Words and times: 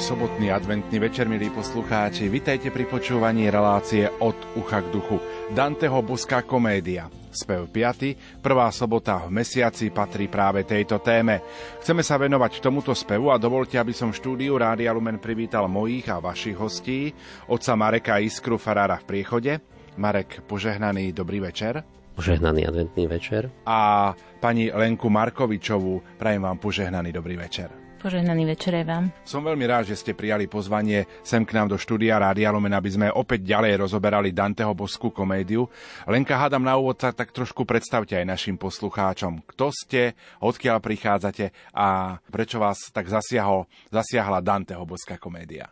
sobotný 0.00 0.48
adventný 0.48 0.96
večer, 0.96 1.28
milí 1.28 1.52
poslucháči. 1.52 2.32
Vitajte 2.32 2.72
pri 2.72 2.88
počúvaní 2.88 3.52
relácie 3.52 4.08
Od 4.08 4.34
ucha 4.56 4.80
k 4.80 4.88
duchu. 4.88 5.20
Danteho 5.52 6.00
boská 6.00 6.40
komédia. 6.40 7.12
Spev 7.28 7.68
5. 7.68 8.40
Prvá 8.40 8.72
sobota 8.72 9.20
v 9.28 9.44
mesiaci 9.44 9.92
patrí 9.92 10.24
práve 10.32 10.64
tejto 10.64 11.04
téme. 11.04 11.44
Chceme 11.84 12.00
sa 12.00 12.16
venovať 12.16 12.64
tomuto 12.64 12.96
spevu 12.96 13.28
a 13.28 13.36
dovolte, 13.36 13.76
aby 13.76 13.92
som 13.92 14.08
štúdiu 14.08 14.56
Rádia 14.56 14.88
Lumen 14.96 15.20
privítal 15.20 15.68
mojich 15.68 16.08
a 16.08 16.16
vašich 16.16 16.56
hostí, 16.56 17.12
otca 17.52 17.76
Mareka 17.76 18.24
Iskru 18.24 18.56
Farára 18.56 18.96
v 18.96 19.04
Priechode. 19.04 19.52
Marek, 20.00 20.40
požehnaný 20.48 21.12
dobrý 21.12 21.44
večer. 21.44 21.84
Požehnaný 22.16 22.64
adventný 22.64 23.04
večer. 23.04 23.52
A 23.68 24.10
pani 24.40 24.72
Lenku 24.72 25.12
Markovičovú, 25.12 26.16
prajem 26.16 26.40
vám 26.40 26.56
požehnaný 26.56 27.12
dobrý 27.12 27.36
večer. 27.36 27.79
Požehnaný 28.00 28.56
večer 28.56 28.80
vám. 28.80 29.12
Som 29.28 29.44
veľmi 29.44 29.68
rád, 29.68 29.92
že 29.92 30.00
ste 30.00 30.16
prijali 30.16 30.48
pozvanie 30.48 31.04
sem 31.20 31.44
k 31.44 31.52
nám 31.52 31.68
do 31.68 31.76
štúdia 31.76 32.16
Rádia 32.16 32.48
Lumen, 32.48 32.72
aby 32.72 32.88
sme 32.88 33.12
opäť 33.12 33.44
ďalej 33.44 33.84
rozoberali 33.84 34.32
Danteho 34.32 34.72
boskú 34.72 35.12
komédiu. 35.12 35.68
Lenka, 36.08 36.40
hádam 36.40 36.64
na 36.64 36.80
úvod 36.80 36.96
sa 36.96 37.12
tak 37.12 37.28
trošku 37.28 37.68
predstavte 37.68 38.16
aj 38.16 38.24
našim 38.24 38.56
poslucháčom. 38.56 39.44
Kto 39.44 39.68
ste, 39.68 40.16
odkiaľ 40.40 40.80
prichádzate 40.80 41.52
a 41.76 42.16
prečo 42.32 42.56
vás 42.56 42.88
tak 42.88 43.04
zasiahol, 43.04 43.68
zasiahla 43.92 44.40
Danteho 44.40 44.88
boská 44.88 45.20
komédia? 45.20 45.68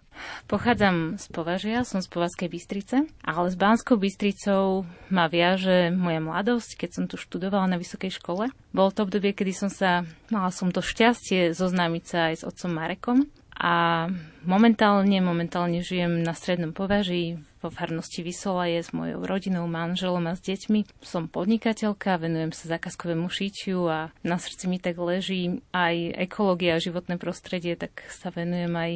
Pochádzam 0.51 1.17
z 1.17 1.27
Považia, 1.31 1.79
som 1.87 2.01
z 2.01 2.09
Povazkej 2.09 2.49
Bystrice, 2.49 2.97
ale 3.25 3.47
s 3.49 3.57
Bánskou 3.57 3.97
Bystricou 4.01 4.89
ma 5.09 5.31
viaže 5.31 5.95
moja 5.95 6.21
mladosť, 6.21 6.81
keď 6.81 6.91
som 6.91 7.05
tu 7.07 7.17
študovala 7.21 7.71
na 7.71 7.81
vysokej 7.81 8.17
škole. 8.19 8.51
Bolo 8.73 8.91
to 8.93 9.05
obdobie, 9.05 9.33
kedy 9.33 9.53
som 9.55 9.71
sa, 9.71 10.05
mala 10.29 10.53
som 10.53 10.69
to 10.75 10.85
šťastie 10.85 11.57
zoznámiť 11.57 12.05
sa 12.05 12.19
aj 12.33 12.35
s 12.41 12.47
otcom 12.47 12.71
Marekom 12.75 13.19
a 13.59 14.07
momentálne, 14.47 15.19
momentálne 15.19 15.83
žijem 15.83 16.23
na 16.23 16.31
Strednom 16.31 16.71
Považí 16.71 17.43
vo 17.59 17.75
farnosti 17.75 18.23
Vysolaje 18.23 18.79
s 18.79 18.95
mojou 18.95 19.27
rodinou, 19.27 19.67
manželom 19.67 20.31
a 20.31 20.39
s 20.39 20.47
deťmi. 20.47 21.03
Som 21.03 21.27
podnikateľka, 21.27 22.23
venujem 22.23 22.55
sa 22.55 22.79
zákazkovému 22.79 23.27
šitiu 23.27 23.91
a 23.91 24.15
na 24.23 24.39
srdci 24.39 24.71
mi 24.71 24.79
tak 24.79 24.95
leží 24.95 25.59
aj 25.75 26.23
ekológia 26.31 26.79
a 26.79 26.83
životné 26.83 27.19
prostredie, 27.19 27.75
tak 27.75 28.07
sa 28.15 28.31
venujem 28.31 28.71
aj 28.71 28.93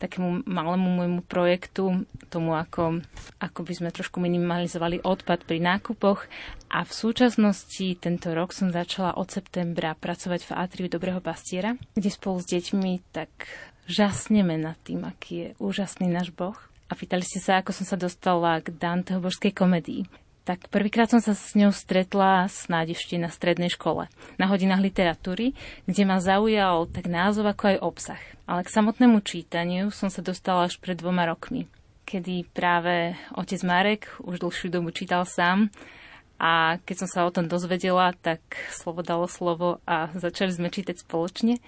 takému 0.00 0.48
malému 0.48 0.88
môjmu 0.96 1.20
projektu, 1.28 2.08
tomu 2.32 2.56
ako, 2.56 3.04
ako 3.36 3.60
by 3.68 3.72
sme 3.76 3.92
trošku 3.92 4.16
minimalizovali 4.16 5.04
odpad 5.04 5.44
pri 5.44 5.60
nákupoch. 5.60 6.24
A 6.72 6.88
v 6.88 6.92
súčasnosti 6.92 8.00
tento 8.00 8.32
rok 8.32 8.56
som 8.56 8.72
začala 8.72 9.12
od 9.20 9.28
septembra 9.28 9.92
pracovať 9.92 10.40
v 10.48 10.56
Atriu 10.56 10.88
Dobrého 10.88 11.20
pastiera, 11.20 11.76
kde 11.92 12.08
spolu 12.08 12.40
s 12.40 12.48
deťmi 12.48 13.12
tak 13.12 13.30
žasneme 13.86 14.58
nad 14.58 14.76
tým, 14.82 15.06
aký 15.06 15.32
je 15.34 15.48
úžasný 15.62 16.10
náš 16.10 16.34
Boh. 16.34 16.58
A 16.86 16.94
pýtali 16.94 17.26
ste 17.26 17.42
sa, 17.42 17.58
ako 17.58 17.74
som 17.74 17.86
sa 17.86 17.98
dostala 17.98 18.62
k 18.62 18.70
Danteho 18.70 19.18
božskej 19.18 19.50
komedii. 19.50 20.06
Tak 20.46 20.70
prvýkrát 20.70 21.10
som 21.10 21.18
sa 21.18 21.34
s 21.34 21.58
ňou 21.58 21.74
stretla 21.74 22.46
snáď 22.46 22.94
ešte 22.94 23.18
na 23.18 23.26
strednej 23.26 23.66
škole, 23.66 24.06
na 24.38 24.46
hodinách 24.46 24.78
literatúry, 24.78 25.58
kde 25.90 26.02
ma 26.06 26.22
zaujal 26.22 26.86
tak 26.86 27.10
názov 27.10 27.50
ako 27.50 27.74
aj 27.74 27.82
obsah. 27.82 28.22
Ale 28.46 28.62
k 28.62 28.70
samotnému 28.70 29.26
čítaniu 29.26 29.90
som 29.90 30.06
sa 30.06 30.22
dostala 30.22 30.70
až 30.70 30.78
pred 30.78 30.94
dvoma 30.94 31.26
rokmi, 31.26 31.66
kedy 32.06 32.46
práve 32.54 33.18
otec 33.34 33.58
Marek 33.66 34.06
už 34.22 34.38
dlhšiu 34.38 34.70
dobu 34.70 34.94
čítal 34.94 35.26
sám 35.26 35.66
a 36.38 36.78
keď 36.86 36.96
som 37.02 37.08
sa 37.10 37.20
o 37.26 37.34
tom 37.34 37.50
dozvedela, 37.50 38.14
tak 38.14 38.38
slovo 38.70 39.02
dalo 39.02 39.26
slovo 39.26 39.82
a 39.82 40.14
začali 40.14 40.54
sme 40.54 40.70
čítať 40.70 41.02
spoločne. 41.02 41.58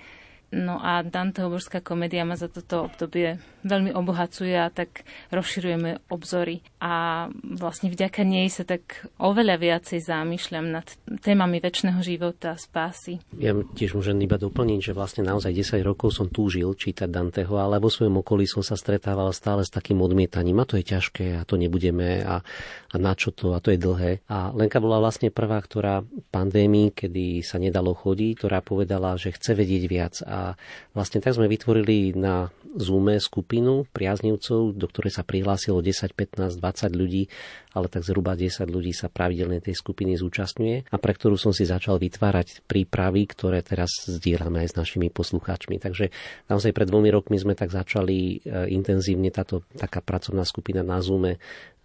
No 0.48 0.80
a 0.80 1.04
Danteho 1.04 1.52
božská 1.52 1.84
komédia 1.84 2.24
ma 2.24 2.38
za 2.38 2.48
toto 2.48 2.88
obdobie 2.88 3.36
veľmi 3.66 3.90
obohacuje 3.94 4.54
a 4.54 4.70
tak 4.70 5.02
rozširujeme 5.34 6.08
obzory. 6.08 6.62
A 6.78 7.26
vlastne 7.42 7.90
vďaka 7.90 8.22
nej 8.22 8.46
sa 8.48 8.62
tak 8.62 9.04
oveľa 9.18 9.58
viacej 9.58 9.98
zamýšľam 9.98 10.66
nad 10.70 10.86
témami 11.20 11.58
väčšného 11.58 11.98
života, 12.00 12.54
spásy. 12.54 13.18
Ja 13.34 13.52
tiež 13.52 13.98
môžem 13.98 14.22
iba 14.22 14.38
doplniť, 14.38 14.90
že 14.90 14.96
vlastne 14.96 15.26
naozaj 15.26 15.50
10 15.50 15.82
rokov 15.82 16.14
som 16.14 16.30
túžil 16.30 16.70
čítať 16.70 17.10
Danteho, 17.10 17.58
ale 17.58 17.82
vo 17.82 17.90
svojom 17.90 18.22
okolí 18.22 18.46
som 18.46 18.62
sa 18.62 18.78
stretával 18.78 19.34
stále 19.34 19.66
s 19.66 19.74
takým 19.74 19.98
odmietaním. 19.98 20.62
A 20.62 20.68
to 20.68 20.78
je 20.78 20.86
ťažké 20.86 21.42
a 21.42 21.42
to 21.42 21.58
nebudeme 21.58 22.22
a, 22.22 22.40
a 22.88 22.96
na 22.96 23.12
čo 23.18 23.34
to 23.34 23.52
a 23.52 23.60
to 23.60 23.74
je 23.74 23.78
dlhé. 23.80 24.22
A 24.30 24.54
Lenka 24.54 24.78
bola 24.78 25.02
vlastne 25.02 25.34
prvá, 25.34 25.58
ktorá 25.58 26.06
pandémii, 26.30 26.94
kedy 26.94 27.42
sa 27.42 27.58
nedalo 27.58 27.90
chodiť, 27.92 28.38
ktorá 28.38 28.62
povedala, 28.62 29.18
že 29.18 29.34
chce 29.34 29.58
vedieť 29.58 29.84
viac 29.90 30.14
a 30.22 30.37
a 30.38 30.54
vlastne 30.94 31.18
tak 31.18 31.34
sme 31.34 31.50
vytvorili 31.50 32.14
na 32.14 32.54
Zoome 32.78 33.18
skupinu 33.18 33.90
priaznivcov, 33.90 34.76
do 34.76 34.86
ktorej 34.86 35.18
sa 35.18 35.26
prihlásilo 35.26 35.82
10, 35.82 36.14
15, 36.14 36.62
20 36.62 36.94
ľudí, 36.94 37.26
ale 37.74 37.90
tak 37.90 38.06
zhruba 38.06 38.38
10 38.38 38.70
ľudí 38.70 38.94
sa 38.94 39.10
pravidelne 39.10 39.58
tej 39.58 39.74
skupiny 39.74 40.14
zúčastňuje 40.14 40.92
a 40.92 40.96
pre 41.00 41.12
ktorú 41.16 41.34
som 41.34 41.50
si 41.50 41.66
začal 41.66 41.98
vytvárať 41.98 42.62
prípravy, 42.70 43.26
ktoré 43.26 43.64
teraz 43.66 44.06
zdieľame 44.06 44.62
aj 44.62 44.76
s 44.76 44.78
našimi 44.78 45.10
poslucháčmi. 45.10 45.82
Takže 45.82 46.14
naozaj 46.46 46.70
pred 46.70 46.86
dvomi 46.86 47.10
rokmi 47.10 47.40
sme 47.40 47.58
tak 47.58 47.74
začali 47.74 48.18
e, 48.18 48.36
intenzívne 48.70 49.34
táto 49.34 49.66
taká 49.74 49.98
pracovná 49.98 50.46
skupina 50.46 50.86
na 50.86 51.02
Zoome 51.02 51.42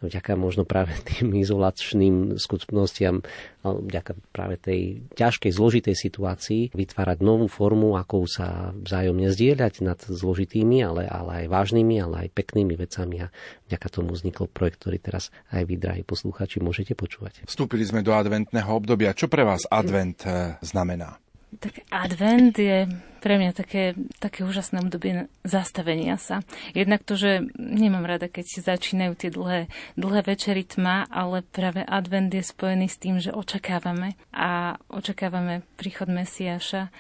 vďaka 0.08 0.36
možno 0.36 0.64
práve 0.68 0.94
tým 1.10 1.32
izolačným 1.38 2.36
skutnostiam, 2.40 3.24
vďaka 3.64 4.20
práve 4.36 4.60
tej 4.60 5.08
ťažkej, 5.16 5.52
zložitej 5.56 5.96
situácii 5.96 6.62
vytvárať 6.76 7.24
novú 7.24 7.48
formu, 7.48 7.96
ako 7.96 8.28
sa 8.28 8.76
vzájomne 8.76 9.32
zdieľať 9.32 9.74
nad 9.84 10.00
zložitými, 10.04 10.84
ale, 10.84 11.08
ale 11.08 11.46
aj 11.46 11.52
vážnymi, 11.52 11.96
ale 12.04 12.16
aj 12.28 12.36
peknými 12.36 12.76
vecami 12.76 13.24
a 13.24 13.28
vďaka 13.72 13.88
tomu 13.88 14.12
vznikol 14.12 14.52
projekt, 14.52 14.84
ktorý 14.84 15.00
teraz 15.00 15.32
aj 15.56 15.64
vy, 15.64 15.76
drahí 15.80 16.04
poslucháči, 16.04 16.60
môžete 16.60 16.94
počúvať. 16.94 17.48
Vstúpili 17.48 17.88
sme 17.88 18.04
do 18.04 18.12
adventného 18.12 18.70
obdobia. 18.70 19.16
Čo 19.16 19.32
pre 19.32 19.48
vás 19.48 19.64
advent 19.72 20.28
eh, 20.28 20.60
znamená? 20.60 21.24
Tak 21.60 21.86
advent 21.92 22.56
je 22.58 22.90
pre 23.24 23.40
mňa 23.40 23.52
také, 23.56 23.96
také 24.20 24.44
úžasné 24.44 24.84
obdobie 24.84 25.32
zastavenia 25.48 26.20
sa. 26.20 26.44
Jednak 26.76 27.08
to, 27.08 27.16
že 27.16 27.48
nemám 27.56 28.04
rada, 28.04 28.28
keď 28.28 28.60
začínajú 28.60 29.14
tie 29.16 29.32
dlhé, 29.32 29.72
dlhé 29.96 30.22
večery 30.28 30.68
tma, 30.68 31.08
ale 31.08 31.40
práve 31.40 31.88
advent 31.88 32.34
je 32.36 32.44
spojený 32.44 32.92
s 32.92 33.00
tým, 33.00 33.24
že 33.24 33.32
očakávame 33.32 34.20
a 34.36 34.76
očakávame 34.92 35.64
príchod 35.80 36.12
Mesiaša 36.12 36.92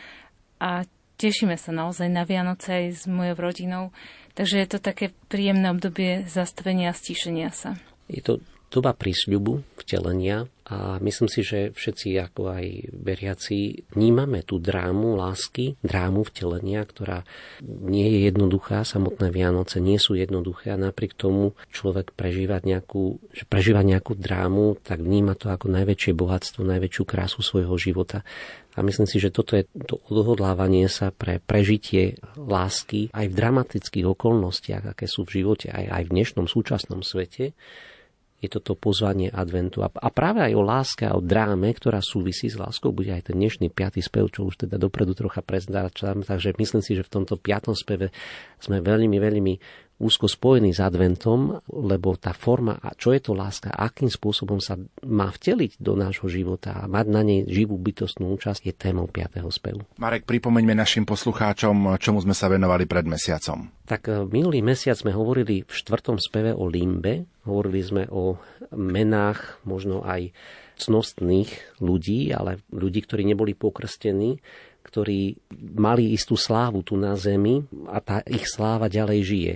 a 0.63 0.87
tešíme 1.19 1.59
sa 1.59 1.75
naozaj 1.75 2.07
na 2.07 2.23
Vianoce 2.23 2.71
aj 2.71 2.85
s 2.93 3.03
mojou 3.03 3.35
rodinou. 3.35 3.83
Takže 4.33 4.63
je 4.63 4.67
to 4.71 4.79
také 4.79 5.11
príjemné 5.27 5.69
obdobie 5.75 6.23
zastavenia 6.25 6.91
a 6.91 6.97
stíšenia 6.97 7.51
sa. 7.51 7.75
Je 8.07 8.23
to 8.23 8.39
doba 8.73 8.97
prísľubu, 8.97 9.77
vtelenia 9.77 10.49
a 10.63 10.95
myslím 11.03 11.27
si, 11.27 11.43
že 11.43 11.75
všetci 11.75 12.15
ako 12.23 12.55
aj 12.55 12.65
veriaci 12.95 13.83
vnímame 13.93 14.47
tú 14.47 14.63
drámu 14.63 15.19
lásky, 15.19 15.75
drámu 15.83 16.23
vtelenia, 16.23 16.81
ktorá 16.87 17.27
nie 17.61 18.07
je 18.07 18.19
jednoduchá. 18.31 18.87
Samotné 18.87 19.27
Vianoce 19.29 19.83
nie 19.83 19.99
sú 19.99 20.15
jednoduché 20.15 20.71
a 20.71 20.79
napriek 20.79 21.19
tomu 21.19 21.51
človek 21.69 22.15
prežíva 22.15 22.63
nejakú, 22.63 23.19
že 23.35 23.43
prežíva 23.43 23.83
nejakú 23.83 24.15
drámu, 24.15 24.79
tak 24.79 25.03
vníma 25.03 25.35
to 25.35 25.51
ako 25.51 25.67
najväčšie 25.67 26.15
bohatstvo, 26.15 26.63
najväčšiu 26.63 27.03
krásu 27.03 27.43
svojho 27.43 27.75
života. 27.75 28.23
A 28.73 28.81
myslím 28.81 29.05
si, 29.05 29.21
že 29.21 29.29
toto 29.29 29.53
je 29.53 29.67
to 29.85 30.01
odhodlávanie 30.09 30.89
sa 30.89 31.13
pre 31.13 31.37
prežitie 31.37 32.17
lásky 32.39 33.13
aj 33.13 33.29
v 33.29 33.37
dramatických 33.37 34.07
okolnostiach, 34.09 34.95
aké 34.95 35.05
sú 35.05 35.27
v 35.27 35.43
živote, 35.43 35.69
aj, 35.69 35.85
aj 35.91 36.03
v 36.07 36.13
dnešnom 36.17 36.47
súčasnom 36.49 37.05
svete, 37.05 37.53
je 38.43 38.59
toto 38.59 38.75
pozvanie 38.75 39.31
adventu. 39.31 39.79
A, 39.87 39.89
práve 40.11 40.43
aj 40.43 40.53
o 40.59 40.63
láske 40.67 41.07
a 41.07 41.15
o 41.15 41.23
dráme, 41.23 41.71
ktorá 41.71 42.03
súvisí 42.03 42.51
s 42.51 42.59
láskou, 42.59 42.91
bude 42.91 43.15
aj 43.15 43.31
ten 43.31 43.39
dnešný 43.39 43.71
piatý 43.71 44.03
spev, 44.03 44.27
čo 44.27 44.43
už 44.43 44.67
teda 44.67 44.75
dopredu 44.75 45.15
trocha 45.15 45.39
prezdáčam. 45.39 46.27
Takže 46.27 46.59
myslím 46.59 46.83
si, 46.83 46.99
že 46.99 47.07
v 47.07 47.13
tomto 47.23 47.39
piatom 47.39 47.71
speve 47.71 48.11
sme 48.59 48.83
veľmi, 48.83 49.15
veľmi 49.15 49.53
úzko 50.01 50.25
spojený 50.25 50.73
s 50.73 50.81
adventom, 50.81 51.61
lebo 51.69 52.17
tá 52.17 52.33
forma, 52.33 52.77
a 52.81 52.97
čo 52.97 53.13
je 53.13 53.21
to 53.21 53.37
láska, 53.37 53.69
akým 53.69 54.09
spôsobom 54.09 54.57
sa 54.57 54.75
má 55.05 55.29
vteliť 55.29 55.77
do 55.77 55.93
nášho 55.93 56.27
života 56.27 56.75
a 56.75 56.89
mať 56.89 57.05
na 57.07 57.21
nej 57.21 57.45
živú 57.45 57.77
bytostnú 57.77 58.33
účasť, 58.33 58.65
je 58.65 58.73
témou 58.73 59.05
5. 59.07 59.43
spevu. 59.53 59.85
Marek, 60.01 60.25
pripomeňme 60.25 60.73
našim 60.73 61.05
poslucháčom, 61.05 61.95
čomu 62.01 62.19
sme 62.19 62.35
sa 62.35 62.49
venovali 62.49 62.89
pred 62.89 63.05
mesiacom. 63.05 63.69
Tak 63.85 64.01
e, 64.09 64.25
minulý 64.27 64.65
mesiac 64.65 64.97
sme 64.97 65.13
hovorili 65.13 65.63
v 65.63 65.71
štvrtom 65.71 66.17
speve 66.17 66.51
o 66.55 66.65
limbe, 66.67 67.29
hovorili 67.45 67.81
sme 67.83 68.03
o 68.09 68.39
menách, 68.73 69.61
možno 69.67 70.01
aj 70.03 70.33
cnostných 70.77 71.79
ľudí, 71.79 72.33
ale 72.33 72.59
ľudí, 72.73 73.05
ktorí 73.05 73.23
neboli 73.23 73.53
pokrstení, 73.53 74.41
ktorí 74.83 75.39
mali 75.79 76.11
istú 76.11 76.35
slávu 76.35 76.83
tu 76.83 76.99
na 76.99 77.15
zemi 77.15 77.63
a 77.87 78.03
tá 78.03 78.19
ich 78.27 78.45
sláva 78.45 78.91
ďalej 78.91 79.19
žije. 79.23 79.53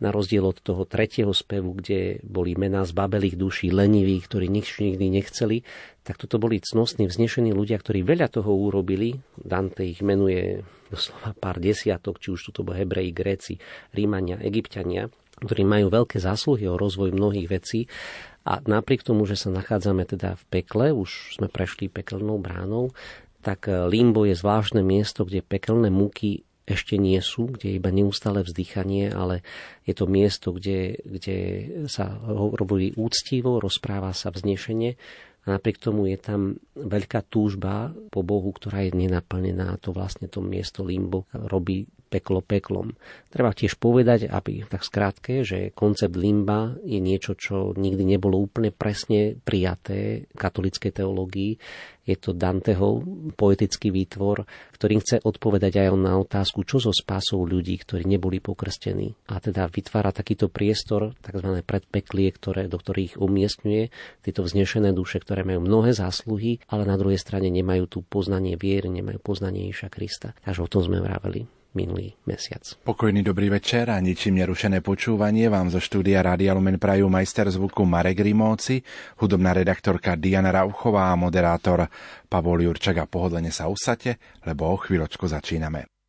Na 0.00 0.08
rozdiel 0.08 0.48
od 0.48 0.58
toho 0.64 0.88
tretieho 0.88 1.30
spevu, 1.36 1.76
kde 1.76 2.18
boli 2.24 2.56
mená 2.56 2.88
z 2.88 2.96
babelých 2.96 3.36
duší, 3.36 3.68
leniví, 3.70 4.18
ktorí 4.24 4.48
nič 4.48 4.80
nikdy 4.80 5.12
nechceli, 5.12 5.62
tak 6.00 6.16
toto 6.16 6.40
boli 6.40 6.58
cnostní, 6.58 7.06
vznešení 7.06 7.52
ľudia, 7.52 7.76
ktorí 7.76 8.00
veľa 8.00 8.32
toho 8.32 8.50
urobili. 8.50 9.20
Dante 9.36 9.84
ich 9.84 10.00
menuje 10.00 10.64
doslova 10.88 11.36
pár 11.36 11.60
desiatok, 11.60 12.18
či 12.18 12.32
už 12.34 12.50
to 12.50 12.64
boli 12.64 12.82
Hebreji, 12.82 13.12
Gréci, 13.14 13.54
Rímania, 13.94 14.40
Egyptiania, 14.42 15.12
ktorí 15.38 15.62
majú 15.62 15.92
veľké 15.92 16.18
zásluhy 16.18 16.66
o 16.66 16.80
rozvoj 16.80 17.14
mnohých 17.14 17.48
vecí 17.48 17.86
a 18.44 18.58
napriek 18.64 19.04
tomu, 19.04 19.28
že 19.28 19.36
sa 19.36 19.52
nachádzame 19.52 20.08
teda 20.08 20.36
v 20.40 20.44
pekle, 20.48 20.96
už 20.96 21.36
sme 21.36 21.52
prešli 21.52 21.92
pekelnou 21.92 22.40
bránou, 22.40 22.92
tak 23.40 23.68
eh, 23.68 23.88
limbo 23.88 24.24
je 24.28 24.36
zvláštne 24.36 24.80
miesto, 24.84 25.24
kde 25.24 25.44
pekelné 25.44 25.88
múky 25.88 26.44
ešte 26.70 26.94
nie 26.94 27.18
sú, 27.18 27.50
kde 27.50 27.74
je 27.74 27.78
iba 27.82 27.90
neustále 27.90 28.46
vzdychanie, 28.46 29.10
ale 29.10 29.42
je 29.82 29.90
to 29.90 30.06
miesto, 30.06 30.54
kde, 30.54 31.02
kde 31.02 31.36
sa 31.90 32.14
robí 32.54 32.94
úctivo, 32.94 33.58
rozpráva 33.58 34.14
sa 34.14 34.30
vznešenie 34.30 34.94
a 35.40 35.56
napriek 35.56 35.80
tomu 35.80 36.06
je 36.06 36.18
tam 36.20 36.60
veľká 36.76 37.26
túžba 37.26 37.90
po 38.12 38.20
Bohu, 38.20 38.52
ktorá 38.52 38.84
je 38.84 38.92
nenaplnená. 38.92 39.72
A 39.72 39.80
to 39.80 39.96
vlastne 39.96 40.28
to 40.28 40.44
miesto 40.44 40.84
limbo 40.84 41.24
robí 41.32 41.88
peklo 42.10 42.42
peklom. 42.42 42.98
Treba 43.30 43.54
tiež 43.54 43.78
povedať, 43.78 44.26
aby 44.26 44.66
tak 44.66 44.82
skrátke, 44.82 45.46
že 45.46 45.70
koncept 45.70 46.18
limba 46.18 46.74
je 46.82 46.98
niečo, 46.98 47.38
čo 47.38 47.70
nikdy 47.78 48.02
nebolo 48.02 48.42
úplne 48.42 48.74
presne 48.74 49.38
prijaté 49.38 50.26
katolíckej 50.34 50.90
teológii. 50.90 51.54
Je 52.10 52.18
to 52.18 52.34
Danteho 52.34 52.98
poetický 53.38 53.94
výtvor, 53.94 54.42
ktorý 54.74 54.98
chce 54.98 55.16
odpovedať 55.22 55.78
aj 55.78 55.88
na 55.94 56.18
otázku, 56.18 56.66
čo 56.66 56.82
so 56.82 56.90
spásou 56.90 57.46
ľudí, 57.46 57.78
ktorí 57.78 58.02
neboli 58.02 58.42
pokrstení. 58.42 59.14
A 59.30 59.38
teda 59.38 59.70
vytvára 59.70 60.10
takýto 60.10 60.50
priestor, 60.50 61.14
tzv. 61.22 61.62
predpeklie, 61.62 62.34
ktoré, 62.34 62.66
do 62.66 62.82
ktorých 62.82 63.14
umiestňuje 63.14 63.94
tieto 64.26 64.42
vznešené 64.42 64.90
duše, 64.90 65.22
ktoré 65.22 65.46
majú 65.46 65.62
mnohé 65.62 65.94
zásluhy, 65.94 66.58
ale 66.66 66.82
na 66.82 66.98
druhej 66.98 67.20
strane 67.20 67.46
nemajú 67.46 67.86
tu 67.86 67.98
poznanie 68.02 68.58
viery, 68.58 68.90
nemajú 68.90 69.22
poznanie 69.22 69.70
Iša 69.70 69.86
Krista. 69.86 70.34
Takže 70.42 70.66
o 70.66 70.72
tom 70.72 70.82
sme 70.82 70.98
vraveli 70.98 71.59
minulý 71.76 72.18
mesiac. 72.26 72.62
Pokojný 72.82 73.22
dobrý 73.22 73.52
večer 73.52 73.90
a 73.92 73.98
ničím 74.02 74.42
nerušené 74.42 74.82
počúvanie 74.82 75.46
vám 75.52 75.70
zo 75.70 75.78
štúdia 75.78 76.24
Rádia 76.24 76.56
Lumen 76.56 76.80
Prajú 76.80 77.06
majster 77.06 77.46
zvuku 77.46 77.86
Marek 77.86 78.24
Rimóci, 78.24 78.82
hudobná 79.20 79.54
redaktorka 79.54 80.18
Diana 80.18 80.50
Rauchová 80.50 81.12
a 81.12 81.20
moderátor 81.20 81.86
Pavol 82.26 82.66
Jurčak 82.66 82.98
a 82.98 83.06
pohodlne 83.06 83.52
sa 83.54 83.70
usate, 83.70 84.18
lebo 84.48 84.66
o 84.70 84.76
chvíľočku 84.80 85.28
začíname. 85.28 85.99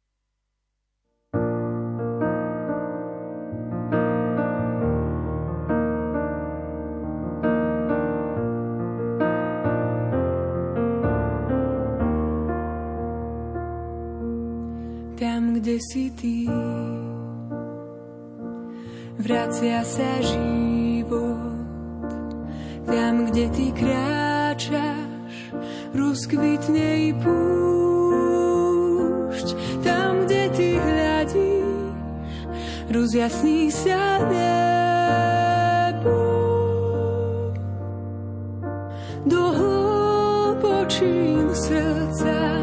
Vracia 19.32 19.80
sa 19.88 20.20
život 20.20 21.40
tam, 22.84 23.32
kde 23.32 23.48
ty 23.56 23.72
kráčaš, 23.72 25.56
rozkvitne 25.96 27.08
i 27.08 27.16
púšť. 27.16 27.40
Tam, 29.88 30.28
kde 30.28 30.52
ty 30.52 30.76
hľadíš, 30.76 31.96
rozjasní 32.92 33.72
sa 33.72 34.20
nebo. 34.28 36.20
Do 39.24 39.44
hlbočín 39.56 41.56
srdca 41.56 42.61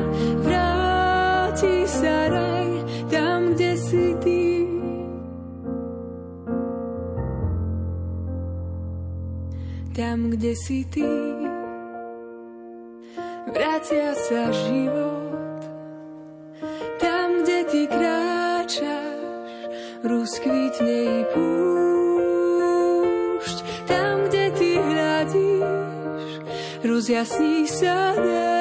tam, 10.09 10.33
kde 10.33 10.57
si 10.57 10.89
ty. 10.89 11.05
Vracia 13.53 14.17
sa 14.17 14.49
život, 14.49 15.61
tam, 16.97 17.45
kde 17.45 17.69
ty 17.69 17.85
kráčaš, 17.85 19.53
rozkvitne 20.01 21.01
i 21.13 21.29
púšť. 21.37 22.25
Tam, 23.85 24.33
kde 24.33 24.49
ty 24.57 24.81
hľadíš, 24.81 26.41
rozjasní 26.89 27.69
sa 27.69 28.17
nebo. 28.17 28.58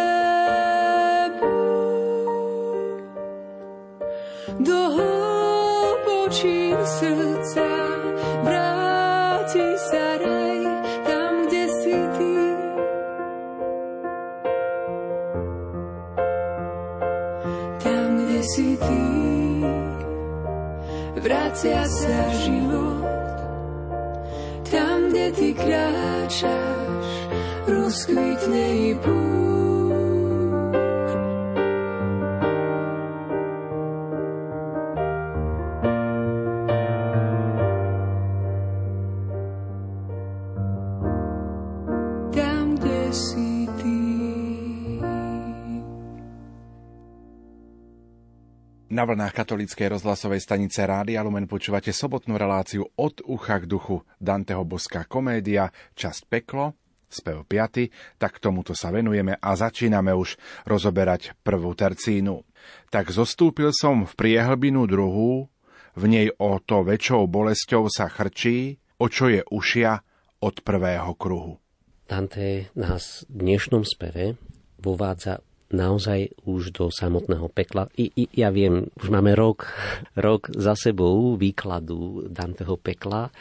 Na 48.97 49.06
vlnách 49.06 49.30
katolíckej 49.30 49.94
rozhlasovej 49.94 50.42
stanice 50.42 50.81
Rádia 50.81 51.21
Lumen 51.21 51.45
počúvate 51.45 51.94
sobotnú 51.94 52.33
reláciu 52.33 52.89
od 52.97 53.21
ucha 53.30 53.61
k 53.61 53.69
duchu 53.69 54.01
Danteho 54.18 54.66
boská 54.66 55.06
komédia, 55.06 55.69
časť 55.94 56.25
peklo, 56.25 56.73
spev 57.06 57.45
5, 57.45 58.18
tak 58.18 58.42
tomuto 58.42 58.73
sa 58.73 58.89
venujeme 58.89 59.37
a 59.37 59.54
začíname 59.54 60.18
už 60.18 60.42
rozoberať 60.66 61.37
prvú 61.45 61.77
tercínu. 61.77 62.42
Tak 62.89 63.13
zostúpil 63.13 63.69
som 63.69 64.09
v 64.09 64.18
priehlbinu 64.18 64.89
druhú, 64.89 65.45
v 65.94 66.04
nej 66.09 66.33
o 66.42 66.57
to 66.57 66.81
väčšou 66.81 67.30
bolesťou 67.30 67.94
sa 67.94 68.09
chrčí, 68.09 68.81
o 68.97 69.13
čo 69.13 69.30
je 69.30 69.45
ušia 69.45 70.01
od 70.42 70.66
prvého 70.66 71.13
kruhu. 71.13 71.61
Dante 72.09 72.73
nás 72.73 73.30
v 73.30 73.45
dnešnom 73.45 73.85
speve 73.85 74.42
vovádza 74.81 75.45
naozaj 75.71 76.47
už 76.47 76.71
do 76.71 76.88
samotného 76.88 77.47
pekla. 77.52 77.92
I, 78.00 78.12
i, 78.14 78.24
ja 78.31 78.52
viem, 78.54 78.88
už 78.95 79.07
máme 79.12 79.36
rok, 79.36 79.68
rok 80.28 80.52
za 80.56 80.78
sebou 80.78 81.36
výkladu 81.36 82.28
Danteho 82.28 82.80
pekla 82.80 83.31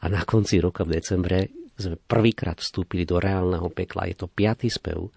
a 0.00 0.04
na 0.08 0.24
konci 0.24 0.60
roka 0.60 0.84
v 0.84 1.00
decembre 1.00 1.38
sme 1.80 1.96
prvýkrát 1.96 2.60
vstúpili 2.60 3.08
do 3.08 3.16
reálneho 3.16 3.72
pekla. 3.72 4.04
Je 4.12 4.16
to 4.20 4.28
piatý 4.28 4.68
spev 4.68 5.08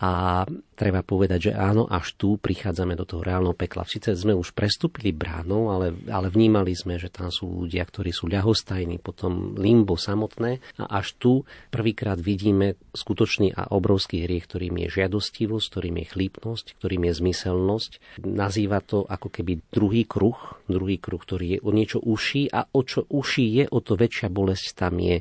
A 0.00 0.48
treba 0.80 1.04
povedať, 1.04 1.52
že 1.52 1.52
áno, 1.52 1.84
až 1.84 2.16
tu 2.16 2.40
prichádzame 2.40 2.96
do 2.96 3.04
toho 3.04 3.20
reálneho 3.20 3.52
pekla. 3.52 3.84
Sice 3.84 4.16
sme 4.16 4.32
už 4.32 4.56
prestúpili 4.56 5.12
bránou, 5.12 5.68
ale, 5.68 5.92
ale 6.08 6.32
vnímali 6.32 6.72
sme, 6.72 6.96
že 6.96 7.12
tam 7.12 7.28
sú 7.28 7.68
ľudia, 7.68 7.84
ktorí 7.84 8.08
sú 8.08 8.24
ľahostajní, 8.32 8.96
potom 8.96 9.60
limbo 9.60 10.00
samotné 10.00 10.64
a 10.80 11.04
až 11.04 11.20
tu 11.20 11.32
prvýkrát 11.68 12.16
vidíme 12.16 12.80
skutočný 12.96 13.52
a 13.52 13.68
obrovský 13.76 14.24
hriech, 14.24 14.48
ktorým 14.48 14.80
je 14.80 15.04
žiadostivosť, 15.04 15.66
ktorým 15.68 15.96
je 16.00 16.06
chlípnosť, 16.08 16.66
ktorým 16.80 17.02
je 17.04 17.12
zmyselnosť. 17.20 17.90
Nazýva 18.24 18.80
to 18.80 19.04
ako 19.04 19.28
keby 19.28 19.60
druhý 19.68 20.08
kruh, 20.08 20.40
druhý 20.64 20.96
kruh, 20.96 21.20
ktorý 21.20 21.46
je 21.54 21.58
o 21.60 21.70
niečo 21.76 22.00
uší 22.00 22.48
a 22.48 22.64
o 22.72 22.80
čo 22.80 23.04
uší 23.04 23.46
je, 23.60 23.64
o 23.68 23.84
to 23.84 24.00
väčšia 24.00 24.32
bolesť 24.32 24.66
tam 24.80 24.96
je. 24.96 25.20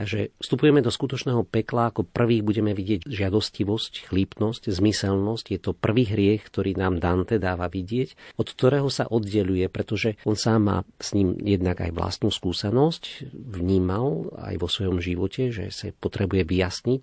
Takže 0.00 0.32
vstupujeme 0.40 0.80
do 0.80 0.88
skutočného 0.88 1.44
pekla, 1.44 1.92
ako 1.92 2.08
prvý 2.08 2.40
budeme 2.40 2.72
vidieť 2.72 3.04
žiadostivosť, 3.04 4.08
chlípnosť, 4.08 4.72
zmyselnosť. 4.72 5.44
Je 5.52 5.60
to 5.60 5.76
prvý 5.76 6.08
hriech, 6.08 6.48
ktorý 6.48 6.72
nám 6.72 6.96
Dante 7.04 7.36
dáva 7.36 7.68
vidieť, 7.68 8.40
od 8.40 8.48
ktorého 8.48 8.88
sa 8.88 9.04
oddeluje, 9.04 9.68
pretože 9.68 10.16
on 10.24 10.40
sám 10.40 10.60
má 10.64 10.78
s 10.96 11.12
ním 11.12 11.36
jednak 11.44 11.84
aj 11.84 11.92
vlastnú 11.92 12.32
skúsenosť, 12.32 13.28
vnímal 13.28 14.32
aj 14.40 14.56
vo 14.56 14.72
svojom 14.72 15.04
živote, 15.04 15.52
že 15.52 15.68
sa 15.68 15.92
potrebuje 15.92 16.48
vyjasniť 16.48 17.02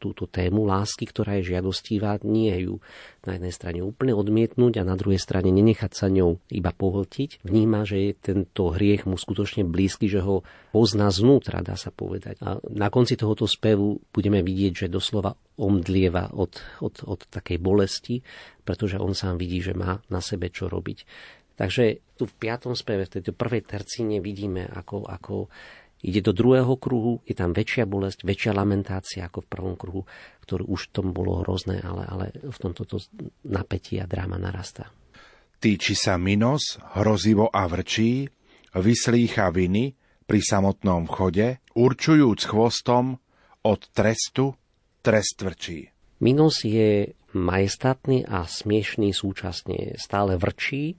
túto 0.00 0.24
tému 0.24 0.64
lásky, 0.64 1.04
ktorá 1.04 1.36
je 1.44 1.52
žiadostivá, 1.52 2.16
nie 2.24 2.64
ju 2.64 2.80
na 3.28 3.36
jednej 3.36 3.52
strane 3.52 3.84
úplne 3.84 4.16
odmietnúť 4.16 4.80
a 4.80 4.88
na 4.88 4.96
druhej 4.96 5.20
strane 5.20 5.52
nenechať 5.52 5.92
sa 5.92 6.08
ňou 6.08 6.40
iba 6.48 6.72
pohltiť. 6.72 7.44
Vníma, 7.44 7.84
že 7.84 7.96
je 8.00 8.10
tento 8.16 8.72
hriech 8.72 9.04
mu 9.04 9.20
skutočne 9.20 9.68
blízky, 9.68 10.08
že 10.08 10.24
ho 10.24 10.40
pozná 10.72 11.12
znútra, 11.12 11.60
dá 11.60 11.76
sa 11.76 11.92
povedať. 11.92 12.40
A 12.40 12.56
na 12.72 12.88
konci 12.88 13.20
tohoto 13.20 13.44
spevu 13.44 14.00
budeme 14.08 14.40
vidieť, 14.40 14.88
že 14.88 14.94
doslova 14.94 15.36
omdlieva 15.60 16.32
od, 16.32 16.56
od, 16.80 17.04
od 17.04 17.20
takej 17.28 17.60
bolesti, 17.60 18.24
pretože 18.64 18.96
on 18.96 19.12
sám 19.12 19.36
vidí, 19.36 19.60
že 19.60 19.76
má 19.76 20.00
na 20.08 20.24
sebe 20.24 20.48
čo 20.48 20.72
robiť. 20.72 21.04
Takže 21.58 22.14
tu 22.14 22.30
v 22.30 22.38
piatom 22.38 22.78
speve, 22.78 23.10
v 23.10 23.18
tejto 23.18 23.34
prvej 23.34 23.66
tercíne 23.66 24.22
vidíme, 24.22 24.62
ako, 24.70 25.10
ako 25.10 25.50
Ide 25.98 26.22
do 26.22 26.30
druhého 26.30 26.78
kruhu, 26.78 27.18
je 27.26 27.34
tam 27.34 27.50
väčšia 27.50 27.82
bolesť, 27.82 28.22
väčšia 28.22 28.52
lamentácia 28.54 29.26
ako 29.26 29.42
v 29.42 29.50
prvom 29.50 29.74
kruhu, 29.74 30.02
ktorý 30.46 30.70
už 30.70 30.94
tom 30.94 31.10
bolo 31.10 31.42
hrozné, 31.42 31.82
ale, 31.82 32.06
ale 32.06 32.26
v 32.38 32.58
tomto 32.58 32.86
napätí 33.42 33.98
a 33.98 34.06
dráma 34.06 34.38
narastá. 34.38 34.94
Týči 35.58 35.98
sa 35.98 36.14
Minos 36.14 36.78
hrozivo 36.94 37.50
a 37.50 37.66
vrčí, 37.66 38.30
vyslícha 38.78 39.50
viny 39.50 39.90
pri 40.22 40.38
samotnom 40.38 41.10
chode, 41.10 41.58
určujúc 41.74 42.46
chvostom 42.46 43.18
od 43.66 43.80
trestu 43.90 44.54
trest 45.02 45.42
vrčí. 45.42 45.90
Minos 46.22 46.62
je 46.62 47.10
majestátny 47.34 48.26
a 48.26 48.46
smiešný 48.46 49.10
súčasne. 49.10 49.98
Stále 49.98 50.38
vrčí, 50.38 50.98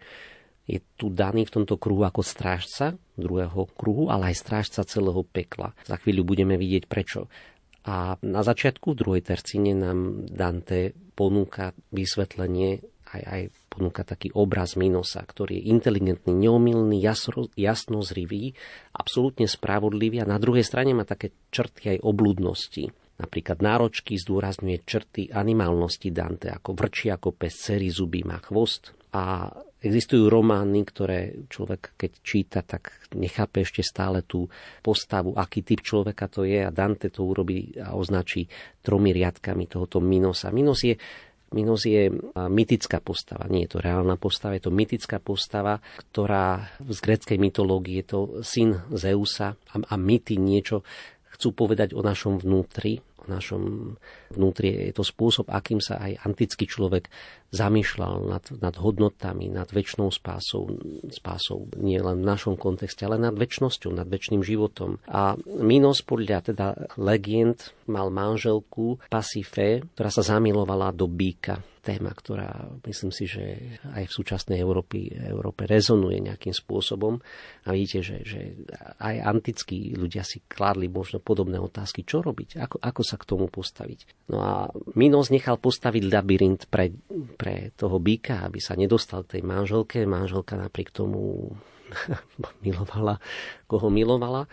je 0.69 0.79
tu 0.93 1.09
daný 1.09 1.49
v 1.49 1.53
tomto 1.57 1.81
kruhu 1.81 2.05
ako 2.05 2.21
strážca 2.21 2.93
druhého 3.17 3.65
kruhu, 3.73 4.13
ale 4.13 4.29
aj 4.29 4.37
strážca 4.37 4.85
celého 4.85 5.25
pekla. 5.25 5.73
Za 5.89 5.97
chvíľu 5.97 6.21
budeme 6.29 6.55
vidieť 6.61 6.85
prečo. 6.85 7.25
A 7.89 8.21
na 8.21 8.45
začiatku 8.45 8.93
druhej 8.93 9.25
tercine 9.25 9.73
nám 9.73 10.29
Dante 10.29 10.93
ponúka 11.17 11.73
vysvetlenie 11.89 12.85
aj, 13.09 13.21
aj 13.25 13.41
ponúka 13.73 14.05
taký 14.05 14.29
obraz 14.37 14.77
Minosa, 14.77 15.25
ktorý 15.25 15.57
je 15.57 15.73
inteligentný, 15.73 16.29
neomilný, 16.29 17.01
jasno, 17.01 17.49
jasnozrivý, 17.57 18.53
absolútne 18.93 19.49
spravodlivý 19.49 20.21
a 20.21 20.29
na 20.29 20.37
druhej 20.37 20.61
strane 20.61 20.93
má 20.93 21.09
také 21.09 21.33
črty 21.49 21.97
aj 21.97 22.05
obludnosti. 22.05 22.93
Napríklad 23.19 23.59
náročky 23.59 24.15
zdôrazňuje 24.15 24.77
črty 24.85 25.21
animálnosti 25.33 26.13
Dante, 26.13 26.53
ako 26.53 26.77
vrčí, 26.77 27.11
ako 27.11 27.35
pes, 27.35 27.57
cery 27.57 27.89
zuby, 27.91 28.23
má 28.23 28.39
chvost. 28.39 28.95
A 29.11 29.49
Existujú 29.79 30.27
romány, 30.27 30.83
ktoré 30.83 31.47
človek, 31.47 31.95
keď 31.95 32.11
číta, 32.19 32.59
tak 32.67 32.91
nechápe 33.15 33.63
ešte 33.63 33.79
stále 33.79 34.27
tú 34.27 34.51
postavu, 34.83 35.31
aký 35.39 35.63
typ 35.63 35.79
človeka 35.79 36.27
to 36.27 36.43
je 36.43 36.67
a 36.67 36.71
Dante 36.73 37.07
to 37.07 37.23
urobí 37.23 37.79
a 37.79 37.95
označí 37.95 38.43
tromi 38.83 39.15
riadkami 39.15 39.71
tohoto 39.71 40.03
Minosa. 40.03 40.51
Minos 40.51 40.83
je 40.83 40.99
Minos 41.49 41.81
je 41.81 42.13
mytická 42.37 43.01
postava, 43.01 43.49
nie 43.49 43.65
je 43.65 43.73
to 43.73 43.79
reálna 43.81 44.21
postava, 44.21 44.53
je 44.53 44.69
to 44.69 44.75
mytická 44.75 45.17
postava, 45.17 45.81
ktorá 46.13 46.77
z 46.77 46.99
greckej 47.01 47.41
mytológie 47.41 48.05
je 48.05 48.05
to 48.05 48.19
syn 48.45 48.85
Zeusa 48.93 49.57
a, 49.57 49.75
a 49.81 49.95
mýty 49.97 50.37
niečo 50.37 50.85
chcú 51.33 51.49
povedať 51.57 51.97
o 51.97 52.05
našom 52.05 52.37
vnútri, 52.37 53.01
našom 53.25 53.95
vnútri. 54.33 54.89
Je 54.89 54.93
to 54.93 55.05
spôsob, 55.05 55.49
akým 55.53 55.77
sa 55.81 56.01
aj 56.01 56.21
antický 56.25 56.65
človek 56.65 57.09
zamýšľal 57.49 58.29
nad, 58.29 58.43
nad 58.61 58.75
hodnotami, 58.77 59.49
nad 59.49 59.69
väčšnou 59.69 60.13
spásou, 60.13 60.69
spásou 61.09 61.65
nie 61.81 61.97
len 61.97 62.21
v 62.21 62.29
našom 62.29 62.55
kontexte, 62.55 63.05
ale 63.05 63.17
nad 63.17 63.33
väčšnosťou, 63.33 63.93
nad 63.93 64.05
väčšným 64.05 64.45
životom. 64.45 65.01
A 65.09 65.33
Minos 65.59 66.05
podľa 66.05 66.53
teda 66.53 66.67
legend 67.01 67.73
mal 67.89 68.13
manželku 68.13 69.01
Pasifé, 69.09 69.81
ktorá 69.97 70.09
sa 70.13 70.21
zamilovala 70.21 70.93
do 70.93 71.09
býka 71.09 71.57
téma, 71.79 72.11
ktorá 72.11 72.69
myslím 72.85 73.09
si, 73.09 73.25
že 73.25 73.57
aj 73.95 74.05
v 74.05 74.15
súčasnej 74.21 74.59
Európy, 74.59 75.09
Európe 75.09 75.65
rezonuje 75.65 76.19
nejakým 76.21 76.51
spôsobom. 76.53 77.17
A 77.65 77.73
vidíte, 77.73 78.03
že, 78.03 78.17
že 78.21 78.41
aj 78.99 79.15
antickí 79.23 79.95
ľudia 79.95 80.21
si 80.21 80.43
kládli 80.45 80.91
možno 80.91 81.23
podobné 81.23 81.57
otázky, 81.57 82.03
čo 82.03 82.21
robiť, 82.21 82.59
ako, 82.59 82.77
ako 82.83 83.01
sa 83.01 83.15
k 83.17 83.27
tomu 83.27 83.47
postaviť. 83.47 84.29
No 84.29 84.37
a 84.43 84.53
Minos 84.93 85.31
nechal 85.33 85.57
postaviť 85.57 86.03
labyrint 86.05 86.61
pre, 86.69 86.93
pre 87.39 87.71
toho 87.79 88.03
býka, 88.03 88.43
aby 88.43 88.59
sa 88.59 88.75
nedostal 88.75 89.23
tej 89.23 89.47
manželke. 89.47 90.03
Manželka 90.03 90.59
napriek 90.59 90.91
tomu 90.91 91.47
milovala, 92.65 93.15
koho 93.63 93.87
milovala. 93.87 94.43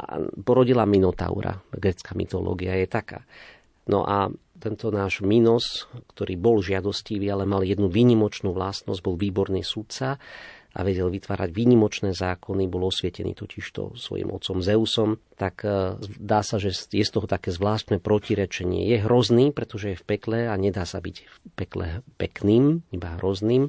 A 0.00 0.04
porodila 0.40 0.88
Minotaura. 0.88 1.60
Grecká 1.68 2.16
mytológia 2.16 2.80
je 2.80 2.88
taká. 2.88 3.28
No 3.84 4.08
a 4.08 4.32
tento 4.56 4.88
náš 4.88 5.20
Minos, 5.20 5.90
ktorý 6.16 6.40
bol 6.40 6.64
žiadostivý, 6.64 7.28
ale 7.28 7.44
mal 7.44 7.66
jednu 7.66 7.92
výnimočnú 7.92 8.54
vlastnosť, 8.56 9.00
bol 9.04 9.20
výborný 9.20 9.60
sudca 9.60 10.16
a 10.72 10.80
vedel 10.80 11.12
vytvárať 11.12 11.52
výnimočné 11.52 12.16
zákony, 12.16 12.64
bol 12.68 12.88
osvietený 12.88 13.36
totižto 13.36 13.96
svojim 13.96 14.32
otcom 14.32 14.64
Zeusom, 14.64 15.20
tak 15.36 15.68
e, 15.68 16.00
dá 16.16 16.40
sa, 16.40 16.56
že 16.56 16.72
je 16.72 17.04
z 17.04 17.12
toho 17.12 17.28
také 17.28 17.52
zvláštne 17.52 18.00
protirečenie. 18.00 18.88
Je 18.88 19.04
hrozný, 19.04 19.52
pretože 19.52 19.92
je 19.92 20.00
v 20.00 20.06
pekle 20.08 20.38
a 20.48 20.54
nedá 20.56 20.88
sa 20.88 21.04
byť 21.04 21.16
v 21.20 21.36
pekle 21.52 21.86
pekným, 22.16 22.80
iba 22.88 23.20
hrozným. 23.20 23.68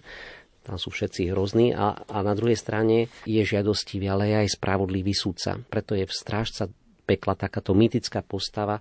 Tam 0.63 0.79
sú 0.79 0.95
všetci 0.95 1.35
hrozní 1.35 1.75
a, 1.75 2.07
a 2.07 2.17
na 2.23 2.31
druhej 2.39 2.55
strane 2.55 3.11
je 3.27 3.43
žiadostivý, 3.43 4.07
ale 4.07 4.31
je 4.31 4.35
aj 4.47 4.55
spravodlivý 4.55 5.11
sudca. 5.11 5.59
Preto 5.59 5.91
je 5.99 6.07
v 6.07 6.13
strážca 6.15 6.71
pekla 7.03 7.35
takáto 7.35 7.75
mytická 7.75 8.23
postava, 8.23 8.79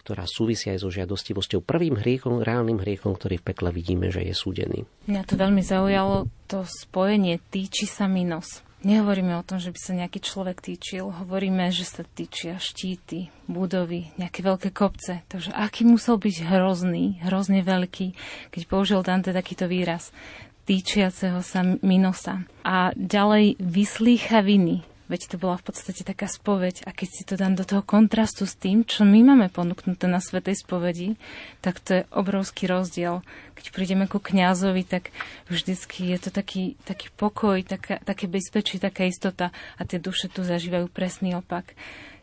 ktorá 0.00 0.24
súvisia 0.24 0.72
aj 0.74 0.82
so 0.82 0.90
žiadostivosťou. 0.90 1.60
Prvým 1.62 2.00
hriechom, 2.00 2.40
reálnym 2.40 2.80
hriechom, 2.80 3.12
ktorý 3.14 3.38
v 3.40 3.46
pekle 3.52 3.68
vidíme, 3.70 4.08
že 4.08 4.24
je 4.24 4.34
súdený. 4.34 4.88
Mňa 5.06 5.22
to 5.28 5.34
veľmi 5.36 5.62
zaujalo, 5.62 6.26
to 6.48 6.64
spojenie 6.64 7.38
týči 7.52 7.84
sa 7.84 8.08
minos. 8.08 8.64
Nehovoríme 8.80 9.36
o 9.36 9.44
tom, 9.44 9.60
že 9.60 9.76
by 9.76 9.80
sa 9.80 9.92
nejaký 9.92 10.24
človek 10.24 10.64
týčil, 10.64 11.12
hovoríme, 11.12 11.68
že 11.68 11.84
sa 11.84 12.00
týčia 12.00 12.56
štíty, 12.56 13.28
budovy, 13.44 14.08
nejaké 14.16 14.40
veľké 14.40 14.72
kopce. 14.72 15.20
Takže 15.28 15.52
aký 15.52 15.84
musel 15.84 16.16
byť 16.16 16.48
hrozný, 16.48 17.20
hrozne 17.20 17.60
veľký, 17.60 18.16
keď 18.48 18.62
použil 18.64 19.04
Dante 19.04 19.36
takýto 19.36 19.68
výraz 19.68 20.16
týčiaceho 20.64 21.44
sa 21.44 21.60
minosa. 21.84 22.48
A 22.64 22.96
ďalej 22.96 23.60
vyslýcha 23.60 24.40
viny, 24.40 24.80
Veď 25.10 25.34
to 25.34 25.36
bola 25.42 25.58
v 25.58 25.66
podstate 25.66 26.06
taká 26.06 26.30
spoveď 26.30 26.86
a 26.86 26.94
keď 26.94 27.08
si 27.10 27.22
to 27.26 27.34
dám 27.34 27.58
do 27.58 27.66
toho 27.66 27.82
kontrastu 27.82 28.46
s 28.46 28.54
tým, 28.54 28.86
čo 28.86 29.02
my 29.02 29.26
máme 29.26 29.50
ponúknuté 29.50 30.06
na 30.06 30.22
Svetej 30.22 30.62
spovedi, 30.62 31.18
tak 31.58 31.82
to 31.82 32.00
je 32.00 32.02
obrovský 32.14 32.70
rozdiel. 32.70 33.26
Keď 33.58 33.74
prídeme 33.74 34.06
ku 34.06 34.22
kňazovi, 34.22 34.86
tak 34.86 35.10
vždycky 35.50 36.14
je 36.14 36.18
to 36.22 36.30
taký, 36.30 36.78
taký 36.86 37.10
pokoj, 37.18 37.58
taká, 37.66 37.98
také 38.06 38.30
bezpečie, 38.30 38.78
taká 38.78 39.10
istota 39.10 39.50
a 39.74 39.82
tie 39.82 39.98
duše 39.98 40.30
tu 40.30 40.46
zažívajú 40.46 40.86
presný 40.86 41.34
opak 41.34 41.74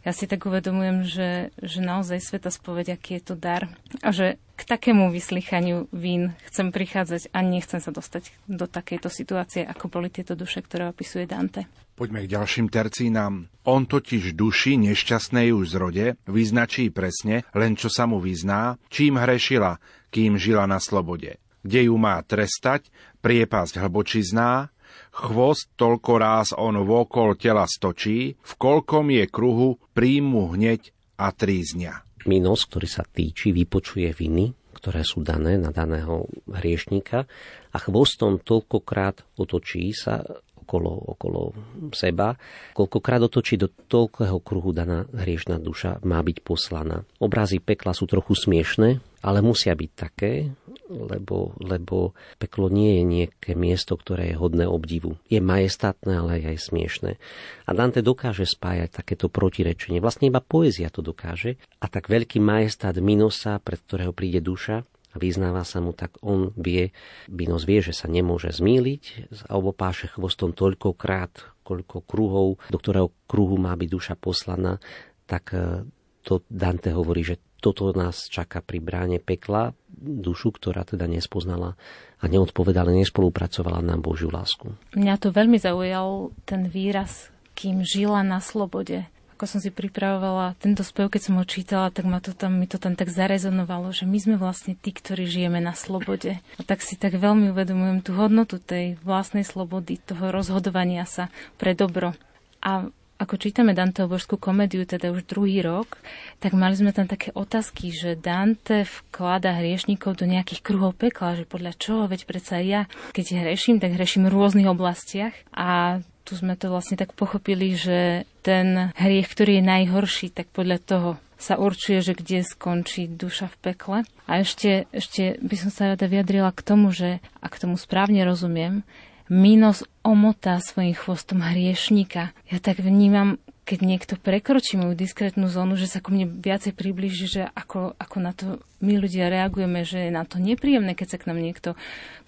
ja 0.07 0.15
si 0.15 0.23
tak 0.23 0.47
uvedomujem, 0.47 1.03
že, 1.03 1.29
že 1.59 1.83
naozaj 1.83 2.23
sveta 2.23 2.47
spoveď, 2.47 2.95
aký 2.95 3.19
je 3.19 3.23
to 3.27 3.35
dar 3.35 3.67
a 3.99 4.15
že 4.15 4.39
k 4.55 4.61
takému 4.63 5.11
vyslychaniu 5.11 5.91
vín 5.91 6.31
chcem 6.47 6.71
prichádzať 6.71 7.35
a 7.35 7.43
nechcem 7.43 7.83
sa 7.83 7.91
dostať 7.91 8.31
do 8.47 8.71
takejto 8.71 9.11
situácie, 9.11 9.67
ako 9.67 9.91
boli 9.91 10.07
tieto 10.07 10.39
duše, 10.39 10.63
ktoré 10.63 10.87
opisuje 10.87 11.27
Dante. 11.27 11.67
Poďme 11.97 12.29
k 12.29 12.37
ďalším 12.37 12.69
tercínám. 12.69 13.49
On 13.65 13.81
totiž 13.89 14.37
duši 14.37 14.77
nešťastnej 14.77 15.49
už 15.49 15.65
zrode 15.73 16.13
vyznačí 16.29 16.93
presne 16.93 17.41
len 17.57 17.73
čo 17.73 17.89
sa 17.89 18.05
mu 18.05 18.21
vyzná, 18.21 18.77
čím 18.93 19.17
hrešila, 19.17 19.81
kým 20.13 20.37
žila 20.37 20.69
na 20.69 20.77
slobode. 20.77 21.41
Kde 21.65 21.89
ju 21.89 21.97
má 21.97 22.21
trestať, 22.21 22.93
priepasť 23.25 23.81
hlbočizná, 23.81 24.69
Chvost 25.17 25.73
toľko 25.73 26.11
ráz 26.21 26.53
on 26.53 26.77
vokol 26.85 27.33
tela 27.33 27.65
stočí, 27.65 28.37
v 28.37 28.53
koľkom 28.61 29.09
je 29.09 29.25
kruhu, 29.25 29.81
príjmu 29.97 30.53
hneď 30.53 30.93
a 31.17 31.33
trízňa. 31.33 32.23
Minos, 32.29 32.69
ktorý 32.69 32.85
sa 32.85 33.01
týči, 33.01 33.49
vypočuje 33.49 34.13
viny, 34.13 34.53
ktoré 34.77 35.01
sú 35.01 35.25
dané 35.25 35.57
na 35.57 35.73
daného 35.73 36.29
hriešníka 36.45 37.25
a 37.73 37.77
chvostom 37.81 38.37
toľkokrát 38.37 39.25
otočí 39.41 39.89
sa 39.97 40.21
okolo, 40.67 40.91
okolo 41.15 41.55
seba, 41.95 42.35
koľkokrát 42.75 43.23
otočí 43.23 43.55
do 43.55 43.71
toľkého 43.71 44.43
kruhu 44.43 44.75
daná 44.75 45.07
hriešná 45.15 45.55
duša 45.63 46.03
má 46.03 46.19
byť 46.19 46.43
poslaná. 46.43 47.07
Obrazy 47.23 47.63
pekla 47.63 47.95
sú 47.95 48.03
trochu 48.03 48.35
smiešné, 48.35 48.99
ale 49.23 49.39
musia 49.39 49.71
byť 49.71 49.91
také, 49.95 50.51
lebo, 50.87 51.55
lebo 51.59 52.15
peklo 52.39 52.67
nie 52.67 52.99
je 52.99 53.03
nejaké 53.03 53.51
miesto, 53.55 53.95
ktoré 53.95 54.31
je 54.31 54.39
hodné 54.39 54.67
obdivu. 54.67 55.19
Je 55.27 55.39
majestátne, 55.39 56.15
ale 56.19 56.43
aj 56.43 56.71
smiešné. 56.71 57.19
A 57.67 57.69
Dante 57.75 57.99
dokáže 57.99 58.47
spájať 58.47 59.03
takéto 59.03 59.27
protirečenie. 59.27 59.99
Vlastne 59.99 60.31
iba 60.31 60.39
poézia 60.39 60.87
to 60.87 61.03
dokáže. 61.03 61.59
A 61.83 61.91
tak 61.91 62.07
veľký 62.07 62.39
majestát 62.39 62.95
Minosa, 63.03 63.59
pred 63.59 63.79
ktorého 63.83 64.15
príde 64.15 64.39
duša, 64.39 64.87
vyznáva 65.17 65.65
sa 65.67 65.83
mu, 65.83 65.91
tak 65.91 66.15
on 66.21 66.53
vie, 66.55 66.93
Binos 67.27 67.65
vie, 67.67 67.81
že 67.81 67.91
sa 67.91 68.07
nemôže 68.07 68.53
zmýliť 68.53 69.33
a 69.49 69.57
obopáše 69.57 70.07
chvostom 70.13 70.53
toľkokrát, 70.55 71.61
koľko 71.67 72.05
kruhov, 72.07 72.47
do 72.71 72.77
ktorého 72.79 73.11
kruhu 73.27 73.59
má 73.59 73.75
byť 73.75 73.89
duša 73.91 74.15
poslaná, 74.15 74.79
tak 75.27 75.51
e, 75.51 75.83
to 76.23 76.45
Dante 76.47 76.95
hovorí, 76.95 77.27
že 77.27 77.41
toto 77.59 77.89
nás 77.91 78.29
čaká 78.29 78.61
pri 78.61 78.79
bráne 78.79 79.17
pekla, 79.17 79.73
dušu, 79.97 80.53
ktorá 80.53 80.85
teda 80.85 81.09
nespoznala 81.09 81.73
a 82.21 82.25
neodpovedala, 82.29 82.93
nespolupracovala 82.93 83.81
na 83.81 83.97
Božiu 83.97 84.29
lásku. 84.29 84.71
Mňa 84.93 85.15
to 85.17 85.33
veľmi 85.33 85.57
zaujal 85.57 86.31
ten 86.45 86.69
výraz, 86.69 87.33
kým 87.57 87.81
žila 87.81 88.21
na 88.21 88.37
slobode 88.37 89.09
ako 89.37 89.45
som 89.45 89.61
si 89.61 89.69
pripravovala 89.69 90.57
tento 90.57 90.81
spev, 90.81 91.13
keď 91.13 91.21
som 91.29 91.37
ho 91.37 91.45
čítala, 91.45 91.93
tak 91.93 92.09
ma 92.09 92.17
to 92.17 92.33
tam, 92.33 92.57
mi 92.57 92.65
to 92.65 92.81
tam 92.81 92.97
tak 92.97 93.13
zarezonovalo, 93.13 93.93
že 93.93 94.09
my 94.09 94.17
sme 94.17 94.35
vlastne 94.41 94.73
tí, 94.73 94.89
ktorí 94.89 95.29
žijeme 95.29 95.61
na 95.61 95.77
slobode. 95.77 96.41
A 96.57 96.61
tak 96.65 96.81
si 96.81 96.97
tak 96.97 97.13
veľmi 97.13 97.53
uvedomujem 97.53 98.01
tú 98.01 98.17
hodnotu 98.17 98.57
tej 98.57 98.97
vlastnej 99.05 99.45
slobody, 99.45 100.01
toho 100.01 100.33
rozhodovania 100.33 101.05
sa 101.05 101.29
pre 101.61 101.77
dobro. 101.77 102.17
A 102.65 102.89
ako 103.17 103.37
čítame 103.37 103.77
Danteho 103.77 104.09
božskú 104.09 104.41
komédiu, 104.41 104.85
teda 104.85 105.09
už 105.13 105.25
druhý 105.25 105.61
rok, 105.61 106.01
tak 106.37 106.53
mali 106.57 106.77
sme 106.77 106.93
tam 106.93 107.05
také 107.09 107.33
otázky, 107.33 107.89
že 107.93 108.17
Dante 108.17 108.85
vklada 108.85 109.53
hriešníkov 109.57 110.21
do 110.21 110.25
nejakých 110.29 110.61
kruhov 110.65 110.97
pekla, 110.97 111.37
že 111.37 111.49
podľa 111.49 111.77
čoho, 111.77 112.09
veď 112.09 112.25
predsa 112.25 112.61
ja, 112.61 112.85
keď 113.13 113.45
hreším, 113.45 113.77
tak 113.77 113.97
hreším 113.97 114.29
v 114.29 114.33
rôznych 114.33 114.69
oblastiach 114.69 115.33
a 115.53 116.01
tu 116.27 116.35
sme 116.35 116.59
to 116.59 116.67
vlastne 116.67 116.99
tak 116.99 117.15
pochopili, 117.15 117.71
že 117.79 118.27
ten 118.43 118.91
hriech, 118.99 119.31
ktorý 119.31 119.63
je 119.63 119.71
najhorší, 119.71 120.27
tak 120.35 120.51
podľa 120.51 120.83
toho 120.83 121.09
sa 121.39 121.55
určuje, 121.55 122.03
že 122.03 122.17
kde 122.17 122.43
skončí 122.43 123.07
duša 123.07 123.47
v 123.47 123.57
pekle. 123.71 123.97
A 124.27 124.43
ešte, 124.43 124.91
ešte 124.91 125.39
by 125.39 125.55
som 125.55 125.71
sa 125.71 125.95
rada 125.95 126.03
vyjadrila 126.03 126.51
k 126.51 126.65
tomu, 126.67 126.91
že 126.91 127.23
ak 127.39 127.55
tomu 127.55 127.79
správne 127.79 128.27
rozumiem, 128.27 128.83
Minos 129.27 129.83
omotá 130.07 130.55
svojim 130.63 130.95
chvostom 130.95 131.43
hriešníka. 131.43 132.31
Ja 132.47 132.57
tak 132.63 132.79
vnímam 132.79 133.43
keď 133.67 133.79
niekto 133.83 134.13
prekročí 134.15 134.79
moju 134.79 134.95
diskrétnu 134.95 135.51
zónu, 135.51 135.75
že 135.75 135.91
sa 135.91 135.99
ku 135.99 136.15
mne 136.15 136.39
viacej 136.39 136.71
približí, 136.71 137.27
že 137.27 137.43
ako, 137.51 137.99
ako 137.99 138.17
na 138.23 138.31
to 138.31 138.63
my 138.79 138.95
ľudia 138.95 139.27
reagujeme, 139.27 139.83
že 139.83 140.07
je 140.07 140.11
na 140.15 140.23
to 140.23 140.39
nepríjemné, 140.39 140.95
keď 140.95 141.07
sa 141.11 141.17
k 141.19 141.27
nám 141.27 141.43
niekto, 141.43 141.75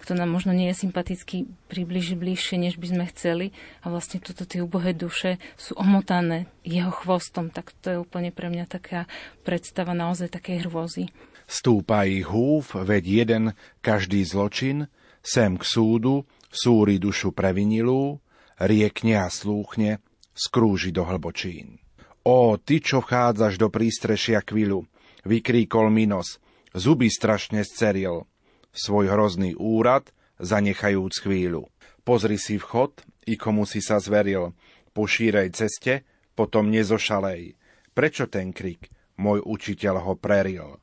kto 0.04 0.12
nám 0.12 0.28
možno 0.28 0.52
nie 0.52 0.68
je 0.68 0.84
sympatický, 0.84 1.48
približí 1.72 2.12
bližšie, 2.12 2.60
než 2.60 2.76
by 2.76 2.86
sme 2.92 3.04
chceli. 3.08 3.46
A 3.80 3.88
vlastne 3.88 4.20
toto 4.20 4.44
tie 4.44 4.60
ubohé 4.60 4.92
duše 4.92 5.40
sú 5.56 5.72
omotané 5.80 6.44
jeho 6.60 6.92
chvostom. 6.92 7.48
Tak 7.48 7.72
to 7.80 7.96
je 7.96 8.02
úplne 8.04 8.36
pre 8.36 8.52
mňa 8.52 8.68
taká 8.68 9.08
predstava 9.40 9.96
naozaj 9.96 10.36
takej 10.36 10.68
hrôzy. 10.68 11.08
Stúpa 11.48 12.04
ich 12.04 12.28
húf, 12.28 12.76
veď 12.76 13.24
jeden 13.24 13.44
každý 13.80 14.28
zločin, 14.28 14.92
sem 15.24 15.56
k 15.56 15.64
súdu, 15.64 16.28
súri 16.52 17.00
dušu 17.00 17.32
previnilú, 17.32 18.20
riekne 18.60 19.24
a 19.24 19.32
slúchne, 19.32 20.04
skrúži 20.40 20.88
do 20.88 21.04
hlbočín. 21.04 21.76
Ó, 22.24 22.56
ty, 22.56 22.80
čo 22.80 23.04
vchádzaš 23.04 23.60
do 23.60 23.68
prístrešia 23.68 24.40
kvilu, 24.40 24.88
vykríkol 25.28 25.92
Minos, 25.92 26.40
zuby 26.72 27.12
strašne 27.12 27.60
sceril. 27.60 28.24
Svoj 28.72 29.12
hrozný 29.12 29.52
úrad 29.60 30.08
zanechajúc 30.40 31.20
chvíľu. 31.20 31.68
Pozri 32.00 32.40
si 32.40 32.56
vchod 32.56 33.04
i 33.28 33.36
komu 33.36 33.68
si 33.68 33.84
sa 33.84 34.00
zveril. 34.00 34.56
Po 34.96 35.04
šírej 35.04 35.52
ceste 35.52 36.08
potom 36.32 36.72
nezošalej. 36.72 37.60
Prečo 37.92 38.24
ten 38.30 38.56
krik? 38.56 38.88
Môj 39.20 39.44
učiteľ 39.44 39.94
ho 40.00 40.14
preril. 40.16 40.80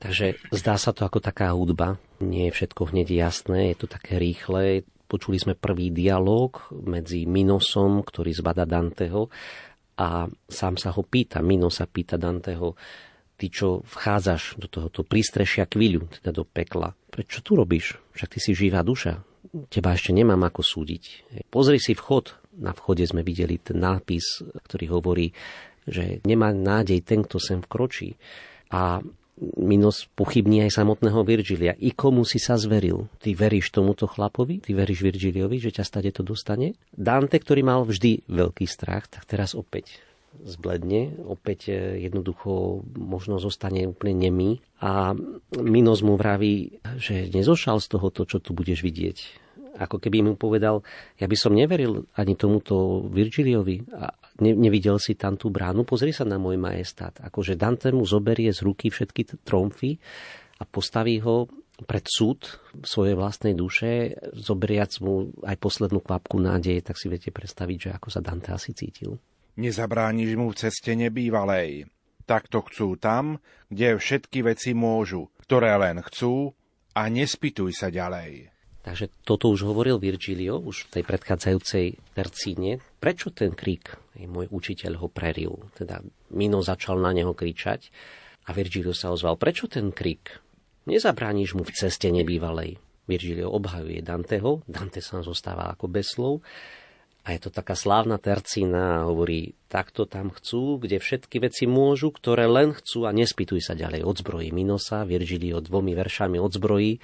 Takže 0.00 0.40
zdá 0.52 0.80
sa 0.80 0.96
to 0.96 1.04
ako 1.04 1.20
taká 1.20 1.52
hudba. 1.52 2.00
Nie 2.20 2.48
je 2.48 2.56
všetko 2.60 2.92
hneď 2.92 3.08
jasné, 3.12 3.72
je 3.72 3.84
to 3.84 3.86
také 3.88 4.16
rýchle, 4.16 4.84
Počuli 5.04 5.36
sme 5.36 5.54
prvý 5.54 5.92
dialog 5.92 6.56
medzi 6.84 7.28
Minosom, 7.28 8.00
ktorý 8.02 8.32
zbada 8.32 8.64
Danteho 8.64 9.28
a 10.00 10.26
sám 10.48 10.74
sa 10.74 10.90
ho 10.90 11.02
pýta, 11.06 11.38
Mino 11.44 11.70
sa 11.70 11.86
pýta 11.86 12.18
Danteho, 12.18 12.74
ty 13.38 13.50
čo 13.50 13.82
vchádzaš 13.84 14.58
do 14.58 14.66
tohoto 14.66 15.06
prístrešia 15.06 15.66
kvíľu, 15.66 16.08
teda 16.18 16.30
do 16.34 16.42
pekla, 16.46 16.94
prečo 17.10 17.42
tu 17.42 17.54
robíš? 17.54 17.98
Však 18.14 18.30
ty 18.34 18.38
si 18.42 18.52
živá 18.56 18.82
duša, 18.82 19.22
teba 19.70 19.94
ešte 19.94 20.10
nemám 20.10 20.40
ako 20.50 20.62
súdiť. 20.62 21.04
Pozri 21.50 21.78
si 21.78 21.94
vchod, 21.94 22.58
na 22.58 22.74
vchode 22.74 23.06
sme 23.06 23.22
videli 23.22 23.58
ten 23.58 23.78
nápis, 23.82 24.42
ktorý 24.66 24.86
hovorí, 24.94 25.30
že 25.84 26.24
nemá 26.24 26.50
nádej 26.50 27.04
ten, 27.04 27.22
kto 27.22 27.38
sem 27.38 27.60
vkročí. 27.60 28.16
A 28.72 28.98
Minos 29.58 30.06
pochybní 30.14 30.62
aj 30.62 30.78
samotného 30.78 31.26
Virgilia. 31.26 31.74
I 31.82 31.90
komu 31.90 32.22
si 32.22 32.38
sa 32.38 32.54
zveril? 32.54 33.10
Ty 33.18 33.34
veríš 33.34 33.74
tomuto 33.74 34.06
chlapovi? 34.06 34.62
Ty 34.62 34.78
veríš 34.78 35.02
Virgiliovi, 35.02 35.58
že 35.58 35.74
ťa 35.74 35.84
stade 35.84 36.10
to 36.14 36.22
dostane? 36.22 36.78
Dante, 36.94 37.42
ktorý 37.42 37.66
mal 37.66 37.82
vždy 37.82 38.30
veľký 38.30 38.66
strach, 38.70 39.10
tak 39.10 39.26
teraz 39.26 39.58
opäť 39.58 39.98
zbledne, 40.42 41.14
opäť 41.30 41.70
e, 41.70 42.02
jednoducho 42.10 42.82
možno 42.98 43.38
zostane 43.38 43.86
úplne 43.86 44.26
nemý 44.26 44.50
a 44.82 45.14
Minos 45.54 46.02
mu 46.02 46.18
vraví, 46.18 46.82
že 46.98 47.30
nezošal 47.30 47.78
z 47.78 47.86
toho 47.86 48.10
to, 48.10 48.26
čo 48.26 48.42
tu 48.42 48.50
budeš 48.50 48.82
vidieť 48.82 49.43
ako 49.74 49.98
keby 49.98 50.22
mu 50.22 50.32
povedal, 50.38 50.86
ja 51.18 51.26
by 51.26 51.36
som 51.38 51.52
neveril 51.54 52.06
ani 52.14 52.38
tomuto 52.38 53.04
Virgiliovi 53.10 53.82
a 53.94 54.14
ne, 54.40 54.54
nevidel 54.54 54.98
si 55.02 55.18
tam 55.18 55.34
tú 55.34 55.50
bránu, 55.50 55.82
pozri 55.82 56.14
sa 56.14 56.22
na 56.22 56.38
môj 56.38 56.58
majestát. 56.58 57.18
Akože 57.20 57.58
Dante 57.58 57.90
mu 57.90 58.06
zoberie 58.06 58.54
z 58.54 58.62
ruky 58.62 58.88
všetky 58.88 59.42
tromfy 59.42 59.98
a 60.58 60.64
postaví 60.64 61.18
ho 61.22 61.50
pred 61.74 62.06
súd 62.06 62.62
svojej 62.86 63.18
vlastnej 63.18 63.58
duše, 63.58 64.14
zoberiac 64.30 64.94
mu 65.02 65.34
aj 65.42 65.58
poslednú 65.58 65.98
kvapku 65.98 66.38
nádeje, 66.38 66.86
tak 66.86 66.94
si 66.94 67.10
viete 67.10 67.34
predstaviť, 67.34 67.78
že 67.78 67.90
ako 67.98 68.08
sa 68.14 68.22
Dante 68.22 68.54
asi 68.54 68.70
cítil. 68.70 69.18
Nezabrániš 69.58 70.38
mu 70.38 70.54
v 70.54 70.58
ceste 70.58 70.94
nebývalej. 70.94 71.90
Takto 72.24 72.62
chcú 72.64 72.94
tam, 72.96 73.42
kde 73.68 73.98
všetky 73.98 74.46
veci 74.46 74.70
môžu, 74.72 75.34
ktoré 75.42 75.74
len 75.76 75.98
chcú 76.00 76.54
a 76.94 77.10
nespituj 77.10 77.74
sa 77.74 77.90
ďalej. 77.90 78.53
Takže 78.84 79.08
toto 79.24 79.48
už 79.48 79.64
hovoril 79.64 79.96
Virgilio 79.96 80.60
už 80.60 80.86
v 80.86 81.00
tej 81.00 81.04
predchádzajúcej 81.08 81.86
tercíne. 82.12 82.84
Prečo 83.00 83.32
ten 83.32 83.56
krík? 83.56 83.96
Môj 84.28 84.52
učiteľ 84.52 85.00
ho 85.00 85.08
preril. 85.08 85.56
Teda 85.72 86.04
Mino 86.28 86.60
začal 86.60 87.00
na 87.00 87.16
neho 87.16 87.32
kričať 87.32 87.88
a 88.44 88.52
Virgilio 88.52 88.92
sa 88.92 89.08
ozval. 89.08 89.40
Prečo 89.40 89.72
ten 89.72 89.88
krík? 89.88 90.36
Nezabrániš 90.84 91.56
mu 91.56 91.64
v 91.64 91.72
ceste 91.72 92.12
nebývalej. 92.12 92.76
Virgilio 93.08 93.48
obhajuje 93.56 94.04
Danteho. 94.04 94.60
Dante 94.68 95.00
sa 95.00 95.24
zostáva 95.24 95.72
ako 95.72 95.88
bez 95.88 96.12
slov. 96.12 96.44
A 97.24 97.32
je 97.32 97.40
to 97.40 97.48
taká 97.48 97.72
slávna 97.72 98.20
tercína 98.20 99.00
a 99.00 99.08
hovorí, 99.08 99.56
takto 99.72 100.04
tam 100.04 100.28
chcú, 100.28 100.76
kde 100.76 101.00
všetky 101.00 101.40
veci 101.40 101.64
môžu, 101.64 102.12
ktoré 102.12 102.44
len 102.44 102.76
chcú 102.76 103.08
a 103.08 103.16
nespýtuj 103.16 103.64
sa 103.64 103.72
ďalej. 103.72 104.04
Odzbrojí 104.04 104.52
Minosa, 104.52 105.08
Virgilio 105.08 105.64
dvomi 105.64 105.96
veršami 105.96 106.36
odzbrojí 106.36 107.00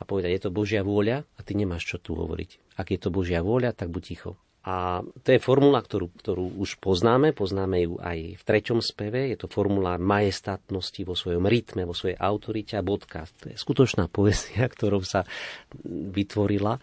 a 0.00 0.02
povedať, 0.08 0.30
je 0.32 0.42
to 0.48 0.50
Božia 0.50 0.80
vôľa 0.80 1.22
a 1.22 1.40
ty 1.44 1.52
nemáš 1.52 1.84
čo 1.84 1.96
tu 2.00 2.16
hovoriť. 2.16 2.80
Ak 2.80 2.88
je 2.88 2.98
to 2.98 3.12
Božia 3.12 3.44
vôľa, 3.44 3.76
tak 3.76 3.92
buď 3.92 4.02
ticho. 4.02 4.32
A 4.60 5.00
to 5.24 5.28
je 5.32 5.40
formula, 5.40 5.80
ktorú, 5.80 6.12
ktorú 6.20 6.60
už 6.60 6.84
poznáme, 6.84 7.32
poznáme 7.32 7.80
ju 7.80 7.96
aj 7.96 8.36
v 8.36 8.42
treťom 8.44 8.84
speve, 8.84 9.32
je 9.32 9.36
to 9.40 9.48
formula 9.48 9.96
majestátnosti 9.96 11.00
vo 11.08 11.16
svojom 11.16 11.48
rytme, 11.48 11.88
vo 11.88 11.96
svojej 11.96 12.20
autorite 12.20 12.76
a 12.76 12.84
bodka. 12.84 13.24
To 13.40 13.52
je 13.52 13.56
skutočná 13.56 14.12
poesia, 14.12 14.68
ktorou 14.74 15.00
sa 15.04 15.24
vytvorila 15.88 16.80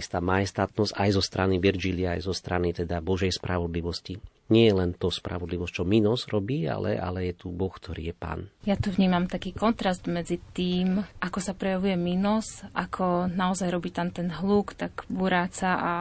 istá 0.00 0.18
majestátnosť 0.18 0.96
aj 0.96 1.10
zo 1.12 1.22
strany 1.22 1.60
Virgilia, 1.60 2.16
aj 2.16 2.24
zo 2.24 2.34
strany 2.34 2.72
teda 2.72 2.98
Božej 3.04 3.36
spravodlivosti 3.36 4.39
nie 4.50 4.66
je 4.68 4.74
len 4.74 4.90
to 4.92 5.08
spravodlivosť, 5.08 5.80
čo 5.80 5.84
Minos 5.86 6.26
robí, 6.26 6.66
ale, 6.66 6.98
ale 6.98 7.30
je 7.30 7.46
tu 7.46 7.54
Boh, 7.54 7.70
ktorý 7.70 8.10
je 8.10 8.14
pán. 8.14 8.40
Ja 8.66 8.74
tu 8.74 8.90
vnímam 8.90 9.30
taký 9.30 9.54
kontrast 9.54 10.10
medzi 10.10 10.42
tým, 10.52 11.00
ako 11.22 11.38
sa 11.38 11.54
prejavuje 11.54 11.94
Minos, 11.94 12.66
ako 12.74 13.30
naozaj 13.30 13.70
robí 13.70 13.94
tam 13.94 14.10
ten 14.10 14.28
hluk, 14.28 14.74
tak 14.74 15.06
buráca 15.06 15.78
a, 15.78 15.92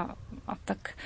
a 0.49 0.53
tak 0.65 0.97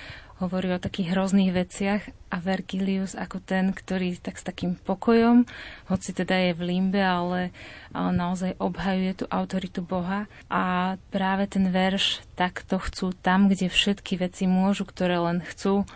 hovorí 0.42 0.74
o 0.74 0.82
takých 0.82 1.16
hrozných 1.16 1.56
veciach 1.56 2.02
a 2.34 2.38
Vergilius 2.42 3.16
ako 3.16 3.40
ten, 3.40 3.72
ktorý 3.72 4.20
tak 4.20 4.36
s 4.36 4.44
takým 4.44 4.76
pokojom, 4.76 5.46
hoci 5.88 6.10
teda 6.12 6.36
je 6.50 6.52
v 6.58 6.62
limbe, 6.68 7.00
ale, 7.00 7.56
ale 7.96 8.12
naozaj 8.12 8.60
obhajuje 8.60 9.24
tú 9.24 9.26
autoritu 9.32 9.80
Boha 9.86 10.26
a 10.52 10.96
práve 11.14 11.48
ten 11.48 11.70
verš 11.72 12.26
takto 12.36 12.82
chcú 12.82 13.14
tam, 13.14 13.48
kde 13.48 13.72
všetky 13.72 14.20
veci 14.20 14.50
môžu, 14.50 14.84
ktoré 14.84 15.22
len 15.22 15.40
chcú, 15.46 15.88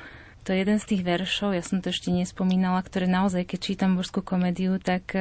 to 0.47 0.55
je 0.55 0.63
jeden 0.63 0.79
z 0.79 0.95
tých 0.95 1.03
veršov, 1.03 1.51
ja 1.51 1.59
som 1.59 1.83
to 1.83 1.91
ešte 1.91 2.07
nespomínala, 2.07 2.79
ktoré 2.79 3.03
naozaj, 3.03 3.43
keď 3.43 3.59
čítam 3.59 3.99
božskú 3.99 4.23
komédiu, 4.23 4.79
tak 4.79 5.11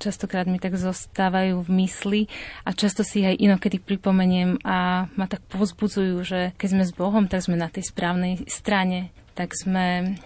častokrát 0.00 0.48
mi 0.48 0.58
tak 0.58 0.74
zostávajú 0.74 1.62
v 1.62 1.70
mysli 1.84 2.20
a 2.66 2.74
často 2.74 3.06
si 3.06 3.22
aj 3.22 3.38
inokedy 3.38 3.78
pripomeniem 3.78 4.58
a 4.66 5.06
ma 5.12 5.26
tak 5.30 5.46
povzbudzujú, 5.46 6.16
že 6.26 6.40
keď 6.58 6.68
sme 6.72 6.84
s 6.88 6.92
Bohom, 6.96 7.30
tak 7.30 7.44
sme 7.44 7.54
na 7.54 7.68
tej 7.68 7.86
správnej 7.86 8.48
strane 8.48 9.14
tak 9.32 9.56
sme 9.56 10.16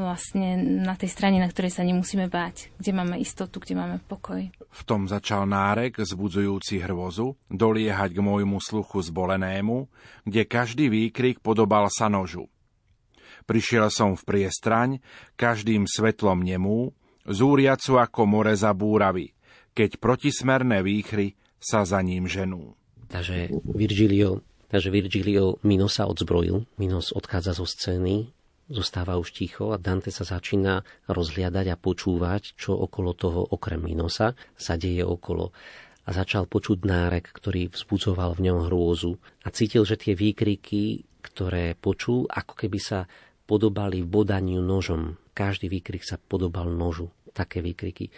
vlastne 0.00 0.56
na 0.80 0.96
tej 0.96 1.12
strane, 1.12 1.36
na 1.36 1.48
ktorej 1.52 1.76
sa 1.76 1.84
nemusíme 1.84 2.32
báť, 2.32 2.72
kde 2.80 2.96
máme 2.96 3.20
istotu, 3.20 3.60
kde 3.60 3.76
máme 3.76 4.00
pokoj. 4.08 4.40
V 4.56 4.82
tom 4.88 5.04
začal 5.04 5.44
nárek, 5.44 6.00
zbudzujúci 6.00 6.80
hrvozu, 6.80 7.36
doliehať 7.52 8.16
k 8.16 8.24
môjmu 8.24 8.56
sluchu 8.64 9.04
zbolenému, 9.04 9.84
kde 10.24 10.48
každý 10.48 10.88
výkrik 10.88 11.44
podobal 11.44 11.92
sa 11.92 12.08
nožu. 12.08 12.48
Prišiel 13.44 13.92
som 13.92 14.16
v 14.16 14.24
priestraň, 14.24 14.90
každým 15.36 15.84
svetlom 15.84 16.40
nemú, 16.40 16.96
zúriacu 17.28 18.00
ako 18.00 18.24
more 18.24 18.54
za 18.56 18.72
búravy, 18.72 19.32
keď 19.76 20.00
protismerné 20.00 20.80
výchry 20.80 21.36
sa 21.60 21.84
za 21.84 22.00
ním 22.00 22.28
ženú. 22.28 22.76
Takže 23.08 23.52
Virgilio, 23.64 24.40
takže 24.68 24.88
Virgilio 24.88 25.60
Minosa 25.64 26.08
odzbrojil, 26.08 26.64
Minos 26.80 27.12
odchádza 27.12 27.56
zo 27.56 27.68
scény, 27.68 28.32
zostáva 28.68 29.20
už 29.20 29.36
ticho 29.36 29.72
a 29.72 29.80
Dante 29.80 30.08
sa 30.08 30.24
začína 30.24 30.80
rozhliadať 31.08 31.66
a 31.68 31.80
počúvať, 31.80 32.56
čo 32.56 32.72
okolo 32.76 33.12
toho, 33.12 33.40
okrem 33.44 33.80
Minosa, 33.80 34.32
sa 34.56 34.74
deje 34.80 35.04
okolo. 35.04 35.52
A 36.04 36.12
začal 36.12 36.44
počuť 36.44 36.84
nárek, 36.84 37.32
ktorý 37.32 37.72
vzbudzoval 37.72 38.36
v 38.36 38.44
ňom 38.50 38.58
hrôzu. 38.68 39.16
A 39.40 39.48
cítil, 39.48 39.88
že 39.88 39.96
tie 39.96 40.12
výkriky, 40.12 41.08
ktoré 41.24 41.72
počul, 41.80 42.28
ako 42.28 42.52
keby 42.52 42.76
sa 42.76 43.08
podobali 43.44 44.00
bodaniu 44.02 44.64
nožom 44.64 45.20
každý 45.34 45.66
výkrik 45.66 46.06
sa 46.06 46.16
podobal 46.16 46.70
nožu, 46.70 47.10
také 47.34 47.58
výkriky. 47.58 48.14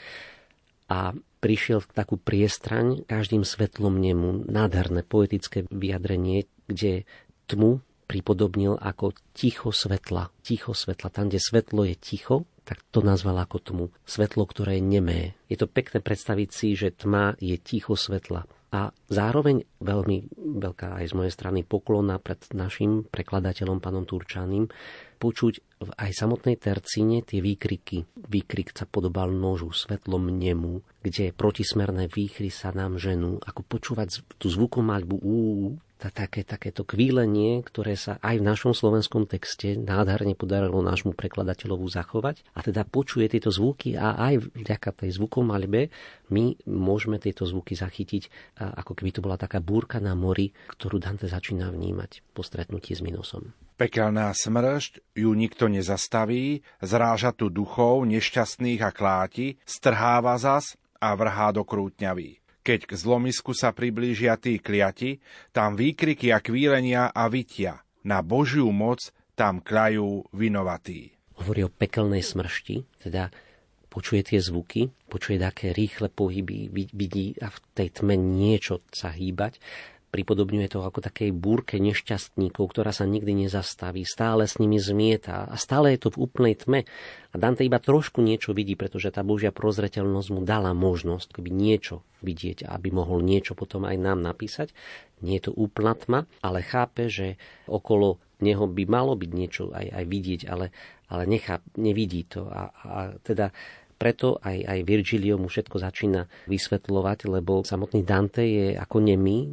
A 0.92 1.16
prišiel 1.40 1.82
v 1.82 1.88
takú 1.90 2.20
priestraň, 2.20 3.02
každým 3.08 3.42
svetlom 3.42 3.98
nemu, 3.98 4.46
nádherné 4.46 5.02
poetické 5.02 5.66
vyjadrenie, 5.72 6.46
kde 6.68 7.08
tmu 7.50 7.82
pripodobnil 8.06 8.78
ako 8.78 9.16
ticho 9.34 9.74
svetla. 9.74 10.30
Ticho 10.46 10.76
svetla. 10.76 11.10
Tam, 11.10 11.26
kde 11.26 11.42
svetlo 11.42 11.82
je 11.82 11.98
ticho, 11.98 12.46
tak 12.62 12.86
to 12.94 13.02
nazval 13.02 13.42
ako 13.42 13.58
tmu. 13.58 13.86
Svetlo, 14.06 14.46
ktoré 14.46 14.78
je 14.78 14.86
nemé. 14.86 15.34
Je 15.50 15.58
to 15.58 15.66
pekné 15.66 15.98
predstaviť 15.98 16.48
si, 16.54 16.78
že 16.78 16.94
tma 16.94 17.34
je 17.42 17.58
ticho 17.58 17.98
svetla. 17.98 18.46
A 18.70 18.90
zároveň 19.10 19.62
veľmi 19.82 20.30
veľká 20.62 21.02
aj 21.02 21.04
z 21.10 21.14
mojej 21.18 21.32
strany 21.34 21.60
poklona 21.62 22.18
pred 22.22 22.38
našim 22.54 23.06
prekladateľom, 23.08 23.82
pánom 23.82 24.06
Turčaným, 24.06 24.70
počuť 25.16 25.55
v 25.76 25.90
aj 25.96 26.11
samotnej 26.12 26.57
tercíne 26.61 27.24
tie 27.24 27.40
výkriky. 27.40 28.05
Výkrik 28.16 28.72
sa 28.72 28.85
podobal 28.88 29.33
nožu, 29.33 29.72
svetlom 29.72 30.33
nemu, 30.33 30.81
kde 31.00 31.33
protismerné 31.33 32.09
výchry 32.09 32.48
sa 32.52 32.72
nám 32.72 33.00
ženú. 33.00 33.40
Ako 33.44 33.64
počúvať 33.64 34.24
tú 34.40 34.48
zvukomaľbu 34.48 35.16
úú, 35.20 35.76
tá, 35.96 36.12
také, 36.12 36.44
takéto 36.44 36.85
kvílenie, 36.85 37.64
ktoré 37.64 37.96
sa 37.96 38.20
aj 38.20 38.37
v 38.40 38.44
našom 38.44 38.76
slovenskom 38.76 39.24
texte 39.24 39.81
nádherne 39.81 40.37
podarilo 40.37 40.85
nášmu 40.85 41.16
prekladateľovu 41.16 41.88
zachovať. 41.88 42.44
A 42.52 42.61
teda 42.61 42.85
počuje 42.85 43.33
tieto 43.33 43.48
zvuky 43.48 43.96
a 43.96 44.12
aj 44.16 44.52
vďaka 44.52 44.92
tej 44.92 45.16
zvukomaľbe 45.16 45.88
my 46.29 46.44
môžeme 46.68 47.16
tieto 47.16 47.48
zvuky 47.48 47.72
zachytiť, 47.72 48.29
ako 48.61 48.92
keby 48.92 49.11
to 49.16 49.24
bola 49.24 49.40
taká 49.40 49.64
búrka 49.64 49.96
na 49.96 50.12
mori, 50.12 50.52
ktorú 50.76 51.00
Dante 51.00 51.33
začína 51.33 51.72
vnímať 51.72 52.20
po 52.37 52.44
stretnutí 52.44 52.92
s 52.92 53.00
Minosom. 53.00 53.65
Pekelná 53.76 54.32
smršť 54.32 55.12
ju 55.12 55.36
nikto 55.36 55.68
nezastaví, 55.68 56.64
zráža 56.80 57.36
tu 57.36 57.52
duchov 57.52 58.08
nešťastných 58.08 58.80
a 58.80 58.88
kláti, 58.88 59.60
strháva 59.68 60.40
zas 60.40 60.80
a 60.96 61.12
vrhá 61.12 61.52
do 61.52 61.60
krútňaví. 61.60 62.40
Keď 62.64 62.88
k 62.88 62.92
zlomisku 62.96 63.52
sa 63.52 63.76
priblížia 63.76 64.40
tí 64.40 64.56
kliati, 64.56 65.20
tam 65.52 65.76
výkriky 65.76 66.32
a 66.32 66.40
kvílenia 66.40 67.12
a 67.12 67.28
vytia. 67.28 67.84
Na 68.08 68.24
Božiu 68.24 68.72
moc 68.72 69.12
tam 69.36 69.60
klajú 69.60 70.24
vinovatí. 70.32 71.12
Hovorí 71.36 71.68
o 71.68 71.70
pekelnej 71.70 72.24
smršti, 72.24 73.04
teda 73.04 73.28
počuje 73.92 74.24
tie 74.24 74.40
zvuky, 74.40 74.88
počuje 75.04 75.36
také 75.36 75.76
rýchle 75.76 76.08
pohyby, 76.08 76.72
vidí 76.72 77.36
a 77.44 77.52
v 77.52 77.58
tej 77.76 77.88
tme 78.00 78.16
niečo 78.16 78.80
sa 78.88 79.12
hýbať 79.12 79.60
Pripodobňuje 80.14 80.69
to 80.71 80.87
ako 80.87 81.03
takej 81.03 81.35
búrke 81.35 81.77
nešťastníkov, 81.83 82.64
ktorá 82.73 82.95
sa 82.95 83.05
nikdy 83.05 83.47
nezastaví, 83.47 84.07
stále 84.07 84.47
s 84.47 84.57
nimi 84.62 84.79
zmieta 84.79 85.51
a 85.51 85.55
stále 85.59 85.92
je 85.92 86.07
to 86.07 86.14
v 86.14 86.31
úplnej 86.31 86.55
tme. 86.57 86.81
A 87.31 87.35
Dante 87.37 87.66
iba 87.66 87.83
trošku 87.83 88.23
niečo 88.23 88.57
vidí, 88.57 88.79
pretože 88.79 89.12
tá 89.12 89.27
Božia 89.27 89.51
prozreteľnosť 89.51 90.29
mu 90.33 90.40
dala 90.47 90.73
možnosť 90.73 91.37
keby 91.37 91.51
niečo 91.51 92.07
vidieť, 92.25 92.64
aby 92.64 92.88
mohol 92.95 93.21
niečo 93.21 93.59
potom 93.59 93.85
aj 93.85 93.97
nám 93.99 94.25
napísať. 94.25 94.73
Nie 95.21 95.42
je 95.42 95.51
to 95.51 95.53
úplná 95.59 95.92
tma, 95.99 96.25
ale 96.40 96.64
chápe, 96.64 97.11
že 97.11 97.37
okolo 97.66 98.23
neho 98.40 98.69
by 98.69 98.85
malo 98.85 99.16
byť 99.16 99.31
niečo 99.33 99.62
aj, 99.73 99.87
aj 99.90 100.05
vidieť, 100.05 100.40
ale, 100.49 100.73
ale 101.09 101.23
nechá, 101.25 101.64
nevidí 101.77 102.25
to. 102.29 102.49
A, 102.49 102.69
a 102.73 102.99
teda 103.25 103.53
preto 103.96 104.37
aj, 104.44 104.56
aj 104.64 104.78
Virgilio 104.85 105.40
mu 105.40 105.48
všetko 105.48 105.76
začína 105.80 106.28
vysvetľovať, 106.48 107.18
lebo 107.32 107.64
samotný 107.64 108.04
Dante 108.04 108.44
je 108.44 108.66
ako 108.76 108.96
nemý 109.00 109.48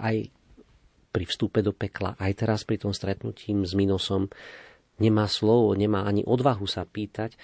aj 0.00 0.32
pri 1.12 1.24
vstupe 1.24 1.64
do 1.64 1.72
pekla, 1.72 2.16
aj 2.20 2.32
teraz 2.44 2.64
pri 2.68 2.76
tom 2.76 2.92
stretnutí 2.92 3.52
s 3.52 3.72
Minosom 3.72 4.28
nemá 5.00 5.28
slovo, 5.28 5.72
nemá 5.72 6.04
ani 6.04 6.24
odvahu 6.24 6.68
sa 6.68 6.84
pýtať 6.84 7.36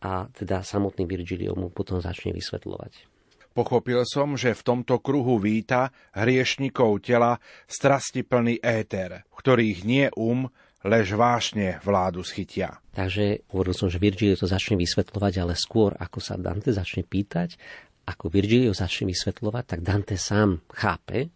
a 0.00 0.28
teda 0.32 0.64
samotný 0.64 1.04
Virgilio 1.04 1.52
mu 1.52 1.68
potom 1.68 2.00
začne 2.00 2.32
vysvetľovať. 2.32 3.08
Pochopil 3.50 4.06
som, 4.06 4.38
že 4.38 4.54
v 4.54 4.62
tomto 4.62 5.02
kruhu 5.02 5.42
víta 5.42 5.90
hriešnikov 6.14 7.02
tela 7.02 7.42
strasti 7.66 8.22
plný 8.22 8.62
éter, 8.62 9.26
v 9.26 9.34
ktorých 9.36 9.78
nie 9.82 10.06
um, 10.14 10.46
lež 10.84 11.12
vášne 11.12 11.76
vládu 11.84 12.24
schytia. 12.24 12.80
Takže 12.96 13.44
hovoril 13.52 13.74
som, 13.76 13.92
že 13.92 14.00
Virgilio 14.00 14.36
to 14.36 14.48
začne 14.48 14.80
vysvetľovať, 14.80 15.32
ale 15.40 15.54
skôr 15.56 15.92
ako 15.96 16.18
sa 16.18 16.40
Dante 16.40 16.72
začne 16.72 17.04
pýtať, 17.04 17.60
ako 18.08 18.32
Virgilio 18.32 18.72
začne 18.72 19.12
vysvetľovať, 19.12 19.64
tak 19.64 19.80
Dante 19.84 20.16
sám 20.16 20.64
chápe, 20.72 21.30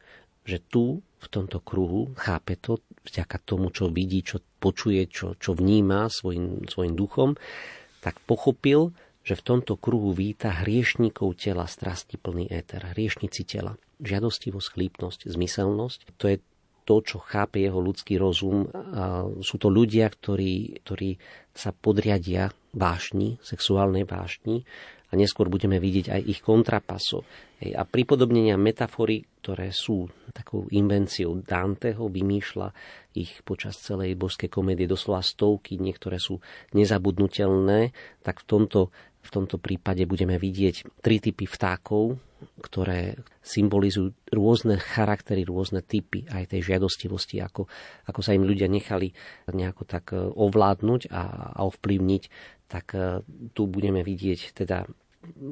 že 0.44 0.60
tu 0.60 1.00
v 1.00 1.26
tomto 1.28 1.60
kruhu 1.64 2.12
chápe 2.20 2.60
to 2.60 2.80
vďaka 3.04 3.36
tomu, 3.44 3.72
čo 3.72 3.88
vidí, 3.88 4.24
čo 4.24 4.40
počuje, 4.60 5.08
čo, 5.08 5.36
čo 5.36 5.56
vníma 5.56 6.08
svojim, 6.08 6.68
svojim 6.68 6.96
duchom, 6.96 7.36
tak 8.00 8.20
pochopil, 8.28 8.92
že 9.24 9.40
v 9.40 9.44
tomto 9.44 9.80
kruhu 9.80 10.12
víta 10.12 10.52
hriešníkov 10.52 11.40
tela 11.40 11.64
strasti 11.64 12.20
plný 12.20 12.52
éter, 12.52 12.84
hriešnici 12.92 13.48
tela. 13.48 13.80
Žiadostivosť, 14.04 14.68
chlípnosť, 14.76 15.32
zmyselnosť, 15.32 15.98
to 16.20 16.24
je 16.28 16.36
to, 16.84 17.00
čo 17.00 17.16
chápe 17.20 17.64
jeho 17.64 17.80
ľudský 17.80 18.20
rozum. 18.20 18.68
Sú 19.40 19.56
to 19.56 19.72
ľudia, 19.72 20.06
ktorí, 20.12 20.84
ktorí 20.84 21.16
sa 21.50 21.72
podriadia 21.72 22.52
vášni, 22.76 23.40
sexuálnej 23.40 24.04
vášni 24.04 24.68
a 25.08 25.12
neskôr 25.16 25.46
budeme 25.46 25.78
vidieť 25.78 26.10
aj 26.10 26.20
ich 26.26 26.40
kontrapaso. 26.44 27.24
A 27.64 27.86
pripodobnenia 27.88 28.60
metafory, 28.60 29.24
ktoré 29.40 29.72
sú 29.72 30.10
takou 30.34 30.68
invenciou 30.68 31.40
Danteho, 31.40 32.10
vymýšľa 32.10 32.68
ich 33.14 33.40
počas 33.46 33.78
celej 33.78 34.18
božskej 34.18 34.50
komédie 34.50 34.90
doslova 34.90 35.22
stovky, 35.22 35.78
niektoré 35.78 36.18
sú 36.18 36.42
nezabudnutelné, 36.74 37.94
tak 38.26 38.42
v 38.42 38.46
tomto, 38.50 38.90
v 39.22 39.30
tomto 39.30 39.56
prípade 39.62 40.02
budeme 40.04 40.36
vidieť 40.36 41.00
tri 41.00 41.22
typy 41.22 41.46
vtákov, 41.46 42.18
ktoré 42.60 43.18
symbolizujú 43.44 44.14
rôzne 44.32 44.80
charaktery, 44.80 45.44
rôzne 45.44 45.84
typy 45.84 46.24
aj 46.28 46.54
tej 46.54 46.74
žiadostivosti, 46.74 47.40
ako, 47.40 47.68
ako 48.08 48.20
sa 48.20 48.32
im 48.36 48.44
ľudia 48.46 48.68
nechali 48.70 49.12
nejako 49.50 49.82
tak 49.84 50.12
e, 50.12 50.20
ovládnuť 50.20 51.12
a, 51.12 51.22
a 51.56 51.60
ovplyvniť, 51.66 52.22
tak 52.68 52.86
e, 52.96 53.22
tu 53.52 53.68
budeme 53.68 54.00
vidieť 54.00 54.56
teda 54.56 54.88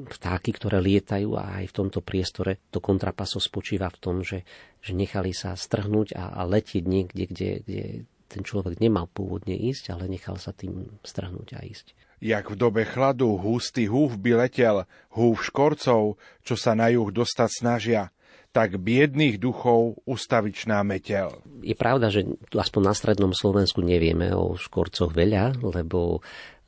vtáky, 0.09 0.53
ktoré 0.53 0.77
lietajú 0.77 1.33
a 1.33 1.61
aj 1.61 1.73
v 1.73 1.75
tomto 1.75 2.05
priestore 2.05 2.61
to 2.69 2.77
kontrapaso 2.77 3.41
spočíva 3.41 3.89
v 3.89 4.01
tom, 4.01 4.15
že, 4.21 4.45
že 4.85 4.93
nechali 4.93 5.33
sa 5.33 5.57
strhnúť 5.57 6.13
a, 6.13 6.29
a 6.37 6.41
letieť 6.45 6.83
niekde, 6.85 7.23
kde, 7.25 7.49
kde 7.65 7.83
ten 8.29 8.41
človek 8.41 8.81
nemal 8.81 9.09
pôvodne 9.09 9.53
ísť, 9.53 9.93
ale 9.93 10.09
nechal 10.09 10.41
sa 10.41 10.53
tým 10.53 10.97
strhnúť 11.05 11.57
a 11.57 11.61
ísť. 11.61 11.93
Jak 12.23 12.55
v 12.55 12.55
dobe 12.55 12.87
chladu 12.87 13.35
hustý 13.35 13.91
húf 13.91 14.15
by 14.15 14.47
letel, 14.47 14.87
húf 15.11 15.43
škorcov, 15.51 16.15
čo 16.39 16.55
sa 16.55 16.71
na 16.71 16.87
juh 16.87 17.11
dostať 17.11 17.49
snažia, 17.51 18.15
tak 18.55 18.79
biedných 18.79 19.41
duchov 19.41 19.99
ustavičná 20.07 20.79
metel. 20.87 21.41
Je 21.59 21.75
pravda, 21.75 22.07
že 22.07 22.23
aspoň 22.53 22.81
na 22.85 22.93
strednom 22.93 23.33
Slovensku 23.35 23.83
nevieme 23.83 24.31
o 24.31 24.55
škorcoch 24.55 25.11
veľa, 25.11 25.57
lebo 25.59 26.23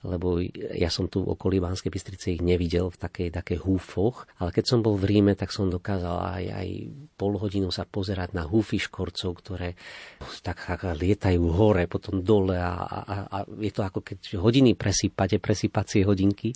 lebo 0.05 0.37
ja 0.77 0.93
som 0.93 1.09
tu 1.09 1.25
v 1.25 1.33
okolí 1.33 1.57
Banskej 1.57 1.89
Bystrice 1.89 2.37
ich 2.37 2.45
nevidel 2.45 2.93
v 2.93 2.97
takej, 2.97 3.29
takej 3.33 3.59
húfoch, 3.65 4.29
ale 4.37 4.53
keď 4.53 4.65
som 4.69 4.79
bol 4.85 4.95
v 4.95 5.09
Ríme, 5.09 5.33
tak 5.33 5.49
som 5.49 5.67
dokázal 5.67 6.17
aj, 6.21 6.43
aj 6.53 6.67
pol 7.17 7.33
hodinu 7.41 7.73
sa 7.73 7.83
pozerať 7.89 8.37
na 8.37 8.45
húfy 8.45 8.77
škorcov, 8.77 9.31
ktoré 9.41 9.73
tak, 10.45 10.61
tak 10.61 10.85
lietajú 10.85 11.41
hore, 11.49 11.89
potom 11.89 12.21
dole 12.21 12.55
a, 12.55 12.73
a, 12.77 13.15
a 13.25 13.37
je 13.59 13.71
to 13.73 13.81
ako 13.81 14.05
keď 14.05 14.37
hodiny 14.37 14.77
presýpate, 14.77 15.41
presýpacie 15.41 16.05
hodinky, 16.05 16.53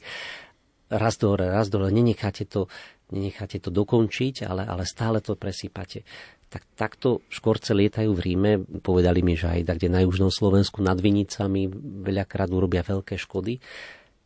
raz 0.89 1.17
dole, 1.17 1.45
raz 1.49 1.69
dole, 1.69 1.89
nenecháte 1.89 2.45
to, 2.45 2.69
nenecháte 3.13 3.62
to 3.62 3.69
dokončiť, 3.69 4.45
ale, 4.45 4.65
ale 4.65 4.83
stále 4.85 5.21
to 5.21 5.38
presýpate 5.38 6.05
tak 6.49 6.65
takto 6.73 7.21
škorce 7.29 7.77
lietajú 7.77 8.09
v 8.17 8.23
Ríme. 8.25 8.51
Povedali 8.81 9.21
mi, 9.21 9.38
že 9.38 9.53
aj 9.53 9.77
kde 9.77 9.88
na 9.93 10.01
južnom 10.01 10.33
Slovensku 10.33 10.81
nad 10.81 10.97
Vinicami 10.97 11.69
veľakrát 12.03 12.49
urobia 12.49 12.81
veľké 12.81 13.21
škody. 13.21 13.62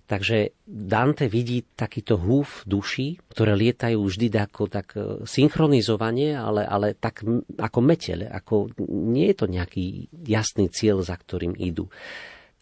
Takže 0.03 0.59
Dante 0.67 1.31
vidí 1.31 1.63
takýto 1.63 2.19
húf 2.19 2.67
duší, 2.67 3.23
ktoré 3.31 3.55
lietajú 3.55 4.03
vždy 4.03 4.27
ako 4.35 4.67
tak 4.67 4.87
e, 4.99 5.23
synchronizovanie, 5.23 6.35
ale, 6.35 6.67
ale 6.67 6.91
tak 6.91 7.23
ako 7.55 7.79
meteľ. 7.79 8.27
Ako, 8.35 8.75
nie 8.87 9.31
je 9.31 9.35
to 9.39 9.47
nejaký 9.47 10.11
jasný 10.27 10.67
cieľ, 10.67 11.03
za 11.07 11.15
ktorým 11.15 11.55
idú. 11.55 11.87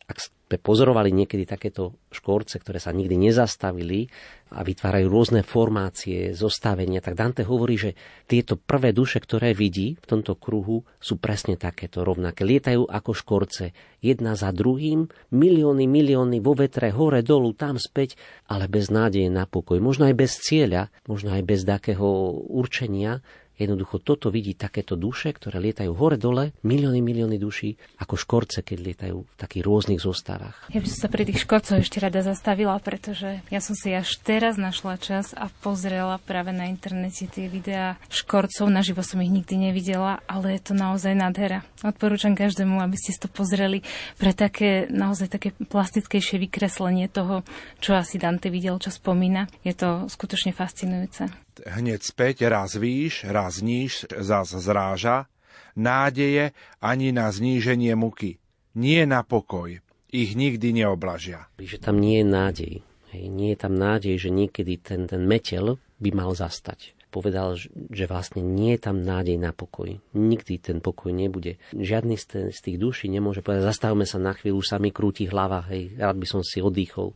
Ak 0.06 0.22
sme 0.52 0.60
pozorovali 0.60 1.16
niekedy 1.16 1.48
takéto 1.48 1.96
škorce, 2.12 2.60
ktoré 2.60 2.84
sa 2.84 2.92
nikdy 2.92 3.16
nezastavili 3.16 4.12
a 4.52 4.68
vytvárajú 4.68 5.08
rôzne 5.08 5.48
formácie, 5.48 6.36
zostavenia, 6.36 7.00
tak 7.00 7.16
Dante 7.16 7.48
hovorí, 7.48 7.80
že 7.80 7.96
tieto 8.28 8.60
prvé 8.60 8.92
duše, 8.92 9.24
ktoré 9.24 9.56
vidí 9.56 9.96
v 9.96 10.06
tomto 10.12 10.36
kruhu, 10.36 10.84
sú 11.00 11.16
presne 11.24 11.56
takéto 11.56 12.04
rovnaké. 12.04 12.44
Lietajú 12.44 12.84
ako 12.84 13.16
škorce, 13.16 13.72
jedna 14.04 14.36
za 14.36 14.52
druhým, 14.52 15.08
milióny, 15.32 15.88
milióny 15.88 16.44
vo 16.44 16.52
vetre, 16.52 16.92
hore, 16.92 17.24
dolu, 17.24 17.56
tam 17.56 17.80
späť, 17.80 18.20
ale 18.52 18.68
bez 18.68 18.92
nádeje 18.92 19.32
na 19.32 19.48
pokoj. 19.48 19.80
Možno 19.80 20.12
aj 20.12 20.20
bez 20.20 20.36
cieľa, 20.36 20.92
možno 21.08 21.32
aj 21.32 21.48
bez 21.48 21.64
takého 21.64 22.36
určenia, 22.52 23.24
Jednoducho 23.62 24.02
toto 24.02 24.34
vidí 24.34 24.58
takéto 24.58 24.98
duše, 24.98 25.30
ktoré 25.38 25.62
lietajú 25.62 25.94
hore-dole, 25.94 26.58
milióny, 26.66 26.98
milióny 26.98 27.38
duší, 27.38 27.78
ako 28.02 28.18
škorce, 28.18 28.66
keď 28.66 28.78
lietajú 28.82 29.22
v 29.22 29.36
takých 29.38 29.62
rôznych 29.62 30.02
zostavách. 30.02 30.74
Ja 30.74 30.82
by 30.82 30.88
som 30.90 31.06
sa 31.06 31.10
pri 31.14 31.30
tých 31.30 31.46
škorcoch 31.46 31.78
ešte 31.78 32.02
rada 32.02 32.26
zastavila, 32.26 32.82
pretože 32.82 33.46
ja 33.54 33.62
som 33.62 33.78
si 33.78 33.94
až 33.94 34.18
teraz 34.26 34.58
našla 34.58 34.98
čas 34.98 35.38
a 35.38 35.54
pozrela 35.62 36.18
práve 36.18 36.50
na 36.50 36.74
internete 36.74 37.30
tie 37.30 37.46
videá 37.46 38.02
škorcov. 38.10 38.66
Naživo 38.66 39.06
som 39.06 39.22
ich 39.22 39.30
nikdy 39.30 39.70
nevidela, 39.70 40.26
ale 40.26 40.58
je 40.58 40.62
to 40.66 40.74
naozaj 40.74 41.14
nádhera. 41.14 41.62
Odporúčam 41.86 42.34
každému, 42.34 42.82
aby 42.82 42.98
ste 42.98 43.14
to 43.22 43.30
pozreli 43.30 43.86
pre 44.18 44.34
také 44.34 44.90
naozaj 44.90 45.38
také 45.38 45.54
plastickejšie 45.54 46.42
vykreslenie 46.42 47.06
toho, 47.14 47.46
čo 47.78 47.94
asi 47.94 48.18
Dante 48.18 48.50
videl, 48.50 48.82
čo 48.82 48.90
spomína. 48.90 49.46
Je 49.62 49.78
to 49.78 50.10
skutočne 50.10 50.50
fascinujúce 50.50 51.30
hneď 51.66 52.02
späť 52.02 52.50
raz 52.50 52.76
výš, 52.78 53.26
raz 53.28 53.62
níž, 53.62 54.06
zas 54.10 54.52
zráža, 54.52 55.30
nádeje 55.78 56.52
ani 56.84 57.14
na 57.16 57.32
zníženie 57.32 57.96
muky, 57.96 58.42
nie 58.76 59.04
na 59.08 59.24
pokoj. 59.24 59.80
Ich 60.12 60.36
nikdy 60.36 60.76
neoblažia. 60.76 61.48
Že 61.56 61.80
tam 61.80 62.04
nie 62.04 62.20
je 62.20 62.28
nádej. 62.28 62.74
Hej, 63.16 63.24
nie 63.32 63.56
je 63.56 63.60
tam 63.60 63.80
nádej, 63.80 64.16
že 64.20 64.30
niekedy 64.32 64.80
ten, 64.80 65.08
ten 65.08 65.24
metel 65.24 65.80
by 66.04 66.10
mal 66.12 66.36
zastať. 66.36 66.96
Povedal, 67.12 67.60
že 67.92 68.06
vlastne 68.08 68.40
nie 68.40 68.76
je 68.76 68.88
tam 68.88 69.04
nádej 69.04 69.36
na 69.36 69.52
pokoj. 69.52 70.00
Nikdy 70.16 70.64
ten 70.64 70.80
pokoj 70.80 71.12
nebude. 71.12 71.60
Žiadny 71.76 72.16
z, 72.16 72.56
z 72.56 72.60
tých 72.60 72.78
duší 72.80 73.12
nemôže 73.12 73.44
povedať, 73.44 73.68
zastavme 73.68 74.08
sa 74.08 74.16
na 74.16 74.32
chvíľu, 74.32 74.64
sa 74.64 74.80
mi 74.80 74.96
krúti 74.96 75.28
hlava, 75.28 75.64
hej, 75.72 75.96
rád 76.00 76.16
by 76.20 76.28
som 76.28 76.40
si 76.40 76.64
oddychol. 76.64 77.12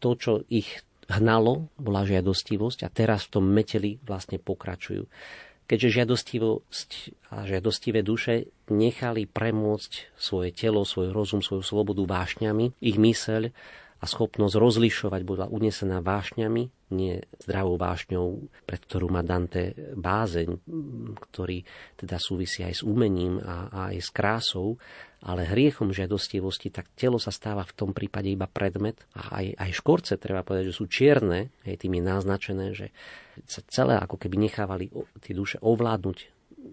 To, 0.00 0.16
čo 0.16 0.40
ich 0.48 0.80
hnalo, 1.08 1.68
bola 1.76 2.06
žiadostivosť 2.08 2.86
a 2.86 2.92
teraz 2.92 3.28
v 3.28 3.32
tom 3.40 3.44
meteli 3.48 4.00
vlastne 4.04 4.40
pokračujú. 4.40 5.04
Keďže 5.64 6.04
žiadostivosť 6.04 6.90
a 7.32 7.48
žiadostivé 7.48 8.04
duše 8.04 8.52
nechali 8.68 9.24
premôcť 9.24 10.12
svoje 10.12 10.52
telo, 10.52 10.84
svoj 10.84 11.16
rozum, 11.16 11.40
svoju 11.40 11.64
slobodu 11.64 12.04
vášňami, 12.04 12.76
ich 12.84 13.00
myseľ 13.00 13.48
a 14.00 14.04
schopnosť 14.04 14.60
rozlišovať 14.60 15.22
bola 15.24 15.48
unesená 15.48 16.04
vášňami, 16.04 16.92
nie 16.92 17.16
zdravou 17.40 17.80
vášňou, 17.80 18.52
pred 18.68 18.80
ktorú 18.84 19.08
má 19.08 19.24
Dante 19.24 19.72
bázeň, 19.96 20.60
ktorý 21.32 21.64
teda 21.96 22.20
súvisí 22.20 22.60
aj 22.60 22.74
s 22.78 22.82
umením 22.84 23.40
a, 23.40 23.72
a 23.72 23.78
aj 23.96 24.04
s 24.04 24.10
krásou, 24.12 24.76
ale 25.24 25.48
hriechom 25.48 25.88
žiadostivosti, 25.88 26.68
tak 26.68 26.92
telo 26.92 27.16
sa 27.16 27.32
stáva 27.32 27.64
v 27.64 27.72
tom 27.72 27.90
prípade 27.96 28.28
iba 28.28 28.44
predmet 28.44 29.00
a 29.16 29.40
aj, 29.40 29.46
aj 29.56 29.70
škorce, 29.80 30.20
treba 30.20 30.44
povedať, 30.44 30.68
že 30.68 30.76
sú 30.76 30.84
čierne, 30.84 31.48
aj 31.64 31.80
tým 31.80 31.96
je 31.96 32.02
naznačené, 32.04 32.66
že 32.76 32.92
sa 33.48 33.64
celé 33.64 33.96
ako 33.96 34.20
keby 34.20 34.36
nechávali 34.36 34.92
tie 35.24 35.32
duše 35.32 35.56
ovládnuť 35.64 36.18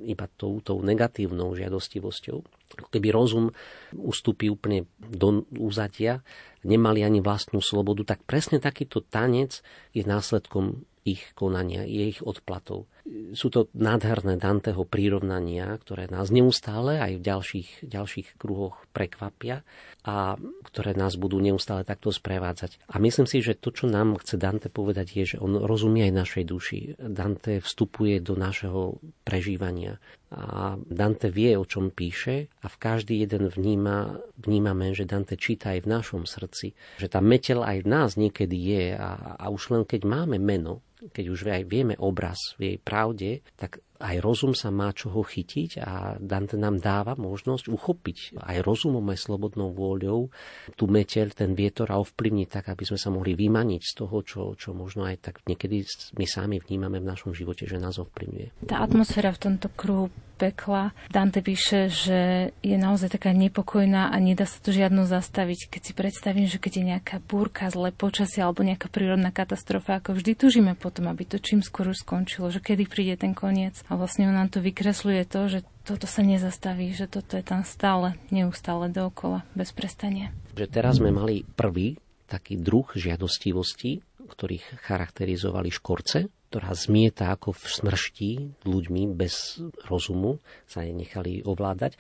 iba 0.04 0.28
tou, 0.36 0.60
tou 0.64 0.80
negatívnou 0.84 1.52
žiadostivosťou. 1.56 2.38
Ako 2.80 2.90
keby 2.92 3.12
rozum 3.12 3.52
ustúpi 3.96 4.48
úplne 4.48 4.88
do 5.00 5.44
úzadia, 5.60 6.24
nemali 6.64 7.04
ani 7.04 7.20
vlastnú 7.20 7.60
slobodu, 7.60 8.16
tak 8.16 8.24
presne 8.24 8.64
takýto 8.64 9.04
tanec 9.04 9.60
je 9.92 10.04
následkom 10.08 10.88
ich 11.02 11.34
konania, 11.34 11.82
ich 11.82 12.22
odplatov. 12.22 12.86
Sú 13.34 13.50
to 13.50 13.74
nádherné 13.74 14.38
Danteho 14.38 14.86
prírovnania, 14.86 15.74
ktoré 15.82 16.06
nás 16.06 16.30
neustále 16.30 17.02
aj 17.02 17.18
v 17.18 17.26
ďalších, 17.26 17.70
ďalších 17.90 18.28
kruhoch 18.38 18.86
prekvapia 18.94 19.66
a 20.06 20.38
ktoré 20.66 20.94
nás 20.94 21.18
budú 21.18 21.42
neustále 21.42 21.82
takto 21.82 22.14
sprevádzať. 22.14 22.78
A 22.94 23.02
myslím 23.02 23.26
si, 23.26 23.42
že 23.42 23.58
to, 23.58 23.74
čo 23.74 23.90
nám 23.90 24.22
chce 24.22 24.38
Dante 24.38 24.70
povedať, 24.70 25.08
je, 25.18 25.24
že 25.36 25.38
on 25.42 25.58
rozumie 25.58 26.10
aj 26.10 26.14
našej 26.14 26.44
duši. 26.46 26.80
Dante 26.98 27.62
vstupuje 27.62 28.22
do 28.22 28.38
našeho 28.38 29.02
prežívania. 29.26 29.98
A 30.32 30.80
Dante 30.80 31.28
vie, 31.28 31.60
o 31.60 31.68
čom 31.68 31.92
píše 31.92 32.48
a 32.64 32.72
v 32.72 32.78
každý 32.80 33.20
jeden 33.20 33.52
vníma, 33.52 34.22
vnímame, 34.40 34.96
že 34.96 35.10
Dante 35.10 35.36
číta 35.36 35.76
aj 35.76 35.84
v 35.84 35.92
našom 35.92 36.24
srdci. 36.24 36.72
Že 37.02 37.08
tá 37.12 37.20
metel 37.20 37.60
aj 37.66 37.84
v 37.84 37.88
nás 37.90 38.10
niekedy 38.16 38.56
je 38.56 38.86
a, 38.96 39.36
a 39.36 39.46
už 39.52 39.76
len 39.76 39.84
keď 39.84 40.08
máme 40.08 40.40
meno, 40.40 40.80
keď 41.10 41.26
už 41.34 41.40
aj 41.50 41.64
vieme 41.66 41.98
obraz 41.98 42.54
v 42.62 42.74
jej 42.74 42.78
pravde, 42.78 43.42
tak 43.58 43.82
aj 44.02 44.18
rozum 44.18 44.58
sa 44.58 44.74
má 44.74 44.90
čoho 44.92 45.22
chytiť 45.22 45.78
a 45.78 46.18
Dante 46.18 46.58
nám 46.58 46.82
dáva 46.82 47.14
možnosť 47.14 47.70
uchopiť 47.70 48.42
aj 48.42 48.66
rozumom, 48.66 49.06
aj 49.14 49.30
slobodnou 49.30 49.70
vôľou 49.72 50.34
tú 50.74 50.86
meteľ, 50.90 51.38
ten 51.38 51.54
vietor 51.54 51.94
a 51.94 52.02
ovplyvniť 52.02 52.48
tak, 52.50 52.74
aby 52.74 52.84
sme 52.86 52.98
sa 52.98 53.14
mohli 53.14 53.38
vymaniť 53.38 53.82
z 53.82 53.94
toho, 53.94 54.18
čo, 54.26 54.42
čo 54.58 54.74
možno 54.74 55.06
aj 55.06 55.22
tak 55.22 55.36
niekedy 55.46 55.86
my 56.18 56.26
sami 56.26 56.58
vnímame 56.58 56.98
v 56.98 57.10
našom 57.10 57.38
živote, 57.38 57.70
že 57.70 57.78
nás 57.78 58.02
ovplyvňuje. 58.02 58.66
Tá 58.66 58.82
atmosféra 58.82 59.30
v 59.38 59.42
tomto 59.50 59.70
kruhu 59.70 60.10
pekla. 60.42 60.90
Dante 61.14 61.46
píše, 61.46 61.94
že 61.94 62.50
je 62.66 62.74
naozaj 62.74 63.14
taká 63.14 63.30
nepokojná 63.30 64.10
a 64.10 64.18
nedá 64.18 64.50
sa 64.50 64.58
to 64.58 64.74
žiadno 64.74 65.06
zastaviť. 65.06 65.70
Keď 65.70 65.82
si 65.86 65.94
predstavím, 65.94 66.50
že 66.50 66.58
keď 66.58 66.82
je 66.82 66.84
nejaká 66.98 67.22
búrka, 67.22 67.70
zlé 67.70 67.94
počasie 67.94 68.42
alebo 68.42 68.66
nejaká 68.66 68.90
prírodná 68.90 69.30
katastrofa, 69.30 70.02
ako 70.02 70.18
vždy 70.18 70.34
tužíme 70.34 70.74
potom, 70.92 71.08
aby 71.08 71.24
to 71.24 71.40
čím 71.40 71.64
skôr 71.64 71.88
už 71.88 72.04
skončilo, 72.04 72.52
že 72.52 72.60
kedy 72.60 72.84
príde 72.92 73.16
ten 73.16 73.32
koniec. 73.32 73.80
A 73.88 73.96
vlastne 73.96 74.28
on 74.28 74.36
nám 74.36 74.52
to 74.52 74.60
vykresľuje 74.60 75.24
to, 75.24 75.48
že 75.48 75.60
toto 75.88 76.04
sa 76.04 76.20
nezastaví, 76.20 76.92
že 76.92 77.08
toto 77.08 77.40
je 77.40 77.46
tam 77.48 77.64
stále, 77.64 78.20
neustále 78.28 78.92
dookola, 78.92 79.48
bez 79.56 79.72
prestania. 79.72 80.36
Že 80.60 80.68
teraz 80.68 81.00
sme 81.00 81.16
mali 81.16 81.48
prvý 81.48 81.96
taký 82.28 82.60
druh 82.60 82.92
žiadostivosti, 82.92 84.04
ktorých 84.28 84.84
charakterizovali 84.84 85.72
škorce, 85.72 86.28
ktorá 86.52 86.76
zmieta 86.76 87.32
ako 87.32 87.56
v 87.56 87.64
smršti 87.64 88.30
ľuďmi 88.68 89.16
bez 89.16 89.64
rozumu, 89.88 90.44
sa 90.68 90.84
nechali 90.84 91.40
ovládať. 91.48 91.96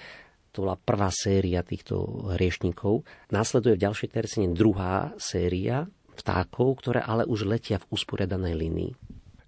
To 0.51 0.67
bola 0.67 0.75
prvá 0.75 1.07
séria 1.15 1.63
týchto 1.63 2.27
hriešnikov. 2.35 3.07
Následuje 3.31 3.79
v 3.79 3.83
ďalšej 3.87 4.09
tercine 4.11 4.51
druhá 4.51 5.15
séria 5.15 5.87
vtákov, 6.15 6.83
ktoré 6.83 6.99
ale 7.01 7.23
už 7.27 7.47
letia 7.47 7.79
v 7.81 7.89
usporiadanej 7.93 8.53
línii. 8.57 8.91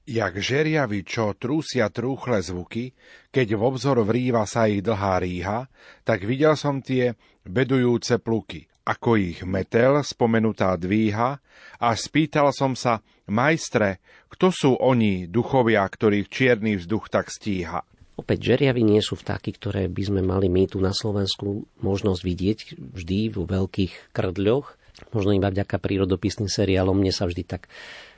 Jak 0.04 0.36
žeriavi, 0.36 1.08
čo 1.08 1.32
trúsia 1.39 1.88
trúchle 1.88 2.43
zvuky, 2.43 2.91
keď 3.32 3.56
v 3.56 3.62
obzor 3.63 4.04
vrýva 4.04 4.43
sa 4.43 4.67
ich 4.67 4.84
dlhá 4.84 5.23
ríha, 5.23 5.71
tak 6.04 6.28
videl 6.28 6.60
som 6.60 6.84
tie 6.84 7.15
bedujúce 7.47 8.19
pluky 8.19 8.67
ako 8.84 9.15
ich 9.15 9.39
metel 9.47 10.04
spomenutá 10.04 10.76
dvíha 10.76 11.39
a 11.80 11.89
spýtal 11.95 12.52
som 12.52 12.76
sa, 12.76 12.99
majstre, 13.28 14.04
kto 14.28 14.52
sú 14.52 14.71
oni, 14.76 15.32
duchovia, 15.32 15.88
ktorých 15.88 16.28
čierny 16.28 16.76
vzduch 16.76 17.08
tak 17.08 17.32
stíha? 17.32 17.88
Opäť 18.13 18.54
žeriavy 18.54 18.86
nie 18.86 19.02
sú 19.02 19.17
vtáky, 19.17 19.58
ktoré 19.58 19.89
by 19.89 20.04
sme 20.06 20.21
mali 20.21 20.45
my 20.45 20.69
tu 20.69 20.78
na 20.78 20.93
Slovensku 20.93 21.65
možnosť 21.82 22.21
vidieť 22.21 22.60
vždy 22.78 23.19
vo 23.34 23.49
veľkých 23.49 24.13
krdľoch, 24.13 24.78
možno 25.12 25.36
iba 25.36 25.52
vďaka 25.52 25.82
prírodopisným 25.82 26.48
seriálom, 26.48 26.96
mne 26.96 27.12
sa 27.12 27.28
vždy 27.28 27.44
tak 27.44 27.68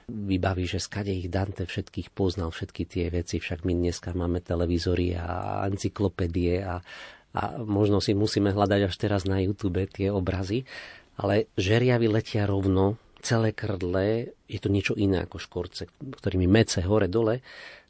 vybaví, 0.06 0.70
že 0.70 0.78
skade 0.78 1.10
ich 1.10 1.34
Dante 1.34 1.66
všetkých 1.66 2.14
poznal, 2.14 2.54
všetky 2.54 2.86
tie 2.86 3.10
veci, 3.10 3.42
však 3.42 3.66
my 3.66 3.74
dneska 3.74 4.14
máme 4.14 4.38
televízory 4.46 5.18
a 5.18 5.66
encyklopédie 5.66 6.62
a, 6.62 6.86
a 7.34 7.42
možno 7.66 7.98
si 7.98 8.14
musíme 8.14 8.54
hľadať 8.54 8.82
až 8.86 8.96
teraz 9.02 9.26
na 9.26 9.42
YouTube 9.42 9.82
tie 9.90 10.14
obrazy, 10.14 10.70
ale 11.18 11.50
žeriavy 11.58 12.06
letia 12.06 12.46
rovno, 12.46 13.02
celé 13.26 13.58
krdle, 13.58 14.38
je 14.46 14.60
to 14.62 14.70
niečo 14.70 14.94
iné 14.94 15.26
ako 15.26 15.42
škorce, 15.42 15.90
ktorými 15.90 16.46
mece 16.46 16.86
hore-dole. 16.86 17.42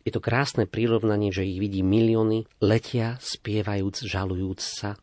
Je 0.07 0.13
to 0.13 0.23
krásne 0.23 0.63
prirovnanie, 0.69 1.35
že 1.35 1.43
ich 1.43 1.59
vidí 1.59 1.83
milióny, 1.83 2.47
letia, 2.63 3.19
spievajúc, 3.19 4.07
žalujúc 4.07 4.61
sa, 4.61 4.95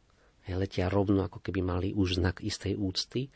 letia 0.49 0.89
rovno, 0.89 1.29
ako 1.29 1.45
keby 1.45 1.61
mali 1.61 1.89
už 1.93 2.23
znak 2.23 2.41
istej 2.41 2.79
úcty. 2.81 3.29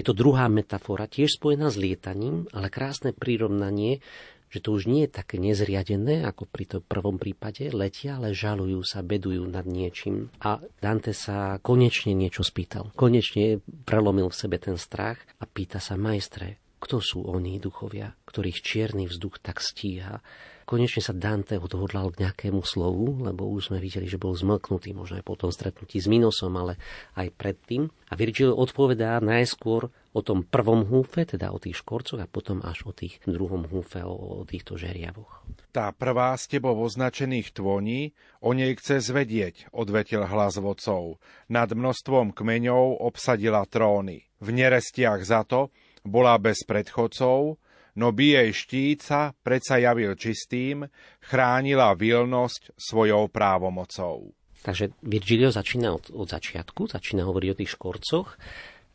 Je 0.00 0.08
to 0.08 0.16
druhá 0.16 0.48
metafora, 0.48 1.04
tiež 1.04 1.36
spojená 1.36 1.68
s 1.68 1.76
lietaním, 1.76 2.48
ale 2.56 2.72
krásne 2.72 3.12
prirovnanie, 3.12 4.00
že 4.48 4.64
to 4.64 4.72
už 4.72 4.88
nie 4.88 5.04
je 5.04 5.12
také 5.12 5.36
nezriadené, 5.36 6.24
ako 6.24 6.48
pri 6.48 6.64
tom 6.64 6.80
prvom 6.80 7.20
prípade, 7.20 7.68
letia, 7.68 8.16
ale 8.16 8.32
žalujú 8.32 8.80
sa, 8.80 9.04
bedujú 9.04 9.44
nad 9.44 9.68
niečím. 9.68 10.32
A 10.40 10.56
Dante 10.80 11.12
sa 11.12 11.60
konečne 11.60 12.16
niečo 12.16 12.40
spýtal. 12.40 12.88
Konečne 12.96 13.60
prelomil 13.84 14.32
v 14.32 14.40
sebe 14.40 14.56
ten 14.56 14.80
strach 14.80 15.20
a 15.36 15.44
pýta 15.44 15.84
sa, 15.84 16.00
majstre, 16.00 16.56
kto 16.80 17.04
sú 17.04 17.28
oni 17.28 17.60
duchovia, 17.60 18.16
ktorých 18.24 18.64
čierny 18.64 19.04
vzduch 19.04 19.36
tak 19.44 19.60
stíha, 19.60 20.24
Konečne 20.70 21.02
sa 21.02 21.10
Dante 21.10 21.58
odhodlal 21.58 22.14
k 22.14 22.22
nejakému 22.22 22.62
slovu, 22.62 23.26
lebo 23.26 23.42
už 23.50 23.74
sme 23.74 23.82
videli, 23.82 24.06
že 24.06 24.22
bol 24.22 24.38
zmlknutý, 24.38 24.94
možno 24.94 25.18
aj 25.18 25.26
po 25.26 25.34
tom 25.34 25.50
stretnutí 25.50 25.98
s 25.98 26.06
Minosom, 26.06 26.54
ale 26.54 26.78
aj 27.18 27.34
predtým. 27.34 27.90
A 28.06 28.14
Virgil 28.14 28.54
odpovedá 28.54 29.18
najskôr 29.18 29.90
o 30.14 30.20
tom 30.22 30.46
prvom 30.46 30.86
húfe, 30.86 31.26
teda 31.26 31.50
o 31.50 31.58
tých 31.58 31.82
škorcoch 31.82 32.22
a 32.22 32.30
potom 32.30 32.62
až 32.62 32.86
o 32.86 32.94
tých 32.94 33.18
druhom 33.26 33.66
húfe, 33.66 33.98
o, 34.06 34.14
o 34.14 34.46
týchto 34.46 34.78
žeriavoch. 34.78 35.42
Tá 35.74 35.90
prvá 35.90 36.38
z 36.38 36.54
tebou 36.54 36.78
označených 36.86 37.50
tvoní, 37.50 38.14
o 38.38 38.54
nej 38.54 38.70
chce 38.78 39.02
zvedieť, 39.02 39.74
odvetil 39.74 40.22
hlas 40.22 40.54
vodcov. 40.54 41.18
Nad 41.50 41.74
množstvom 41.74 42.30
kmeňov 42.30 43.02
obsadila 43.02 43.66
tróny. 43.66 44.22
V 44.38 44.54
nerestiach 44.54 45.18
za 45.26 45.42
to 45.42 45.74
bola 46.06 46.38
bez 46.38 46.62
predchodcov, 46.62 47.58
no 48.00 48.16
by 48.16 48.40
jej 48.40 48.50
štíca 48.56 49.36
predsa 49.44 49.76
javil 49.76 50.16
čistým, 50.16 50.88
chránila 51.20 51.92
vilnosť 51.92 52.72
svojou 52.80 53.28
právomocou. 53.28 54.32
Takže 54.64 54.96
Virgilio 55.04 55.52
začína 55.52 55.92
od, 55.92 56.08
od 56.12 56.28
začiatku, 56.28 56.88
začína 56.88 57.28
hovoriť 57.28 57.48
o 57.52 57.58
tých 57.60 57.72
škorcoch 57.76 58.40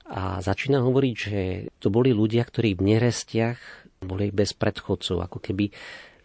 a 0.09 0.41
začína 0.41 0.81
hovoriť, 0.81 1.15
že 1.17 1.39
to 1.81 1.89
boli 1.89 2.13
ľudia, 2.13 2.45
ktorí 2.45 2.77
v 2.77 2.97
nerestiach 2.97 3.57
boli 4.05 4.29
bez 4.29 4.53
predchodcov, 4.53 5.25
ako 5.25 5.37
keby 5.41 5.73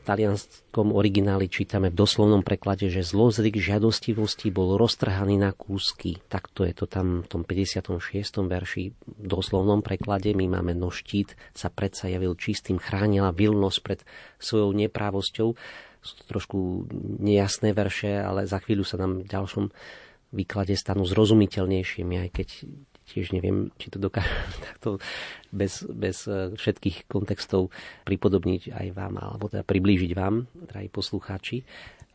talianskom 0.02 0.92
origináli 0.96 1.46
čítame 1.46 1.92
v 1.92 1.98
doslovnom 2.00 2.40
preklade, 2.40 2.88
že 2.88 3.04
zlozvyk 3.04 3.60
žiadostivosti 3.60 4.48
bol 4.50 4.80
roztrhaný 4.80 5.38
na 5.38 5.54
kúsky. 5.54 6.18
Takto 6.26 6.64
je 6.64 6.72
to 6.74 6.90
tam 6.90 7.22
v 7.22 7.26
tom 7.28 7.42
56. 7.46 8.10
verši 8.48 8.84
v 8.92 9.26
doslovnom 9.26 9.84
preklade. 9.84 10.32
My 10.32 10.48
máme 10.48 10.72
no 10.72 10.88
štít, 10.88 11.38
sa 11.52 11.70
predsa 11.70 12.10
javil 12.10 12.34
čistým, 12.34 12.80
chránila 12.80 13.30
vilnosť 13.30 13.78
pred 13.84 14.00
svojou 14.40 14.74
neprávosťou. 14.74 15.48
Sú 16.00 16.12
to 16.16 16.24
trošku 16.24 16.88
nejasné 17.20 17.76
verše, 17.76 18.18
ale 18.20 18.48
za 18.48 18.58
chvíľu 18.58 18.88
sa 18.88 18.96
nám 18.96 19.22
v 19.24 19.30
ďalšom 19.30 19.64
výklade 20.30 20.74
stanú 20.78 21.04
zrozumiteľnejšími, 21.04 22.14
aj 22.26 22.30
keď 22.30 22.48
tiež 23.10 23.34
neviem, 23.34 23.74
či 23.76 23.90
to 23.90 23.98
dokážem 23.98 24.54
takto 24.70 25.02
bez, 25.50 25.82
bez 25.90 26.24
e, 26.30 26.54
všetkých 26.54 27.10
kontextov 27.10 27.74
pripodobniť 28.06 28.70
aj 28.70 28.86
vám, 28.94 29.18
alebo 29.18 29.50
teda 29.50 29.66
priblížiť 29.66 30.12
vám, 30.14 30.46
drahí 30.54 30.86
poslucháči. 30.86 31.66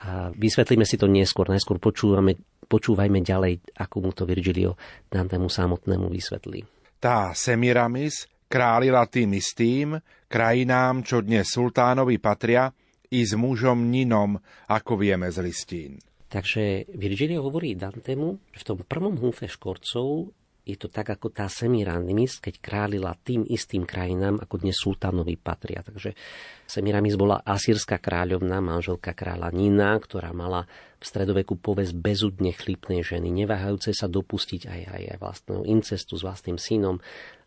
A 0.08 0.32
vysvetlíme 0.32 0.84
si 0.84 1.00
to 1.00 1.08
neskôr. 1.08 1.48
Najskôr 1.48 1.80
počúvame, 1.80 2.36
počúvajme 2.68 3.24
ďalej, 3.24 3.80
ako 3.80 3.96
mu 4.04 4.12
to 4.12 4.28
Virgilio 4.28 4.76
Dantemu 5.08 5.48
samotnému 5.48 6.12
vysvetlí. 6.12 6.64
Tá 7.00 7.32
Semiramis 7.32 8.28
králila 8.52 9.08
tým 9.08 9.40
istým 9.40 9.96
krajinám, 10.28 11.00
čo 11.06 11.24
dnes 11.24 11.48
sultánovi 11.48 12.20
patria, 12.20 12.68
i 13.14 13.24
s 13.24 13.38
mužom 13.38 13.88
Ninom, 13.88 14.36
ako 14.68 15.00
vieme 15.00 15.30
z 15.32 15.38
listín. 15.46 15.92
Takže 16.28 16.90
Virgilio 16.92 17.46
hovorí 17.46 17.78
Dantemu, 17.78 18.52
že 18.52 18.66
v 18.66 18.68
tom 18.68 18.80
prvom 18.84 19.16
húfe 19.16 19.48
škorcov 19.48 20.34
je 20.66 20.74
to 20.82 20.90
tak 20.90 21.14
ako 21.14 21.30
tá 21.30 21.46
Semiramis, 21.46 22.42
keď 22.42 22.58
králila 22.58 23.14
tým 23.14 23.46
istým 23.46 23.86
krajinám, 23.86 24.42
ako 24.42 24.66
dnes 24.66 24.74
sultánovi 24.82 25.38
patria. 25.38 25.86
Takže 25.86 26.18
Semiramis 26.66 27.14
bola 27.14 27.38
asýrska 27.46 28.02
kráľovná, 28.02 28.58
manželka 28.66 29.14
kráľa 29.14 29.54
Nina, 29.54 29.94
ktorá 30.02 30.34
mala 30.34 30.66
v 30.98 31.06
stredoveku 31.06 31.62
povesť 31.62 31.94
bezudne 31.94 32.50
chlípnej 32.50 33.06
ženy, 33.06 33.30
neváhajúce 33.30 33.94
sa 33.94 34.10
dopustiť 34.10 34.66
aj, 34.66 34.82
aj, 34.90 35.04
aj 35.14 35.18
vlastného 35.22 35.62
incestu 35.70 36.18
s 36.18 36.26
vlastným 36.26 36.58
synom, 36.58 36.98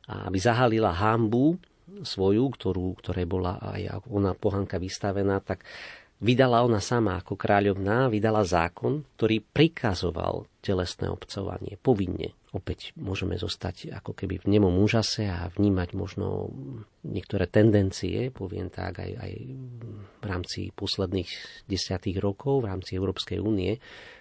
a 0.07 0.31
aby 0.31 0.39
zahalila 0.39 0.95
hambu 0.95 1.59
svoju, 2.07 2.55
ktorú, 2.55 3.03
ktorej 3.03 3.27
bola 3.27 3.59
aj 3.59 4.07
ona 4.07 4.39
pohanka 4.39 4.79
vystavená, 4.79 5.43
tak 5.43 5.67
vydala 6.23 6.63
ona 6.63 6.79
sama 6.79 7.19
ako 7.19 7.35
kráľovná, 7.35 8.07
vydala 8.07 8.47
zákon, 8.47 9.03
ktorý 9.19 9.43
prikazoval 9.43 10.47
telesné 10.63 11.11
obcovanie 11.11 11.75
povinne 11.83 12.38
opäť 12.57 12.97
môžeme 12.97 13.37
zostať 13.37 13.93
ako 13.93 14.17
keby 14.17 14.41
v 14.41 14.57
nemom 14.57 14.73
úžase 14.81 15.29
a 15.29 15.53
vnímať 15.53 15.89
možno 15.93 16.49
niektoré 17.05 17.45
tendencie, 17.45 18.33
poviem 18.33 18.73
tak, 18.73 19.05
aj, 19.05 19.11
aj 19.21 19.33
v 20.21 20.25
rámci 20.25 20.73
posledných 20.73 21.29
desiatých 21.69 22.19
rokov, 22.21 22.65
v 22.65 22.71
rámci 22.73 22.97
Európskej 22.97 23.39
únie, 23.41 23.77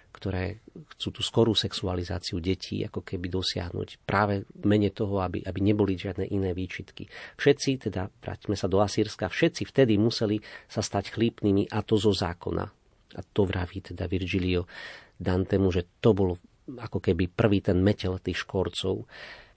ktoré 0.08 0.64
chcú 0.96 1.08
tú 1.14 1.22
skorú 1.22 1.52
sexualizáciu 1.54 2.40
detí 2.42 2.82
ako 2.82 3.04
keby 3.04 3.28
dosiahnuť 3.28 4.02
práve 4.02 4.48
mene 4.64 4.90
toho, 4.90 5.22
aby, 5.22 5.44
aby 5.44 5.60
neboli 5.62 5.94
žiadne 5.94 6.26
iné 6.26 6.56
výčitky. 6.56 7.06
Všetci, 7.38 7.88
teda 7.88 8.10
vráťme 8.18 8.58
sa 8.58 8.66
do 8.66 8.82
Asýrska, 8.82 9.30
všetci 9.30 9.68
vtedy 9.68 9.94
museli 10.00 10.40
sa 10.66 10.82
stať 10.82 11.14
chlípnymi 11.14 11.70
a 11.70 11.84
to 11.84 12.00
zo 12.00 12.10
zákona. 12.10 12.66
A 13.16 13.20
to 13.32 13.48
vraví 13.48 13.80
teda 13.80 14.04
Virgilio 14.10 14.68
Dantemu, 15.16 15.68
že 15.72 15.86
to 16.02 16.12
bolo 16.12 16.36
ako 16.76 17.00
keby 17.00 17.32
prvý 17.32 17.64
ten 17.64 17.80
metel 17.80 18.20
tých 18.20 18.44
škorcov. 18.44 19.08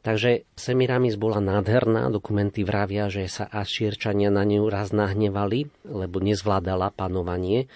Takže 0.01 0.49
Semiramis 0.57 1.13
bola 1.13 1.37
nádherná, 1.37 2.09
dokumenty 2.09 2.65
vravia, 2.65 3.05
že 3.05 3.29
sa 3.29 3.45
Ašírčania 3.45 4.33
na 4.33 4.41
ňu 4.41 4.65
raz 4.65 4.89
nahnevali, 4.89 5.69
lebo 5.85 6.17
nezvládala 6.17 6.89
panovanie. 6.89 7.69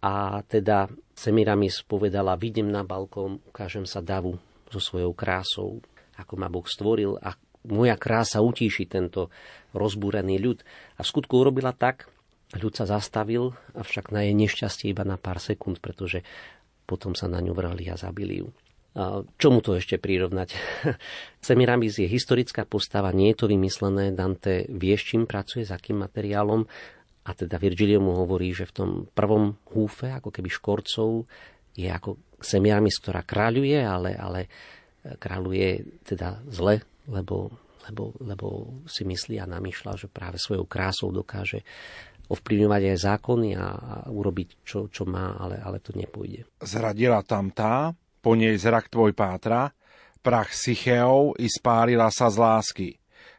A 0.00 0.40
teda 0.48 0.88
Semiramis 1.12 1.84
povedala, 1.84 2.40
vidím 2.40 2.72
na 2.72 2.80
balkón, 2.80 3.44
ukážem 3.44 3.84
sa 3.84 4.00
davu 4.00 4.40
so 4.72 4.80
svojou 4.80 5.12
krásou, 5.12 5.84
ako 6.16 6.32
ma 6.40 6.48
Boh 6.48 6.64
stvoril 6.64 7.20
a 7.20 7.36
moja 7.68 8.00
krása 8.00 8.40
utíši 8.40 8.88
tento 8.88 9.28
rozbúrený 9.76 10.40
ľud. 10.40 10.64
A 10.96 11.04
v 11.04 11.10
skutku 11.12 11.44
urobila 11.44 11.76
tak, 11.76 12.08
ľud 12.56 12.72
sa 12.72 12.88
zastavil, 12.88 13.52
avšak 13.76 14.08
na 14.08 14.24
jej 14.24 14.32
nešťastie 14.32 14.96
iba 14.96 15.04
na 15.04 15.20
pár 15.20 15.36
sekúnd, 15.44 15.76
pretože 15.84 16.24
potom 16.88 17.12
sa 17.12 17.28
na 17.28 17.44
ňu 17.44 17.52
vrhli 17.52 17.86
a 17.92 18.00
zabili 18.00 18.40
ju. 18.40 18.48
Čomu 19.38 19.62
to 19.62 19.78
ešte 19.78 20.02
prirovnať? 20.02 20.58
Semiramis 21.46 22.02
je 22.02 22.10
historická 22.10 22.66
postava, 22.66 23.14
nie 23.14 23.30
je 23.30 23.38
to 23.38 23.46
vymyslené. 23.46 24.10
Dante 24.10 24.66
vie, 24.66 24.98
s 24.98 25.06
čím 25.06 25.30
pracuje, 25.30 25.62
s 25.62 25.70
akým 25.70 26.02
materiálom. 26.02 26.66
A 27.22 27.30
teda 27.36 27.60
Virgilio 27.62 28.02
mu 28.02 28.18
hovorí, 28.18 28.50
že 28.50 28.66
v 28.66 28.74
tom 28.74 28.90
prvom 29.14 29.54
húfe, 29.70 30.10
ako 30.10 30.34
keby 30.34 30.50
škorcov, 30.50 31.28
je 31.78 31.86
ako 31.86 32.18
Semiramis, 32.42 32.98
ktorá 32.98 33.22
kráľuje, 33.22 33.78
ale, 33.78 34.18
ale 34.18 34.40
kráľuje 35.06 36.02
teda 36.02 36.42
zle, 36.50 36.82
lebo, 37.06 37.52
lebo, 37.86 38.16
lebo 38.18 38.46
si 38.90 39.06
myslí 39.06 39.38
a 39.38 39.46
namýšľa, 39.46 39.92
že 39.96 40.08
práve 40.10 40.42
svojou 40.42 40.66
krásou 40.66 41.14
dokáže 41.14 41.62
ovplyvňovať 42.30 42.82
aj 42.94 42.98
zákony 42.98 43.48
a 43.58 43.66
urobiť, 44.10 44.62
čo, 44.62 44.86
čo 44.86 45.02
má, 45.06 45.34
ale, 45.38 45.58
ale 45.58 45.82
to 45.82 45.94
nepôjde. 45.94 46.46
Zradila 46.62 47.22
tam 47.26 47.50
tá, 47.50 47.90
po 48.20 48.36
nej 48.36 48.56
zrak 48.56 48.92
tvoj 48.92 49.16
pátra, 49.16 49.72
prach 50.20 50.52
Sycheov 50.52 51.40
i 51.40 51.48
spálila 51.48 52.12
sa 52.12 52.28
z 52.28 52.36
lásky. 52.36 52.88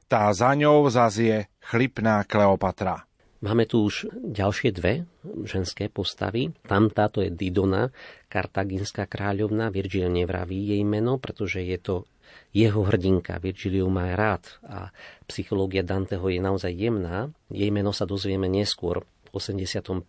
Tá 0.09 0.27
za 0.35 0.51
ňou 0.57 0.91
zazie 0.91 1.47
chlipná 1.63 2.25
Kleopatra. 2.27 3.07
Máme 3.41 3.65
tu 3.65 3.89
už 3.89 4.05
ďalšie 4.13 4.69
dve 4.69 5.09
ženské 5.49 5.89
postavy. 5.89 6.53
Tam 6.61 6.93
táto 6.93 7.25
je 7.25 7.33
Didona, 7.33 7.89
kartaginská 8.29 9.09
kráľovna. 9.09 9.73
Virgil 9.73 10.13
nevraví 10.13 10.77
jej 10.77 10.83
meno, 10.85 11.17
pretože 11.17 11.65
je 11.65 11.77
to 11.81 11.95
jeho 12.53 12.85
hrdinka. 12.85 13.41
Virgiliu 13.41 13.89
má 13.89 14.13
rád 14.13 14.45
a 14.61 14.93
psychológia 15.25 15.81
Danteho 15.81 16.29
je 16.29 16.37
naozaj 16.37 16.69
jemná. 16.69 17.33
Jej 17.49 17.73
meno 17.73 17.89
sa 17.95 18.05
dozvieme 18.05 18.45
neskôr 18.45 19.01
v 19.01 19.27
85. 19.33 20.05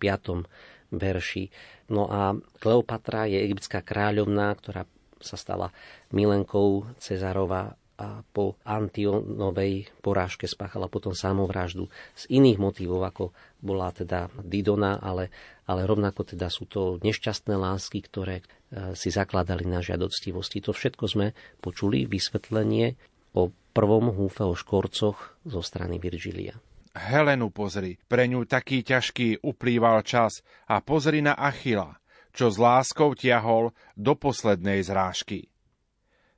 verši. 0.92 1.48
No 1.92 2.08
a 2.08 2.32
Kleopatra 2.56 3.28
je 3.28 3.36
egyptská 3.44 3.84
kráľovná, 3.84 4.56
ktorá 4.56 4.88
sa 5.20 5.36
stala 5.36 5.70
milenkou 6.10 6.88
Cezarova 6.98 7.76
a 8.00 8.24
po 8.34 8.58
Antionovej 8.66 9.86
porážke 10.02 10.50
spáchala 10.50 10.90
potom 10.90 11.14
samovraždu 11.14 11.86
z 12.18 12.26
iných 12.34 12.58
motívov, 12.58 13.04
ako 13.06 13.24
bola 13.62 13.94
teda 13.94 14.32
Didona, 14.42 14.98
ale, 14.98 15.30
ale 15.68 15.86
rovnako 15.86 16.34
teda 16.34 16.50
sú 16.50 16.66
to 16.66 16.98
nešťastné 17.04 17.54
lásky, 17.54 18.02
ktoré 18.02 18.42
e, 18.42 18.96
si 18.98 19.12
zakladali 19.12 19.68
na 19.68 19.84
žiadoctivosti. 19.84 20.64
To 20.66 20.74
všetko 20.74 21.04
sme 21.06 21.26
počuli, 21.62 22.08
vysvetlenie 22.08 22.98
o 23.38 23.54
prvom 23.76 24.10
húfe 24.10 24.42
o 24.42 24.56
škorcoch 24.56 25.38
zo 25.46 25.60
strany 25.62 26.02
Virgilia. 26.02 26.58
Helenu 26.92 27.48
pozri, 27.48 27.96
pre 28.04 28.28
ňu 28.28 28.44
taký 28.44 28.84
ťažký 28.84 29.40
uplýval 29.40 30.04
čas 30.04 30.44
a 30.68 30.84
pozri 30.84 31.24
na 31.24 31.32
Achila, 31.32 31.96
čo 32.36 32.52
s 32.52 32.60
láskou 32.60 33.16
tiahol 33.16 33.72
do 33.96 34.12
poslednej 34.12 34.84
zrážky. 34.84 35.48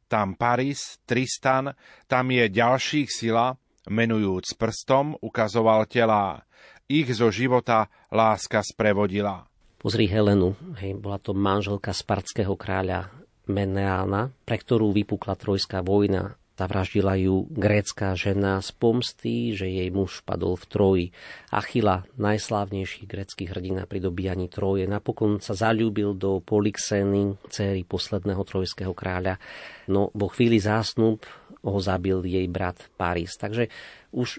Tam 0.06 0.38
Paris, 0.38 1.02
Tristan, 1.02 1.74
tam 2.06 2.30
je 2.30 2.46
ďalších 2.46 3.10
sila, 3.10 3.58
menujúc 3.90 4.54
prstom, 4.54 5.18
ukazoval 5.18 5.90
telá. 5.90 6.46
Ich 6.86 7.10
zo 7.10 7.34
života 7.34 7.90
láska 8.14 8.62
sprevodila. 8.62 9.50
Pozri 9.82 10.06
Helenu, 10.06 10.54
hej, 10.78 10.94
bola 10.94 11.18
to 11.18 11.34
manželka 11.34 11.90
spartského 11.90 12.54
kráľa 12.54 13.10
Meneána, 13.44 14.32
pre 14.46 14.56
ktorú 14.56 14.94
vypukla 14.94 15.36
trojská 15.36 15.84
vojna 15.84 16.38
Zavraždila 16.54 17.18
ju 17.18 17.50
grécka 17.50 18.14
žena 18.14 18.62
z 18.62 18.70
pomsty, 18.78 19.58
že 19.58 19.66
jej 19.66 19.90
muž 19.90 20.22
padol 20.22 20.54
v 20.54 20.64
Troji. 20.70 21.06
Achila, 21.50 22.06
najslávnejší 22.14 23.10
grécky 23.10 23.50
hrdina 23.50 23.90
pri 23.90 23.98
dobíjaní 23.98 24.46
Troje, 24.46 24.86
napokon 24.86 25.42
sa 25.42 25.58
zalúbil 25.58 26.14
do 26.14 26.38
Polixeny, 26.38 27.34
céry 27.50 27.82
posledného 27.82 28.42
trojského 28.46 28.94
kráľa. 28.94 29.42
No 29.90 30.14
vo 30.14 30.30
chvíli 30.30 30.62
zásnub 30.62 31.26
ho 31.64 31.78
zabil 31.82 32.22
jej 32.22 32.46
brat 32.46 32.78
Paris. 32.94 33.34
Takže 33.34 33.66
už 34.14 34.38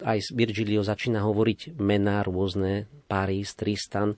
aj 0.00 0.32
Virgilio 0.32 0.80
začína 0.80 1.20
hovoriť 1.20 1.76
mená 1.76 2.24
rôzne, 2.24 2.88
Paris, 3.04 3.52
Tristan, 3.52 4.16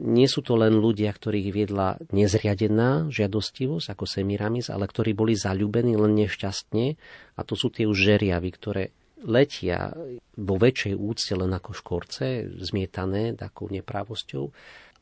nie 0.00 0.26
sú 0.26 0.42
to 0.42 0.58
len 0.58 0.74
ľudia, 0.74 1.14
ktorých 1.14 1.48
viedla 1.54 1.98
nezriadená 2.10 3.06
žiadostivosť 3.14 3.94
ako 3.94 4.04
Semiramis, 4.10 4.66
ale 4.66 4.90
ktorí 4.90 5.14
boli 5.14 5.38
zalúbení 5.38 5.94
len 5.94 6.18
nešťastne 6.18 6.86
a 7.38 7.40
to 7.46 7.54
sú 7.54 7.70
tie 7.70 7.86
už 7.86 7.94
žeriavy, 7.94 8.50
ktoré 8.50 8.84
letia 9.24 9.94
vo 10.36 10.54
väčšej 10.58 10.94
úcte 10.98 11.32
len 11.38 11.52
ako 11.54 11.70
škorce, 11.72 12.50
zmietané 12.60 13.38
takou 13.38 13.70
nepravosťou, 13.70 14.44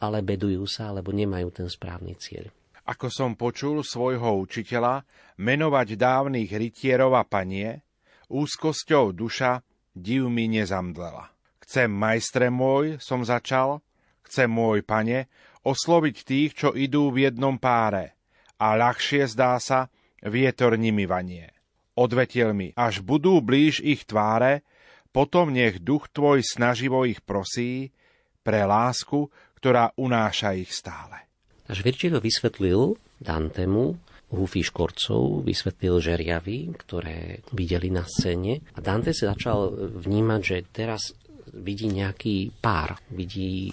ale 0.02 0.18
bedujú 0.20 0.66
sa, 0.68 0.90
alebo 0.92 1.10
nemajú 1.10 1.48
ten 1.50 1.68
správny 1.70 2.14
cieľ. 2.18 2.50
Ako 2.82 3.08
som 3.08 3.38
počul 3.38 3.86
svojho 3.86 4.42
učiteľa 4.42 5.06
menovať 5.38 5.88
dávnych 5.94 6.50
rytierov 6.50 7.14
a 7.14 7.22
panie, 7.22 7.86
úzkosťou 8.26 9.14
duša 9.14 9.62
div 9.94 10.26
mi 10.26 10.50
nezamdlela. 10.50 11.30
Chcem, 11.62 11.88
majstre 11.88 12.50
môj, 12.50 12.98
som 12.98 13.22
začal, 13.22 13.80
Chcem, 14.26 14.48
môj 14.50 14.82
pane, 14.86 15.30
osloviť 15.62 16.16
tých, 16.26 16.50
čo 16.54 16.68
idú 16.74 17.10
v 17.10 17.30
jednom 17.30 17.58
páre. 17.58 18.18
A 18.62 18.74
ľahšie 18.78 19.26
zdá 19.30 19.58
sa, 19.58 19.90
vietor 20.22 20.78
nimi 20.78 21.06
vanie. 21.06 21.50
Odvetil 21.98 22.56
mi, 22.56 22.72
až 22.72 23.04
budú 23.04 23.42
blíž 23.44 23.84
ich 23.84 24.08
tváre, 24.08 24.64
potom 25.12 25.52
nech 25.52 25.84
duch 25.84 26.08
tvoj 26.08 26.40
snaživo 26.40 27.04
ich 27.04 27.20
prosí 27.20 27.92
pre 28.40 28.64
lásku, 28.64 29.28
ktorá 29.60 29.92
unáša 30.00 30.56
ich 30.56 30.72
stále. 30.72 31.28
Až 31.68 31.84
Virgilio 31.84 32.18
vysvetlil 32.18 32.96
Dantemu 33.20 33.94
húfy 34.32 34.64
škorcov, 34.64 35.44
vysvetlil 35.44 36.00
žeriavy, 36.00 36.72
ktoré 36.72 37.44
videli 37.52 37.92
na 37.92 38.08
scéne. 38.08 38.64
A 38.72 38.80
Dante 38.80 39.12
sa 39.12 39.36
začal 39.36 39.76
vnímať, 40.00 40.40
že 40.40 40.56
teraz 40.72 41.12
vidí 41.52 41.92
nejaký 41.92 42.56
pár, 42.64 42.96
vidí 43.12 43.68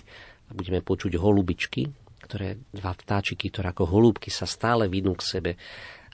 budeme 0.54 0.82
počuť 0.82 1.18
holubičky, 1.18 1.89
ktoré, 2.30 2.62
dva 2.70 2.93
vtáčiky, 2.93 3.50
ktoré 3.50 3.74
ako 3.74 3.89
holúbky 3.89 4.30
sa 4.30 4.45
stále 4.45 4.86
vidnú 4.86 5.18
k 5.18 5.26
sebe. 5.26 5.52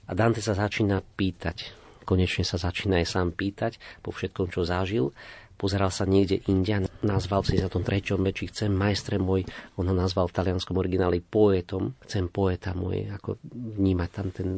A 0.05 0.11
Dante 0.15 0.39
sa 0.39 0.55
začína 0.55 1.01
pýtať, 1.01 1.75
konečne 2.07 2.45
sa 2.45 2.55
začína 2.55 3.01
aj 3.01 3.07
sám 3.09 3.33
pýtať 3.33 3.81
po 3.99 4.15
všetkom, 4.15 4.47
čo 4.53 4.63
zažil. 4.63 5.11
Pozeral 5.55 5.87
sa 5.87 6.03
niekde 6.03 6.43
india, 6.51 6.83
nazval 6.99 7.47
si 7.47 7.55
za 7.55 7.71
tom 7.71 7.79
treťom 7.79 8.19
meči, 8.19 8.51
chcem 8.51 8.67
majstre 8.67 9.15
môj, 9.15 9.47
on 9.79 9.87
ho 9.87 9.95
nazval 9.95 10.27
v 10.27 10.35
talianskom 10.35 10.75
origináli 10.75 11.23
poetom, 11.23 11.95
chcem 12.03 12.27
poeta 12.27 12.75
môj, 12.75 13.07
ako 13.07 13.39
vnímať 13.79 14.09
tam 14.11 14.27
ten 14.35 14.49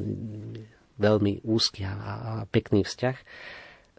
veľmi 0.98 1.46
úzky 1.46 1.86
a, 1.86 1.94
a 1.94 2.32
pekný 2.50 2.82
vzťah 2.82 3.18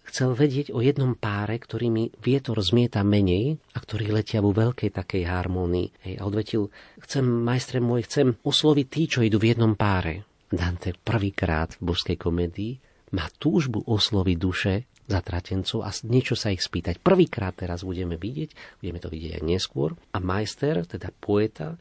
chcel 0.09 0.33
vedieť 0.33 0.73
o 0.73 0.81
jednom 0.81 1.13
páre, 1.15 1.61
ktorý 1.61 1.93
mi 1.93 2.05
vietor 2.19 2.59
zmieta 2.59 3.05
menej 3.05 3.61
a 3.77 3.79
ktorý 3.79 4.17
letia 4.17 4.41
vo 4.41 4.57
veľkej 4.57 4.91
takej 4.91 5.29
harmonii. 5.29 5.89
Hej, 6.09 6.15
a 6.19 6.23
odvetil, 6.25 6.73
chcem, 7.05 7.25
majstre 7.25 7.79
môj, 7.79 8.09
chcem 8.09 8.35
osloviť 8.41 8.87
tí, 8.89 9.03
čo 9.07 9.21
idú 9.21 9.37
v 9.37 9.53
jednom 9.55 9.77
páre. 9.77 10.25
Dante 10.49 10.97
prvýkrát 10.97 11.77
v 11.77 11.93
božskej 11.93 12.17
komedii 12.17 12.81
má 13.13 13.29
túžbu 13.37 13.85
osloviť 13.85 14.37
duše 14.41 14.75
zatratencov 15.09 15.85
a 15.85 15.91
niečo 16.05 16.37
sa 16.37 16.53
ich 16.53 16.61
spýtať. 16.61 17.01
Prvýkrát 17.01 17.57
teraz 17.57 17.81
budeme 17.81 18.21
vidieť, 18.21 18.81
budeme 18.85 19.01
to 19.01 19.09
vidieť 19.09 19.41
aj 19.41 19.43
neskôr. 19.45 19.97
A 20.13 20.21
majster, 20.21 20.85
teda 20.85 21.09
poeta, 21.17 21.81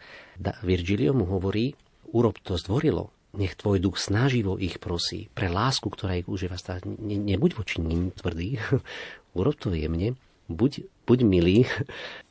Virgilio 0.64 1.12
mu 1.12 1.28
hovorí, 1.28 1.76
urob 2.16 2.40
to 2.40 2.56
zdvorilo, 2.56 3.12
nech 3.36 3.60
tvoj 3.60 3.84
duch 3.84 3.98
snaživo 4.00 4.56
ich 4.56 4.80
prosí 4.80 5.28
pre 5.36 5.52
lásku, 5.52 5.88
ktorá 5.90 6.16
ich 6.16 6.28
užíva. 6.30 6.56
Ne, 6.86 7.18
nebuď 7.20 7.60
voči 7.60 7.84
ním 7.84 8.16
tvrdý, 8.16 8.62
urob 9.38 9.56
to 9.60 9.74
jemne, 9.74 10.16
buď, 10.48 10.88
buď 11.04 11.20
milý. 11.28 11.68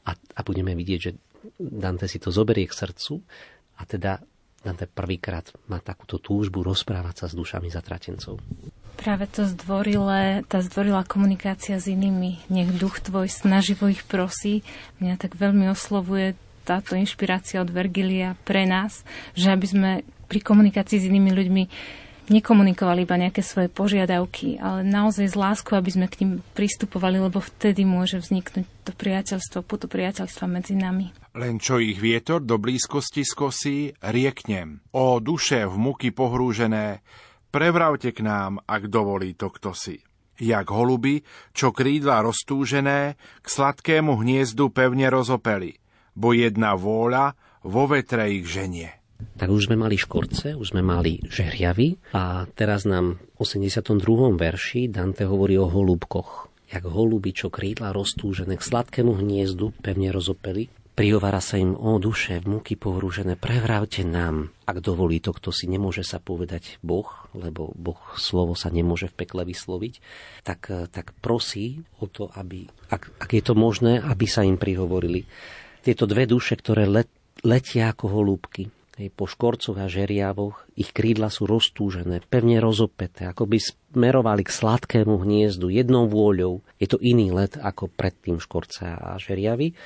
A, 0.07 0.14
a 0.14 0.40
budeme 0.47 0.72
vidieť, 0.72 1.01
že 1.03 1.12
Dante 1.59 2.11
si 2.11 2.18
to 2.18 2.34
zoberie 2.34 2.66
k 2.66 2.74
srdcu. 2.74 3.22
A 3.76 3.82
teda 3.84 4.22
Dante 4.66 4.90
prvýkrát 4.90 5.47
má 5.70 5.78
takúto 5.78 6.18
túžbu 6.18 6.66
rozprávať 6.66 7.22
sa 7.22 7.26
s 7.30 7.38
dušami 7.38 7.70
zatratencov. 7.70 8.42
Práve 8.97 9.28
to 9.28 9.44
zdvorilé, 9.44 10.42
tá 10.49 10.64
zdvorilá 10.64 11.05
komunikácia 11.05 11.76
s 11.76 11.86
inými, 11.86 12.42
nech 12.49 12.72
duch 12.74 12.99
tvoj 13.05 13.28
snaživo 13.28 13.92
ich 13.92 14.03
prosí, 14.09 14.64
mňa 14.99 15.20
tak 15.20 15.36
veľmi 15.36 15.68
oslovuje 15.70 16.34
táto 16.66 16.98
inšpirácia 16.98 17.62
od 17.62 17.70
Vergilia 17.70 18.34
pre 18.42 18.66
nás, 18.66 19.06
že 19.38 19.54
aby 19.54 19.66
sme 19.70 19.90
pri 20.26 20.42
komunikácii 20.42 20.98
s 20.98 21.06
inými 21.06 21.30
ľuďmi 21.30 21.64
nekomunikovali 22.26 23.06
iba 23.06 23.14
nejaké 23.14 23.38
svoje 23.38 23.70
požiadavky, 23.70 24.58
ale 24.58 24.82
naozaj 24.82 25.30
z 25.30 25.36
lásku, 25.38 25.70
aby 25.78 25.90
sme 25.94 26.06
k 26.10 26.26
ním 26.26 26.32
pristupovali, 26.58 27.22
lebo 27.22 27.38
vtedy 27.38 27.86
môže 27.86 28.18
vzniknúť 28.18 28.66
to 28.82 28.90
priateľstvo, 28.90 29.62
puto 29.62 29.86
priateľstva 29.86 30.46
medzi 30.50 30.74
nami. 30.74 31.14
Len 31.38 31.62
čo 31.62 31.78
ich 31.78 32.02
vietor 32.02 32.42
do 32.42 32.58
blízkosti 32.58 33.22
skosí, 33.22 33.94
rieknem. 34.02 34.82
O 34.90 35.22
duše 35.22 35.70
v 35.70 35.76
muky 35.78 36.10
pohrúžené, 36.10 37.06
prevravte 37.54 38.10
k 38.10 38.26
nám, 38.26 38.58
ak 38.66 38.90
dovolí 38.90 39.38
to 39.38 39.52
kto 39.52 39.70
si. 39.76 40.02
Jak 40.36 40.68
holuby, 40.68 41.24
čo 41.56 41.72
krídla 41.72 42.20
roztúžené, 42.20 43.16
k 43.40 43.46
sladkému 43.46 44.20
hniezdu 44.20 44.68
pevne 44.68 45.08
rozopeli, 45.08 45.80
bo 46.16 46.32
jedna 46.32 46.72
vôľa 46.74 47.36
vo 47.62 47.84
vetre 47.86 48.32
ich 48.32 48.48
ženie. 48.48 48.96
Tak 49.36 49.48
už 49.48 49.68
sme 49.68 49.76
mali 49.76 49.96
škorce, 49.96 50.56
už 50.56 50.76
sme 50.76 50.80
mali 50.84 51.20
žeriavy 51.28 52.00
a 52.16 52.48
teraz 52.56 52.88
nám 52.88 53.20
v 53.36 53.44
82. 53.44 54.00
verši 54.36 54.88
Dante 54.88 55.28
hovorí 55.28 55.60
o 55.60 55.68
holúbkoch. 55.68 56.48
Jak 56.66 56.82
holuby, 56.82 57.30
čo 57.30 57.52
krídla 57.52 57.94
roztúžené 57.94 58.58
k 58.58 58.66
sladkému 58.66 59.22
hniezdu, 59.22 59.70
pevne 59.80 60.10
rozopeli, 60.10 60.66
prihovára 60.98 61.38
sa 61.38 61.60
im 61.60 61.76
o 61.76 62.00
duše 62.00 62.42
v 62.42 62.58
múky 62.58 62.74
pohrúžené, 62.74 63.38
prevrávte 63.38 64.02
nám, 64.02 64.50
ak 64.66 64.82
dovolí 64.82 65.22
to, 65.22 65.30
kto 65.36 65.52
si 65.52 65.68
nemôže 65.68 66.02
sa 66.02 66.18
povedať 66.18 66.80
Boh, 66.80 67.06
lebo 67.36 67.70
Boh 67.76 68.00
slovo 68.16 68.56
sa 68.56 68.72
nemôže 68.72 69.12
v 69.12 69.16
pekle 69.20 69.46
vysloviť, 69.46 69.94
tak, 70.42 70.90
tak 70.90 71.12
prosí 71.20 71.86
o 72.00 72.08
to, 72.08 72.32
aby, 72.34 72.66
ak, 72.90 73.14
ak 73.20 73.30
je 73.30 73.42
to 73.44 73.54
možné, 73.54 74.00
aby 74.00 74.26
sa 74.26 74.42
im 74.42 74.56
prihovorili. 74.58 75.28
Tieto 75.87 76.11
dve 76.11 76.26
duše, 76.26 76.59
ktoré 76.59 76.82
let, 76.82 77.07
letia 77.47 77.95
ako 77.95 78.11
holúbky, 78.11 78.74
po 79.14 79.30
škorcoch 79.30 79.78
a 79.78 79.87
žeriavoch 79.87 80.66
ich 80.74 80.91
krídla 80.91 81.30
sú 81.30 81.47
roztúžené, 81.47 82.26
pevne 82.26 82.59
rozopeté, 82.59 83.30
ako 83.30 83.47
by 83.47 83.62
smerovali 83.62 84.43
k 84.43 84.51
sladkému 84.51 85.22
hniezdu 85.22 85.70
jednou 85.70 86.11
vôľou. 86.11 86.59
Je 86.82 86.91
to 86.91 86.99
iný 86.99 87.30
let 87.30 87.55
ako 87.55 87.87
predtým 87.87 88.43
škorca 88.43 88.99
a 88.99 89.14
žeriavy. 89.14 89.78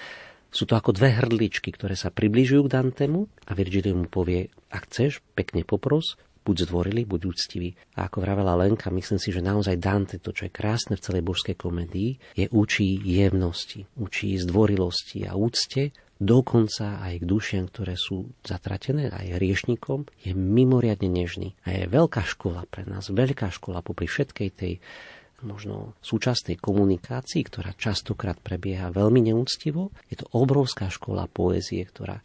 Sú 0.49 0.65
to 0.65 0.73
ako 0.73 0.97
dve 0.97 1.13
hrdličky, 1.21 1.69
ktoré 1.69 1.93
sa 2.01 2.09
približujú 2.09 2.65
k 2.65 2.73
Dantemu 2.81 3.29
a 3.45 3.53
Virgilio 3.53 3.93
mu 3.93 4.09
povie, 4.09 4.49
ak 4.73 4.89
chceš, 4.89 5.21
pekne 5.37 5.69
popros, 5.69 6.17
buď 6.45 6.57
zdvorili, 6.69 7.05
buď 7.05 7.21
úctivý. 7.27 7.73
A 7.97 8.09
ako 8.09 8.25
vravela 8.25 8.57
Lenka, 8.57 8.89
myslím 8.93 9.21
si, 9.21 9.31
že 9.31 9.45
naozaj 9.45 9.77
Dante, 9.77 10.17
to, 10.19 10.33
čo 10.33 10.49
je 10.49 10.53
krásne 10.53 10.97
v 10.97 11.05
celej 11.05 11.23
božskej 11.25 11.57
komedii, 11.57 12.17
je 12.37 12.47
učí 12.51 13.01
jemnosti, 13.05 13.85
učí 14.01 14.37
zdvorilosti 14.41 15.29
a 15.29 15.37
úcte 15.37 15.93
dokonca 16.21 17.01
aj 17.01 17.25
k 17.25 17.25
dušiam, 17.25 17.65
ktoré 17.73 17.97
sú 17.97 18.29
zatratené, 18.45 19.09
aj 19.09 19.41
riešnikom, 19.41 20.05
je 20.21 20.37
mimoriadne 20.37 21.09
nežný. 21.09 21.57
A 21.65 21.73
je 21.73 21.89
veľká 21.89 22.21
škola 22.29 22.69
pre 22.69 22.85
nás, 22.85 23.09
veľká 23.09 23.49
škola 23.49 23.81
popri 23.81 24.05
všetkej 24.05 24.49
tej 24.53 24.73
možno 25.41 25.97
súčasnej 26.05 26.61
komunikácii, 26.61 27.41
ktorá 27.49 27.73
častokrát 27.73 28.37
prebieha 28.37 28.93
veľmi 28.93 29.33
neúctivo. 29.33 29.89
Je 30.13 30.21
to 30.21 30.29
obrovská 30.37 30.93
škola 30.93 31.25
poézie, 31.33 31.81
ktorá 31.89 32.21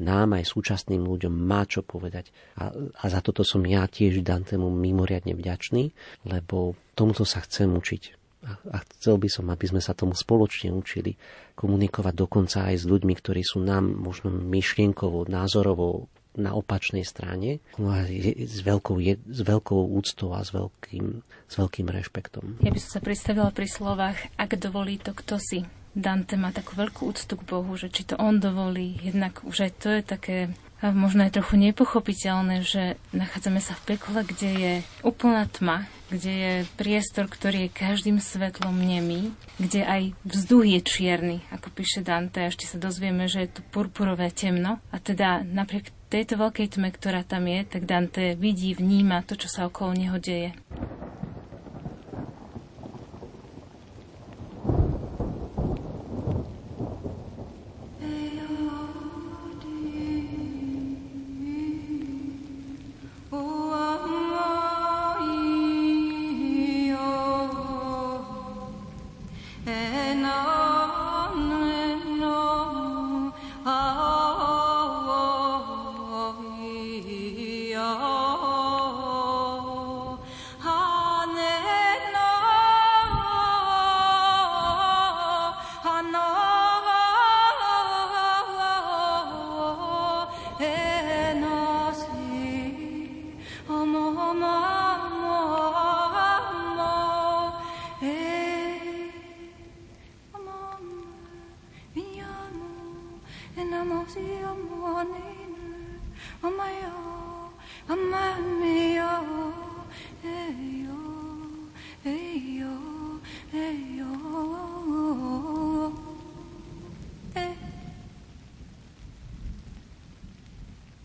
nám 0.00 0.40
aj 0.40 0.48
súčasným 0.48 1.04
ľuďom 1.04 1.30
má 1.30 1.68
čo 1.68 1.84
povedať. 1.84 2.32
A, 2.56 2.72
a 2.72 3.04
za 3.06 3.20
toto 3.20 3.44
som 3.44 3.62
ja 3.68 3.84
tiež 3.86 4.24
Dantemu 4.24 4.72
mimoriadne 4.72 5.36
vďačný, 5.36 5.92
lebo 6.26 6.74
tomuto 6.96 7.28
sa 7.28 7.44
chcem 7.44 7.70
učiť. 7.70 8.02
A, 8.40 8.56
a 8.72 8.78
chcel 8.96 9.20
by 9.20 9.28
som, 9.28 9.52
aby 9.52 9.68
sme 9.68 9.84
sa 9.84 9.92
tomu 9.92 10.16
spoločne 10.16 10.72
učili 10.72 11.20
komunikovať 11.52 12.14
dokonca 12.16 12.72
aj 12.72 12.80
s 12.80 12.84
ľuďmi, 12.88 13.12
ktorí 13.12 13.44
sú 13.44 13.60
nám 13.60 13.84
možno 13.84 14.32
myšlienkovo, 14.32 15.28
názorovo 15.28 16.08
na 16.38 16.54
opačnej 16.54 17.02
strane 17.02 17.58
no 17.74 17.90
a 17.90 18.06
je, 18.06 18.46
s, 18.46 18.62
veľkou, 18.62 19.02
je, 19.02 19.18
s 19.18 19.40
veľkou 19.42 19.92
úctou 19.92 20.30
a 20.32 20.46
s 20.46 20.54
veľkým, 20.54 21.26
s 21.26 21.54
veľkým 21.58 21.86
rešpektom. 21.90 22.62
Ja 22.62 22.70
by 22.70 22.78
som 22.78 22.90
sa 22.96 23.00
predstavila 23.02 23.50
pri 23.50 23.66
slovách, 23.66 24.16
ak 24.38 24.50
dovolí 24.56 25.02
to, 25.02 25.10
kto 25.10 25.42
si. 25.42 25.66
Dante 25.94 26.38
má 26.38 26.54
takú 26.54 26.78
veľkú 26.78 27.10
úctu 27.10 27.34
k 27.34 27.46
Bohu, 27.46 27.72
že 27.74 27.90
či 27.90 28.06
to 28.06 28.14
on 28.18 28.38
dovolí, 28.38 28.98
jednak 29.02 29.42
už 29.42 29.66
aj 29.66 29.72
to 29.82 29.88
je 29.90 30.02
také 30.06 30.36
možno 30.80 31.28
aj 31.28 31.36
trochu 31.36 31.60
nepochopiteľné, 31.60 32.64
že 32.64 32.96
nachádzame 33.12 33.60
sa 33.60 33.76
v 33.76 33.94
pekle, 33.94 34.24
kde 34.24 34.50
je 34.56 34.74
úplná 35.04 35.44
tma, 35.44 35.84
kde 36.08 36.32
je 36.32 36.54
priestor, 36.80 37.28
ktorý 37.28 37.68
je 37.68 37.76
každým 37.76 38.16
svetlom 38.16 38.72
nemý, 38.72 39.36
kde 39.60 39.84
aj 39.84 40.02
vzduch 40.24 40.64
je 40.64 40.80
čierny, 40.80 41.36
ako 41.52 41.68
píše 41.70 42.00
Dante, 42.00 42.48
ešte 42.48 42.64
sa 42.64 42.80
dozvieme, 42.80 43.28
že 43.28 43.44
je 43.44 43.60
tu 43.60 43.62
purpurové 43.68 44.32
temno. 44.32 44.80
A 44.88 44.96
teda 44.96 45.44
napriek 45.44 45.92
tejto 46.08 46.40
veľkej 46.40 46.80
tme, 46.80 46.88
ktorá 46.90 47.22
tam 47.28 47.44
je, 47.44 47.60
tak 47.68 47.84
Dante 47.84 48.34
vidí, 48.40 48.72
vníma 48.72 49.22
to, 49.28 49.36
čo 49.36 49.52
sa 49.52 49.68
okolo 49.68 49.92
neho 49.94 50.16
deje. 50.16 50.56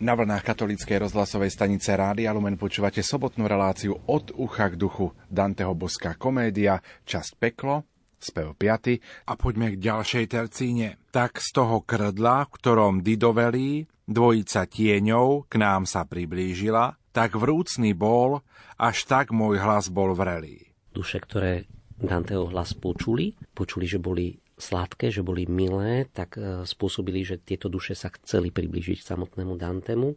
Na 0.06 0.14
vlnách 0.14 0.46
katolíckej 0.46 1.02
rozhlasovej 1.02 1.50
stanice 1.50 1.90
Rádia 1.90 2.30
Lumen 2.30 2.54
počúvate 2.54 3.02
sobotnú 3.02 3.50
reláciu 3.50 3.98
od 4.06 4.30
ucha 4.38 4.70
k 4.70 4.78
duchu 4.78 5.10
Danteho 5.26 5.74
boská 5.74 6.14
komédia, 6.14 6.78
časť 7.02 7.34
peklo, 7.34 7.82
spev 8.14 8.54
5 8.54 9.02
a 9.02 9.34
poďme 9.34 9.74
k 9.74 9.82
ďalšej 9.82 10.24
tercíne. 10.30 11.02
Tak 11.10 11.42
z 11.42 11.50
toho 11.50 11.82
krdla, 11.82 12.46
v 12.46 12.54
ktorom 12.54 13.02
Didovelí, 13.02 13.90
dvojica 14.06 14.70
tieňov 14.70 15.50
k 15.50 15.54
nám 15.58 15.90
sa 15.90 16.06
priblížila, 16.06 16.94
tak 17.10 17.34
vrúcný 17.34 17.90
bol, 17.90 18.46
až 18.78 19.10
tak 19.10 19.34
môj 19.34 19.58
hlas 19.58 19.90
bol 19.90 20.14
vrelý. 20.14 20.70
Duše, 20.94 21.18
ktoré 21.18 21.66
Danteho 21.98 22.46
hlas 22.54 22.78
počuli, 22.78 23.34
počuli, 23.58 23.90
že 23.90 23.98
boli 23.98 24.38
sladké, 24.56 25.12
že 25.12 25.20
boli 25.20 25.44
milé, 25.44 26.08
tak 26.08 26.40
e, 26.40 26.64
spôsobili, 26.64 27.22
že 27.22 27.36
tieto 27.36 27.68
duše 27.68 27.92
sa 27.92 28.08
chceli 28.08 28.48
priblížiť 28.48 29.04
k 29.04 29.08
samotnému 29.12 29.54
Dantemu 29.60 30.16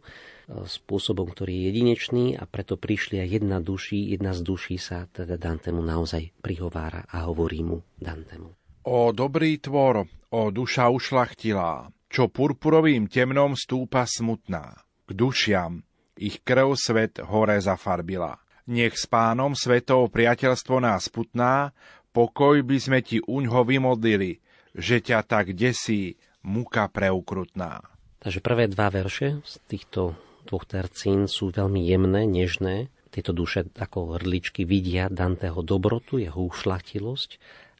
spôsobom, 0.64 1.28
ktorý 1.28 1.52
je 1.52 1.62
jedinečný 1.68 2.24
a 2.40 2.48
preto 2.48 2.80
prišli 2.80 3.20
aj 3.20 3.28
jedna 3.40 3.58
duší, 3.60 4.16
jedna 4.16 4.32
z 4.32 4.40
duší 4.40 4.80
sa 4.80 5.04
teda 5.12 5.36
Dantemu 5.36 5.84
naozaj 5.84 6.32
prihovára 6.40 7.04
a 7.12 7.28
hovorí 7.28 7.60
mu 7.60 7.84
Dantemu. 8.00 8.56
O 8.88 9.12
dobrý 9.12 9.60
tvor, 9.60 10.08
o 10.32 10.42
duša 10.48 10.88
ušlachtilá, 10.88 11.92
čo 12.08 12.32
purpurovým 12.32 13.12
temnom 13.12 13.52
stúpa 13.52 14.08
smutná. 14.08 14.72
K 15.04 15.10
dušiam 15.12 15.84
ich 16.16 16.40
krv 16.40 16.76
svet 16.80 17.20
hore 17.20 17.60
zafarbila. 17.60 18.40
Nech 18.70 18.94
s 18.94 19.08
pánom 19.08 19.56
svetov 19.56 20.14
priateľstvo 20.14 20.78
nás 20.78 21.10
putná, 21.10 21.74
Pokoj 22.10 22.66
by 22.66 22.78
sme 22.82 22.98
ti 23.06 23.22
uňho 23.22 23.62
vymodlili, 23.62 24.42
že 24.74 24.98
ťa 24.98 25.22
tak 25.22 25.54
desí 25.54 26.18
muka 26.42 26.90
preukrutná. 26.90 27.86
Takže 28.18 28.42
prvé 28.42 28.66
dva 28.66 28.90
verše 28.90 29.38
z 29.46 29.54
týchto 29.70 30.18
dvoch 30.44 30.66
tercín 30.66 31.30
sú 31.30 31.54
veľmi 31.54 31.86
jemné, 31.86 32.26
nežné. 32.26 32.90
Tieto 33.14 33.30
duše 33.30 33.66
ako 33.78 34.18
hrdličky 34.18 34.66
vidia 34.66 35.06
Danteho 35.06 35.62
dobrotu, 35.62 36.18
jeho 36.18 36.46
ušlachtilosť, 36.50 37.30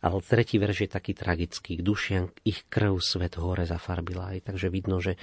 ale 0.00 0.18
tretí 0.22 0.56
verš 0.62 0.86
je 0.86 0.90
taký 0.90 1.12
tragický. 1.12 1.78
K 1.78 1.82
dušiam 1.82 2.24
ich 2.46 2.64
krv 2.70 3.02
svet 3.02 3.34
hore 3.36 3.66
zafarbila. 3.66 4.34
Aj 4.34 4.40
takže 4.40 4.72
vidno, 4.72 5.02
že 5.02 5.18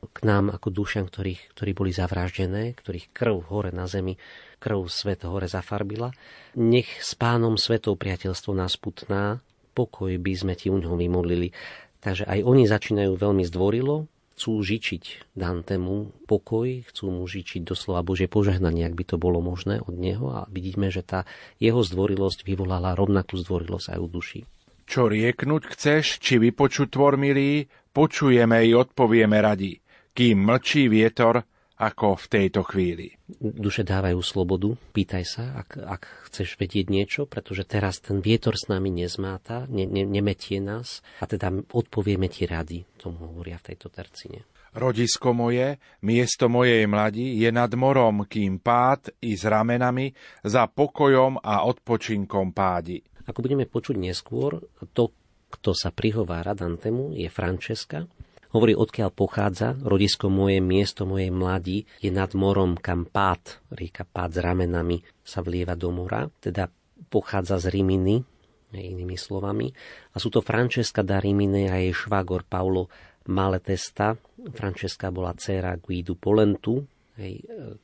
k 0.00 0.18
nám 0.24 0.48
ako 0.48 0.72
dušiam, 0.72 1.06
ktorých, 1.06 1.52
ktorí 1.52 1.70
boli 1.76 1.92
zavraždené, 1.92 2.72
ktorých 2.72 3.12
krv 3.12 3.44
hore 3.52 3.70
na 3.70 3.84
zemi 3.84 4.16
krv 4.60 4.88
svet 4.92 5.24
hore 5.24 5.48
zafarbila. 5.48 6.12
Nech 6.56 7.00
s 7.00 7.16
pánom 7.16 7.56
svetov 7.56 7.96
priateľstvo 7.96 8.52
nás 8.52 8.76
putná, 8.76 9.40
pokoj 9.72 10.12
by 10.20 10.32
sme 10.36 10.54
ti 10.56 10.68
u 10.68 10.76
ňoho 10.76 11.00
vymodlili. 11.00 11.52
Takže 12.00 12.28
aj 12.28 12.40
oni 12.44 12.64
začínajú 12.64 13.12
veľmi 13.16 13.44
zdvorilo, 13.44 14.08
chcú 14.36 14.64
žičiť 14.64 15.36
Dantemu 15.36 16.24
pokoj, 16.24 16.88
chcú 16.88 17.04
mu 17.12 17.28
žičiť 17.28 17.60
doslova 17.60 18.00
Božie 18.00 18.24
požehnanie, 18.24 18.88
ak 18.88 18.96
by 18.96 19.04
to 19.04 19.16
bolo 19.20 19.44
možné 19.44 19.84
od 19.84 19.92
neho 19.92 20.32
a 20.32 20.48
vidíme, 20.48 20.88
že 20.88 21.04
tá 21.04 21.28
jeho 21.60 21.84
zdvorilosť 21.84 22.48
vyvolala 22.48 22.96
rovnakú 22.96 23.36
zdvorilosť 23.36 23.96
aj 23.96 23.98
u 24.00 24.08
duši. 24.08 24.40
Čo 24.88 25.12
rieknúť 25.12 25.76
chceš, 25.76 26.18
či 26.24 26.40
vypočuť 26.40 26.88
tvor 26.96 27.20
milý, 27.20 27.68
počujeme 27.92 28.64
i 28.64 28.72
odpovieme 28.72 29.38
radi. 29.38 29.76
Kým 30.10 30.36
mlčí 30.42 30.90
vietor, 30.90 31.46
ako 31.80 32.20
v 32.20 32.26
tejto 32.28 32.60
chvíli. 32.60 33.16
Duše 33.40 33.88
dávajú 33.88 34.20
slobodu, 34.20 34.76
pýtaj 34.92 35.24
sa, 35.24 35.44
ak, 35.64 35.80
ak 35.80 36.02
chceš 36.28 36.60
vedieť 36.60 36.92
niečo, 36.92 37.24
pretože 37.24 37.64
teraz 37.64 38.04
ten 38.04 38.20
vietor 38.20 38.52
s 38.52 38.68
nami 38.68 38.92
nezmáta, 38.92 39.64
ne, 39.72 39.88
ne, 39.88 40.04
nemetie 40.04 40.60
nás 40.60 41.00
a 41.18 41.24
teda 41.24 41.48
odpovieme 41.72 42.28
ti 42.28 42.44
rady, 42.44 42.84
tomu 43.00 43.32
hovoria 43.32 43.56
v 43.56 43.72
tejto 43.72 43.88
tercine. 43.88 44.44
Rodisko 44.70 45.34
moje, 45.34 45.82
miesto 46.04 46.46
mojej 46.46 46.84
mladí 46.86 47.40
je 47.42 47.50
nad 47.50 47.72
morom, 47.74 48.28
kým 48.28 48.62
pád 48.62 49.10
i 49.24 49.34
s 49.34 49.42
ramenami 49.42 50.14
za 50.46 50.70
pokojom 50.70 51.42
a 51.42 51.66
odpočinkom 51.66 52.54
pádi. 52.54 53.02
Ako 53.26 53.42
budeme 53.42 53.66
počuť 53.66 53.98
neskôr, 53.98 54.62
to, 54.94 55.10
kto 55.50 55.74
sa 55.74 55.90
prihovára 55.90 56.54
Dantemu, 56.54 57.16
je 57.18 57.26
Francesca, 57.32 58.06
Hovorí, 58.50 58.74
odkiaľ 58.74 59.14
pochádza, 59.14 59.78
rodisko 59.78 60.26
moje, 60.26 60.58
miesto 60.58 61.06
mojej 61.06 61.30
mladí 61.30 61.86
je 62.02 62.10
nad 62.10 62.34
morom, 62.34 62.74
kam 62.74 63.06
pád, 63.06 63.62
rieka 63.70 64.02
pád 64.02 64.30
s 64.34 64.38
ramenami 64.42 64.98
sa 65.22 65.38
vlieva 65.38 65.78
do 65.78 65.94
mora, 65.94 66.26
teda 66.42 66.66
pochádza 67.06 67.62
z 67.62 67.70
Riminy, 67.70 68.26
inými 68.74 69.14
slovami. 69.14 69.70
A 70.14 70.16
sú 70.18 70.34
to 70.34 70.42
Francesca 70.42 71.02
da 71.06 71.22
Rimine 71.22 71.70
a 71.70 71.78
jej 71.78 71.94
švagor 71.94 72.42
Paulo 72.46 72.90
Maletesta. 73.30 74.18
Francesca 74.54 75.14
bola 75.14 75.30
dcéra 75.34 75.78
Guidu 75.78 76.18
Polentu, 76.18 76.82
Hej, 77.20 77.44
e, 77.44 77.76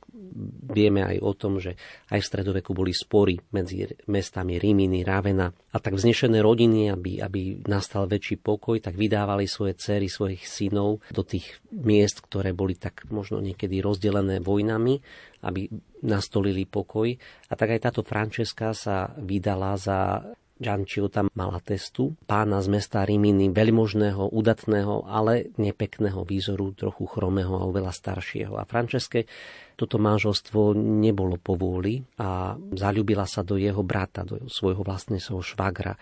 vieme 0.73 1.05
aj 1.05 1.17
o 1.21 1.31
tom, 1.37 1.61
že 1.61 1.77
aj 2.09 2.25
v 2.25 2.29
stredoveku 2.33 2.73
boli 2.73 2.89
spory 2.89 3.37
medzi 3.53 3.85
mestami 4.09 4.57
Rimini, 4.57 5.05
Ravena 5.05 5.53
a 5.53 5.77
tak 5.77 5.93
vznešené 5.93 6.41
rodiny, 6.41 6.89
aby, 6.89 7.21
aby 7.21 7.61
nastal 7.69 8.09
väčší 8.09 8.41
pokoj, 8.41 8.81
tak 8.81 8.97
vydávali 8.97 9.45
svoje 9.45 9.77
cery, 9.77 10.09
svojich 10.09 10.41
synov 10.41 11.05
do 11.13 11.21
tých 11.21 11.61
miest, 11.69 12.25
ktoré 12.25 12.57
boli 12.57 12.73
tak 12.73 13.05
možno 13.13 13.37
niekedy 13.37 13.77
rozdelené 13.77 14.41
vojnami, 14.41 14.97
aby 15.45 15.69
nastolili 16.01 16.65
pokoj. 16.65 17.13
A 17.47 17.53
tak 17.53 17.77
aj 17.77 17.93
táto 17.93 18.01
Frančeska 18.01 18.73
sa 18.73 19.13
vydala 19.21 19.77
za 19.77 20.33
tam 20.57 21.29
mala 21.37 21.61
testu, 21.61 22.17
pána 22.25 22.59
z 22.65 22.67
mesta 22.73 23.05
Rimini, 23.05 23.53
veľmožného, 23.53 24.33
udatného, 24.33 25.05
ale 25.05 25.53
nepekného 25.55 26.25
výzoru, 26.25 26.73
trochu 26.73 27.05
chromého 27.05 27.53
a 27.57 27.67
oveľa 27.67 27.93
staršieho. 27.93 28.57
A 28.57 28.65
Franceske 28.65 29.29
toto 29.77 30.01
manželstvo 30.01 30.73
nebolo 30.73 31.37
povôli 31.37 32.01
a 32.17 32.57
zalúbila 32.73 33.29
sa 33.29 33.45
do 33.45 33.61
jeho 33.61 33.85
brata, 33.85 34.25
do 34.25 34.49
svojho 34.49 34.81
vlastného 34.81 35.37
švagra 35.45 35.93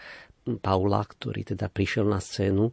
Paula, 0.46 1.02
ktorý 1.02 1.42
teda 1.58 1.74
prišiel 1.74 2.06
na 2.06 2.22
scénu 2.22 2.70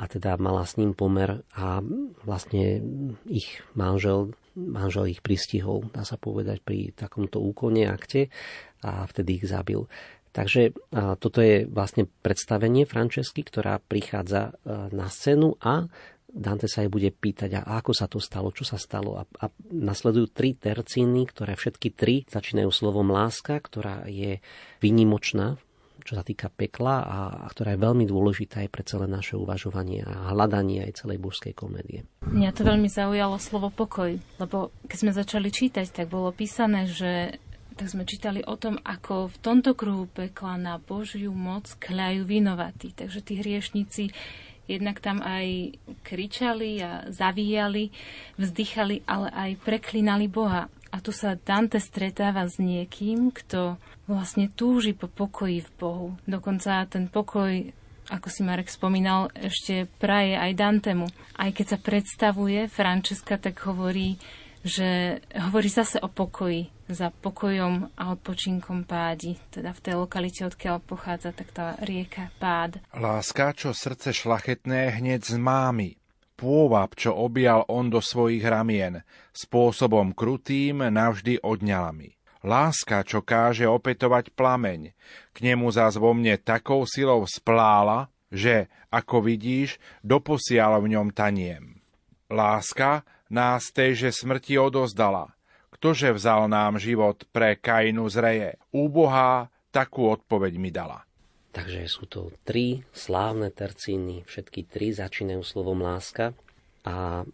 a 0.00 0.08
teda 0.08 0.40
mala 0.40 0.64
s 0.64 0.80
ním 0.80 0.96
pomer 0.96 1.44
a 1.52 1.84
vlastne 2.24 2.80
ich 3.28 3.60
manžel, 3.76 4.32
manžel 4.56 5.12
ich 5.12 5.20
pristihol, 5.20 5.84
dá 5.92 6.00
sa 6.08 6.16
povedať, 6.16 6.64
pri 6.64 6.96
takomto 6.96 7.36
úkone 7.44 7.84
akte 7.84 8.32
a 8.80 9.04
vtedy 9.04 9.44
ich 9.44 9.46
zabil. 9.52 9.84
Takže 10.30 10.74
toto 11.18 11.42
je 11.42 11.66
vlastne 11.66 12.06
predstavenie 12.06 12.86
Francesky, 12.86 13.42
ktorá 13.42 13.82
prichádza 13.82 14.54
na 14.94 15.10
scénu 15.10 15.58
a 15.58 15.90
Dante 16.30 16.70
sa 16.70 16.86
jej 16.86 16.90
bude 16.90 17.10
pýtať, 17.10 17.58
a 17.58 17.82
ako 17.82 17.90
sa 17.90 18.06
to 18.06 18.22
stalo, 18.22 18.54
čo 18.54 18.62
sa 18.62 18.78
stalo. 18.78 19.18
A, 19.18 19.26
a 19.42 19.50
nasledujú 19.74 20.30
tri 20.30 20.54
tercíny, 20.54 21.26
ktoré 21.26 21.58
všetky 21.58 21.90
tri 21.90 22.22
začínajú 22.22 22.70
slovom 22.70 23.10
láska, 23.10 23.58
ktorá 23.58 24.06
je 24.06 24.38
výnimočná, 24.78 25.58
čo 26.06 26.14
sa 26.14 26.22
týka 26.22 26.46
pekla 26.48 27.02
a, 27.02 27.18
a 27.44 27.46
ktorá 27.50 27.74
je 27.74 27.82
veľmi 27.82 28.06
dôležitá 28.06 28.62
aj 28.62 28.70
pre 28.70 28.86
celé 28.86 29.10
naše 29.10 29.34
uvažovanie 29.34 30.06
a 30.06 30.30
hľadanie 30.30 30.86
aj 30.86 31.02
celej 31.02 31.18
božskej 31.18 31.52
komédie. 31.52 32.06
Mňa 32.30 32.50
to 32.54 32.62
veľmi 32.62 32.86
zaujalo 32.86 33.36
slovo 33.42 33.68
pokoj, 33.74 34.14
lebo 34.38 34.70
keď 34.86 34.96
sme 34.96 35.12
začali 35.12 35.50
čítať, 35.50 35.90
tak 35.90 36.06
bolo 36.08 36.30
písané, 36.30 36.86
že 36.86 37.42
tak 37.76 37.86
sme 37.90 38.08
čítali 38.08 38.40
o 38.44 38.54
tom, 38.58 38.78
ako 38.82 39.30
v 39.30 39.36
tomto 39.40 39.72
kruhu 39.78 40.10
pekla 40.10 40.56
na 40.60 40.74
Božiu 40.76 41.32
moc 41.32 41.70
kľajú 41.80 42.26
vinovatí. 42.26 42.92
Takže 42.92 43.20
tí 43.24 43.38
hriešnici 43.40 44.10
jednak 44.70 45.02
tam 45.02 45.18
aj 45.18 45.74
kričali 46.06 46.78
a 46.78 47.10
zavíjali, 47.10 47.90
vzdychali, 48.38 49.02
ale 49.10 49.28
aj 49.34 49.50
preklinali 49.66 50.30
Boha. 50.30 50.70
A 50.90 50.98
tu 50.98 51.10
sa 51.10 51.38
Dante 51.38 51.78
stretáva 51.78 52.46
s 52.46 52.58
niekým, 52.58 53.30
kto 53.30 53.78
vlastne 54.10 54.50
túži 54.50 54.94
po 54.94 55.06
pokoji 55.06 55.62
v 55.62 55.70
Bohu. 55.78 56.08
Dokonca 56.26 56.86
ten 56.90 57.06
pokoj, 57.06 57.70
ako 58.10 58.26
si 58.26 58.42
Marek 58.42 58.66
spomínal, 58.66 59.30
ešte 59.38 59.86
praje 60.02 60.34
aj 60.34 60.58
Dantemu. 60.58 61.06
Aj 61.38 61.50
keď 61.54 61.66
sa 61.74 61.78
predstavuje 61.78 62.66
Francesca, 62.66 63.38
tak 63.38 63.62
hovorí, 63.70 64.18
že 64.66 65.22
hovorí 65.30 65.70
zase 65.70 66.02
o 66.02 66.10
pokoji, 66.10 66.66
za 66.94 67.14
pokojom 67.14 67.90
a 67.94 68.02
odpočinkom 68.14 68.84
pádi, 68.84 69.38
teda 69.54 69.70
v 69.74 69.80
tej 69.80 69.94
lokalite, 69.98 70.46
odkiaľ 70.46 70.82
pochádza 70.82 71.30
tak 71.34 71.48
tá 71.54 71.66
rieka 71.82 72.30
Pád. 72.42 72.82
Láska, 72.94 73.54
čo 73.54 73.70
srdce 73.74 74.14
šlachetné 74.14 74.98
hneď 74.98 75.24
z 75.24 75.36
mámy, 75.38 76.00
pôvab, 76.40 76.96
čo 76.96 77.12
objal 77.12 77.68
on 77.68 77.92
do 77.92 78.00
svojich 78.00 78.40
ramien, 78.40 79.04
spôsobom 79.36 80.16
krutým 80.16 80.80
navždy 80.80 81.44
odňala. 81.44 81.92
Láska, 82.40 83.04
čo 83.04 83.20
káže 83.20 83.68
opetovať 83.68 84.32
plameň, 84.32 84.96
k 85.36 85.38
nemu 85.44 85.68
zás 85.68 86.00
vo 86.00 86.16
mne 86.16 86.40
takou 86.40 86.88
silou 86.88 87.28
splála, 87.28 88.08
že, 88.32 88.72
ako 88.88 89.28
vidíš, 89.28 89.76
doposiaľ 90.00 90.80
v 90.80 90.96
ňom 90.96 91.08
taniem. 91.12 91.84
Láska, 92.32 93.04
nás 93.28 93.68
tejže 93.74 94.14
smrti 94.14 94.56
odozdala. 94.56 95.36
Ktože 95.80 96.12
vzal 96.12 96.52
nám 96.52 96.76
život 96.76 97.24
pre 97.32 97.56
Kainu 97.56 98.04
zreje? 98.12 98.60
Úbohá 98.68 99.48
takú 99.72 100.12
odpoveď 100.12 100.52
mi 100.60 100.68
dala. 100.68 101.08
Takže 101.56 101.88
sú 101.88 102.04
to 102.04 102.30
tri 102.44 102.84
slávne 102.92 103.48
tercíny, 103.48 104.22
všetky 104.28 104.68
tri 104.68 104.92
začínajú 104.92 105.40
slovom 105.42 105.82
láska 105.82 106.36
a 106.84 107.24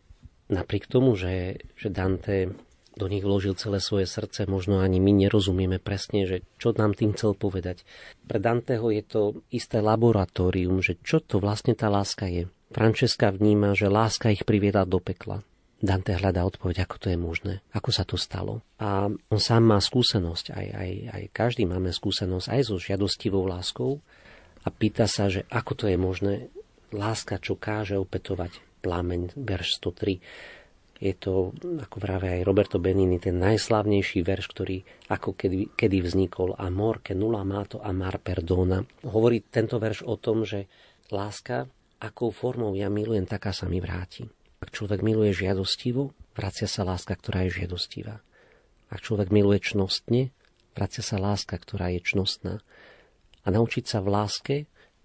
napriek 0.49 0.87
tomu, 0.89 1.19
že, 1.19 1.61
že 1.75 1.93
Dante 1.93 2.55
do 2.97 3.13
nich 3.13 3.21
vložil 3.21 3.53
celé 3.61 3.77
svoje 3.77 4.09
srdce, 4.09 4.49
možno 4.49 4.81
ani 4.81 5.05
my 5.05 5.13
nerozumieme 5.13 5.77
presne, 5.77 6.25
že 6.25 6.41
čo 6.57 6.73
nám 6.73 6.97
tým 6.97 7.13
chcel 7.13 7.37
povedať. 7.37 7.85
Pre 8.25 8.41
Danteho 8.41 8.89
je 8.89 9.05
to 9.05 9.23
isté 9.53 9.85
laboratórium, 9.85 10.81
že 10.81 10.97
čo 11.05 11.21
to 11.21 11.37
vlastne 11.37 11.77
tá 11.77 11.93
láska 11.93 12.25
je. 12.25 12.49
Francesca 12.73 13.29
vníma, 13.29 13.77
že 13.77 13.93
láska 13.93 14.33
ich 14.33 14.49
priviedla 14.49 14.89
do 14.89 14.97
pekla. 14.97 15.45
Dante 15.77 16.16
hľadá 16.16 16.41
odpoveď, 16.49 16.89
ako 16.89 16.97
to 16.97 17.07
je 17.12 17.18
možné, 17.20 17.55
ako 17.77 17.91
sa 17.93 18.09
to 18.09 18.16
stalo. 18.16 18.64
A 18.81 19.12
on 19.12 19.41
sám 19.41 19.61
má 19.61 19.77
skúsenosť, 19.77 20.57
aj, 20.57 20.66
aj, 20.72 20.91
aj 21.12 21.22
každý 21.37 21.68
máme 21.68 21.93
skúsenosť 21.93 22.49
aj 22.49 22.61
so 22.64 22.81
žiadostivou 22.81 23.45
láskou 23.45 24.01
a 24.64 24.72
pýta 24.72 25.05
sa, 25.05 25.29
že 25.29 25.45
ako 25.53 25.72
to 25.77 25.85
je 25.93 25.99
možné, 26.01 26.35
láska, 26.97 27.37
čo 27.37 27.61
káže 27.61 28.01
opetovať 28.01 28.57
plameň, 28.81 29.37
verš 29.37 29.85
103. 29.85 30.97
Je 30.97 31.12
to, 31.12 31.53
ako 31.61 31.97
práve 32.01 32.33
aj 32.33 32.47
Roberto 32.49 32.81
Benini, 32.81 33.20
ten 33.20 33.37
najslavnejší 33.37 34.24
verš, 34.24 34.47
ktorý 34.49 34.81
ako 35.12 35.37
kedy, 35.37 35.77
kedy 35.77 36.01
vznikol. 36.01 36.57
Amor 36.57 37.05
che 37.05 37.12
nulla 37.12 37.45
amato 37.45 37.85
amar 37.85 38.16
perdona. 38.16 38.81
Hovorí 39.05 39.45
tento 39.45 39.77
verš 39.77 40.09
o 40.09 40.16
tom, 40.16 40.49
že 40.49 40.72
láska, 41.12 41.68
akou 42.01 42.33
formou 42.33 42.72
ja 42.72 42.89
milujem, 42.89 43.29
taká 43.29 43.53
sa 43.53 43.68
mi 43.68 43.77
vráti. 43.77 44.24
Ak 44.67 44.75
človek 44.75 44.99
miluje 44.99 45.31
žiadostivo, 45.31 46.11
vracia 46.35 46.67
sa 46.67 46.83
láska, 46.83 47.14
ktorá 47.14 47.47
je 47.47 47.62
žiadostivá. 47.62 48.19
Ak 48.91 48.99
človek 48.99 49.31
miluje 49.31 49.62
čnostne, 49.62 50.35
vracia 50.75 51.07
sa 51.07 51.23
láska, 51.23 51.55
ktorá 51.55 51.95
je 51.95 52.03
čnostná. 52.03 52.59
A 53.47 53.55
naučiť 53.55 53.87
sa 53.87 54.03
v 54.03 54.11
láske 54.11 54.57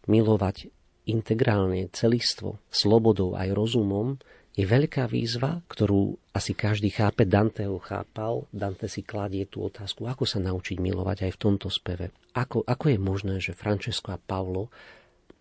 milovať 0.09 0.73
integrálne 1.05 1.93
celistvo, 1.93 2.57
slobodou 2.73 3.37
aj 3.37 3.53
rozumom, 3.53 4.17
je 4.51 4.65
veľká 4.65 5.07
výzva, 5.07 5.63
ktorú 5.69 6.17
asi 6.35 6.57
každý 6.57 6.91
chápe, 6.91 7.23
Dante 7.23 7.63
ho 7.69 7.79
chápal. 7.79 8.49
Dante 8.51 8.89
si 8.89 9.05
kladie 9.05 9.47
tú 9.47 9.63
otázku, 9.63 10.09
ako 10.09 10.27
sa 10.27 10.43
naučiť 10.43 10.75
milovať 10.81 11.29
aj 11.29 11.31
v 11.37 11.39
tomto 11.39 11.69
speve. 11.71 12.11
Ako, 12.35 12.67
ako 12.67 12.85
je 12.91 12.99
možné, 12.99 13.35
že 13.39 13.55
Francesco 13.55 14.11
a 14.11 14.19
Paulo 14.19 14.67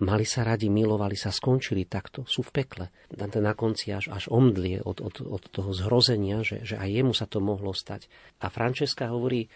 Mali 0.01 0.25
sa 0.25 0.49
radi, 0.49 0.73
milovali 0.73 1.13
sa, 1.13 1.29
skončili 1.29 1.85
takto, 1.85 2.25
sú 2.25 2.41
v 2.41 2.65
pekle. 2.65 2.87
Dante 3.13 3.37
na 3.37 3.53
konci 3.53 3.93
až, 3.93 4.09
až 4.09 4.33
omdlie 4.33 4.81
od, 4.81 5.05
od, 5.05 5.21
od 5.21 5.45
toho 5.53 5.77
zhrozenia, 5.77 6.41
že, 6.41 6.65
že 6.65 6.81
aj 6.81 6.89
jemu 6.89 7.13
sa 7.13 7.29
to 7.29 7.45
mohlo 7.45 7.77
stať. 7.77 8.09
A 8.41 8.49
Francesca 8.49 9.13
hovorí, 9.13 9.53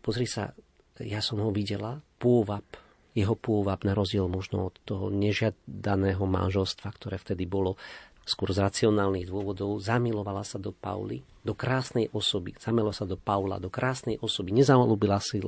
pozri 0.00 0.24
sa, 0.24 0.56
ja 0.96 1.20
som 1.20 1.44
ho 1.44 1.52
videla, 1.52 2.00
pôvab, 2.16 2.64
jeho 3.12 3.36
pôvab 3.36 3.84
na 3.84 3.92
rozdiel 3.92 4.24
možno 4.32 4.72
od 4.72 4.80
toho 4.88 5.12
nežiadaného 5.12 6.24
manželstva, 6.24 6.88
ktoré 6.96 7.20
vtedy 7.20 7.44
bolo 7.44 7.76
skôr 8.22 8.54
z 8.54 8.62
racionálnych 8.62 9.26
dôvodov, 9.26 9.82
zamilovala 9.82 10.46
sa 10.46 10.58
do 10.58 10.70
Pauly, 10.70 11.22
do 11.42 11.58
krásnej 11.58 12.06
osoby, 12.14 12.54
zamilovala 12.54 12.94
sa 12.94 13.06
do 13.06 13.18
Paula, 13.18 13.58
do 13.58 13.66
krásnej 13.66 14.18
osoby, 14.22 14.54
nezalúbila 14.54 15.18
si 15.18 15.42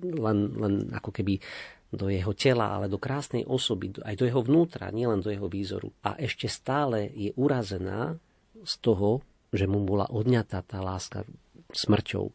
len, 0.00 0.38
len 0.54 0.74
ako 0.94 1.10
keby 1.10 1.42
do 1.90 2.06
jeho 2.06 2.30
tela, 2.38 2.70
ale 2.70 2.86
do 2.86 3.02
krásnej 3.02 3.42
osoby, 3.42 3.90
aj 4.06 4.14
do 4.14 4.24
jeho 4.26 4.46
vnútra, 4.46 4.94
nielen 4.94 5.18
do 5.18 5.34
jeho 5.34 5.50
výzoru. 5.50 5.90
A 6.06 6.14
ešte 6.22 6.46
stále 6.46 7.10
je 7.10 7.34
urazená 7.34 8.14
z 8.62 8.74
toho, 8.78 9.26
že 9.50 9.66
mu 9.66 9.82
bola 9.82 10.06
odňatá 10.06 10.62
tá 10.62 10.78
láska 10.78 11.26
smrťou, 11.74 12.30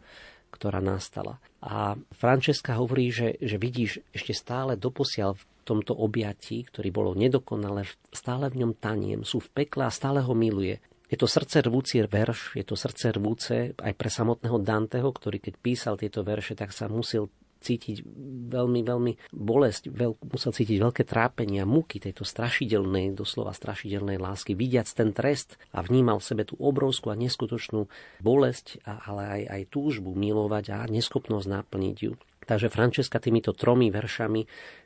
ktorá 0.51 0.83
nastala. 0.83 1.39
A 1.63 1.95
Francesca 2.11 2.75
hovorí, 2.75 3.11
že, 3.11 3.39
že 3.39 3.55
vidíš 3.55 4.03
ešte 4.11 4.35
stále 4.35 4.75
doposiaľ 4.75 5.39
v 5.39 5.43
tomto 5.66 5.97
objatí, 5.97 6.61
ktorý 6.70 6.89
bolo 6.93 7.11
nedokonalé, 7.18 7.89
stále 8.13 8.53
v 8.53 8.61
ňom 8.63 8.74
taniem, 8.78 9.22
sú 9.26 9.41
v 9.41 9.66
pekle 9.66 9.89
a 9.89 9.93
stále 9.93 10.22
ho 10.22 10.34
miluje. 10.38 10.78
Je 11.05 11.18
to 11.18 11.30
srdce 11.30 11.66
rvúci 11.66 12.01
verš, 12.01 12.57
je 12.57 12.66
to 12.66 12.74
srdce 12.74 13.13
rvúce 13.13 13.78
aj 13.78 13.93
pre 13.93 14.09
samotného 14.09 14.57
Danteho, 14.57 15.09
ktorý 15.09 15.38
keď 15.38 15.53
písal 15.61 15.95
tieto 16.01 16.26
verše, 16.26 16.57
tak 16.57 16.74
sa 16.74 16.89
musel 16.89 17.30
cítiť 17.66 18.05
veľmi, 18.53 18.86
veľmi 18.86 19.13
bolesť, 19.34 19.89
veľ, 19.89 20.11
musel 20.30 20.53
cítiť 20.53 20.78
veľké 20.78 21.03
trápenie 21.07 21.66
a 21.66 21.70
muky 21.70 21.97
tejto 21.97 22.22
strašidelnej, 22.22 23.18
doslova 23.18 23.57
strašidelnej 23.57 24.22
lásky, 24.22 24.53
vidiac 24.53 24.86
ten 24.86 25.09
trest 25.18 25.57
a 25.74 25.82
vnímal 25.82 26.22
v 26.22 26.28
sebe 26.30 26.43
tú 26.45 26.53
obrovskú 26.61 27.09
a 27.09 27.18
neskutočnú 27.18 27.89
bolesť, 28.22 28.86
a, 28.86 29.01
ale 29.09 29.24
aj, 29.26 29.41
aj 29.49 29.61
túžbu 29.74 30.13
milovať 30.13 30.66
a 30.78 30.80
neschopnosť 30.86 31.47
naplniť 31.49 31.97
ju. 31.97 32.13
Takže 32.45 32.70
Francesca 32.70 33.18
týmito 33.18 33.57
tromi 33.57 33.89
veršami 33.89 34.45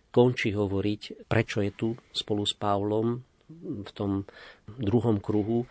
končí 0.10 0.54
hovoriť, 0.54 1.26
prečo 1.30 1.62
je 1.62 1.72
tu 1.74 1.88
spolu 2.14 2.44
s 2.46 2.54
Pavlom 2.58 3.22
v 3.86 3.92
tom 3.98 4.30
druhom 4.78 5.18
kruhu 5.18 5.66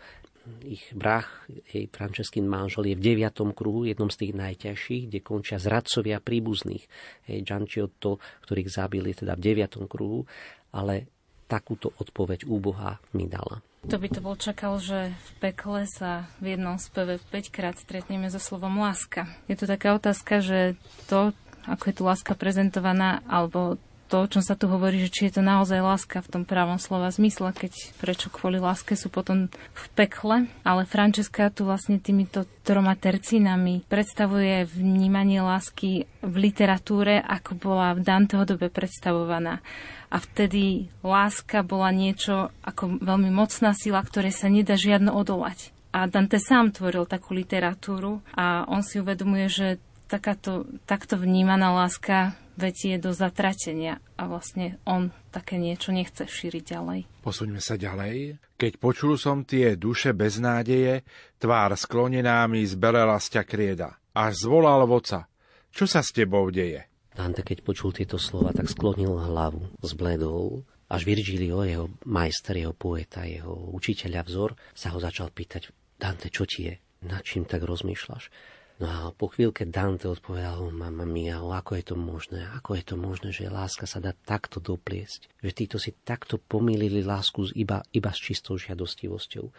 ich 0.65 0.89
brach, 0.95 1.45
jej 1.69 1.85
Franceskin 1.91 2.47
manžel, 2.47 2.89
je 2.89 2.97
v 2.97 3.05
deviatom 3.05 3.53
kruhu, 3.53 3.85
jednom 3.85 4.09
z 4.09 4.25
tých 4.25 4.33
najťažších, 4.33 5.03
kde 5.09 5.19
končia 5.21 5.61
zradcovia 5.61 6.17
príbuzných. 6.23 6.83
Hej, 7.29 7.45
Gianciotto, 7.45 8.17
ktorých 8.47 8.69
zabili 8.69 9.13
teda 9.13 9.37
v 9.37 9.43
deviatom 9.45 9.85
kruhu, 9.85 10.25
ale 10.73 11.09
takúto 11.49 11.93
odpoveď 11.97 12.45
úboha 12.45 13.01
mi 13.17 13.25
dala. 13.25 13.61
To 13.87 13.95
by 13.95 14.07
to 14.11 14.19
bol 14.19 14.35
čakal, 14.35 14.75
že 14.77 15.15
v 15.15 15.31
pekle 15.39 15.87
sa 15.87 16.27
v 16.43 16.59
jednom 16.59 16.75
speve 16.75 17.17
5 17.31 17.55
krát 17.55 17.75
stretneme 17.79 18.27
so 18.27 18.37
slovom 18.37 18.75
láska. 18.75 19.31
Je 19.47 19.55
to 19.55 19.65
taká 19.65 19.95
otázka, 19.95 20.43
že 20.43 20.75
to, 21.07 21.31
ako 21.63 21.83
je 21.87 21.95
tu 21.95 22.03
láska 22.03 22.35
prezentovaná, 22.35 23.23
alebo 23.23 23.79
to, 24.09 24.25
o 24.25 24.27
čom 24.27 24.41
sa 24.41 24.57
tu 24.57 24.65
hovorí, 24.65 25.05
že 25.05 25.13
či 25.13 25.21
je 25.29 25.37
to 25.37 25.43
naozaj 25.45 25.77
láska 25.77 26.25
v 26.25 26.31
tom 26.33 26.43
právom 26.43 26.81
slova 26.81 27.13
zmysle, 27.13 27.53
keď 27.53 27.93
prečo 28.01 28.33
kvôli 28.33 28.57
láske 28.57 28.97
sú 28.97 29.13
potom 29.13 29.53
v 29.53 29.85
pekle. 29.93 30.49
Ale 30.65 30.89
Francesca 30.89 31.53
tu 31.53 31.69
vlastne 31.69 32.01
týmito 32.01 32.49
troma 32.65 32.97
tercínami 32.97 33.85
predstavuje 33.85 34.65
vnímanie 34.65 35.45
lásky 35.45 36.09
v 36.25 36.35
literatúre, 36.41 37.21
ako 37.21 37.53
bola 37.61 37.93
v 37.93 38.01
Danteho 38.01 38.49
dobe 38.49 38.73
predstavovaná. 38.73 39.61
A 40.09 40.17
vtedy 40.17 40.89
láska 41.05 41.61
bola 41.61 41.93
niečo 41.93 42.49
ako 42.65 42.97
veľmi 42.97 43.29
mocná 43.29 43.77
sila, 43.77 44.01
ktorej 44.01 44.33
sa 44.33 44.49
nedá 44.49 44.73
žiadno 44.73 45.13
odolať. 45.13 45.69
A 45.93 46.09
Dante 46.09 46.41
sám 46.41 46.73
tvoril 46.73 47.05
takú 47.05 47.37
literatúru 47.37 48.25
a 48.33 48.65
on 48.65 48.81
si 48.81 49.01
uvedomuje, 49.01 49.49
že 49.49 49.67
takáto, 50.09 50.65
takto 50.89 51.17
vnímaná 51.21 51.69
láska 51.69 52.33
vedie 52.59 52.99
do 52.99 53.15
zatratenia 53.15 54.03
a 54.19 54.27
vlastne 54.27 54.75
on 54.83 55.15
také 55.31 55.55
niečo 55.55 55.95
nechce 55.95 56.27
šíriť 56.27 56.63
ďalej. 56.75 56.99
Posuňme 57.23 57.63
sa 57.63 57.79
ďalej. 57.79 58.35
Keď 58.59 58.73
počul 58.75 59.15
som 59.15 59.47
tie 59.47 59.79
duše 59.79 60.11
bez 60.11 60.43
nádeje, 60.43 61.07
tvár 61.39 61.71
sklonená 61.79 62.43
mi 62.51 62.67
zbelela 62.67 63.15
z 63.23 63.39
ťa 63.39 63.43
krieda. 63.47 63.89
Až 64.11 64.43
zvolal 64.43 64.83
voca. 64.83 65.31
Čo 65.71 65.87
sa 65.87 66.03
s 66.03 66.11
tebou 66.11 66.51
deje? 66.51 66.83
Dante, 67.15 67.41
keď 67.41 67.63
počul 67.63 67.95
tieto 67.95 68.19
slova, 68.19 68.51
tak 68.51 68.67
sklonil 68.67 69.15
hlavu, 69.15 69.79
zbledol. 69.79 70.67
Až 70.89 71.05
Virgilio, 71.05 71.61
jeho 71.63 71.87
majster, 72.09 72.57
jeho 72.57 72.73
poeta, 72.73 73.23
jeho 73.23 73.71
učiteľa 73.77 74.25
vzor, 74.25 74.57
sa 74.73 74.91
ho 74.91 74.99
začal 74.99 75.29
pýtať, 75.29 75.71
Dante, 75.99 76.31
čo 76.31 76.47
ti 76.47 76.71
je? 76.71 76.73
Na 77.05 77.19
čím 77.23 77.43
tak 77.43 77.63
rozmýšľaš? 77.63 78.31
No 78.79 78.87
a 78.87 78.99
po 79.11 79.27
chvíľke 79.27 79.67
Dante 79.67 80.07
odpovedal, 80.07 80.71
mama 80.71 81.03
mia, 81.03 81.43
ako 81.43 81.75
je 81.75 81.83
to 81.83 81.95
možné? 81.99 82.47
Ako 82.63 82.79
je 82.79 82.83
to 82.87 82.95
možné, 82.95 83.35
že 83.35 83.51
láska 83.51 83.83
sa 83.83 83.99
dá 83.99 84.15
takto 84.15 84.63
dopliesť? 84.63 85.27
Že 85.43 85.51
títo 85.51 85.77
si 85.83 85.91
takto 86.07 86.39
pomýlili 86.39 87.03
lásku 87.03 87.51
iba, 87.59 87.83
iba 87.91 88.11
s 88.15 88.23
čistou 88.23 88.55
žiadostivosťou. 88.55 89.51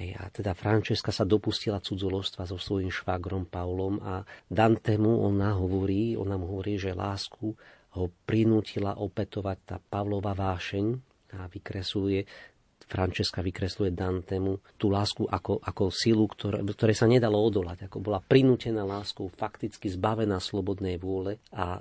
Hej, 0.00 0.16
a 0.16 0.32
teda 0.32 0.56
Francesca 0.56 1.12
sa 1.12 1.28
dopustila 1.28 1.84
cudzoložstva 1.84 2.48
so 2.48 2.56
svojím 2.56 2.88
švagrom 2.88 3.44
Paulom 3.44 4.00
a 4.00 4.24
Dantemu 4.48 5.20
ona 5.20 5.60
hovorí, 5.60 6.16
ona 6.16 6.40
mu 6.40 6.48
hovorí, 6.48 6.80
že 6.80 6.96
lásku 6.96 7.52
ho 7.92 8.04
prinútila 8.24 8.96
opetovať 8.96 9.58
tá 9.68 9.76
Pavlova 9.76 10.32
vášeň 10.32 10.96
a 11.36 11.44
vykresuje 11.44 12.24
Francesca 12.90 13.38
vykresluje 13.38 13.94
Dantemu 13.94 14.58
tú 14.74 14.90
lásku 14.90 15.22
ako, 15.22 15.62
ako 15.62 15.94
silu, 15.94 16.26
ktoré, 16.26 16.58
ktoré 16.66 16.90
sa 16.90 17.06
nedalo 17.06 17.38
odolať, 17.38 17.86
ako 17.86 18.02
bola 18.02 18.18
prinútená 18.18 18.82
láskou, 18.82 19.30
fakticky 19.30 19.86
zbavená 19.86 20.42
slobodnej 20.42 20.98
vôle. 20.98 21.38
A 21.54 21.78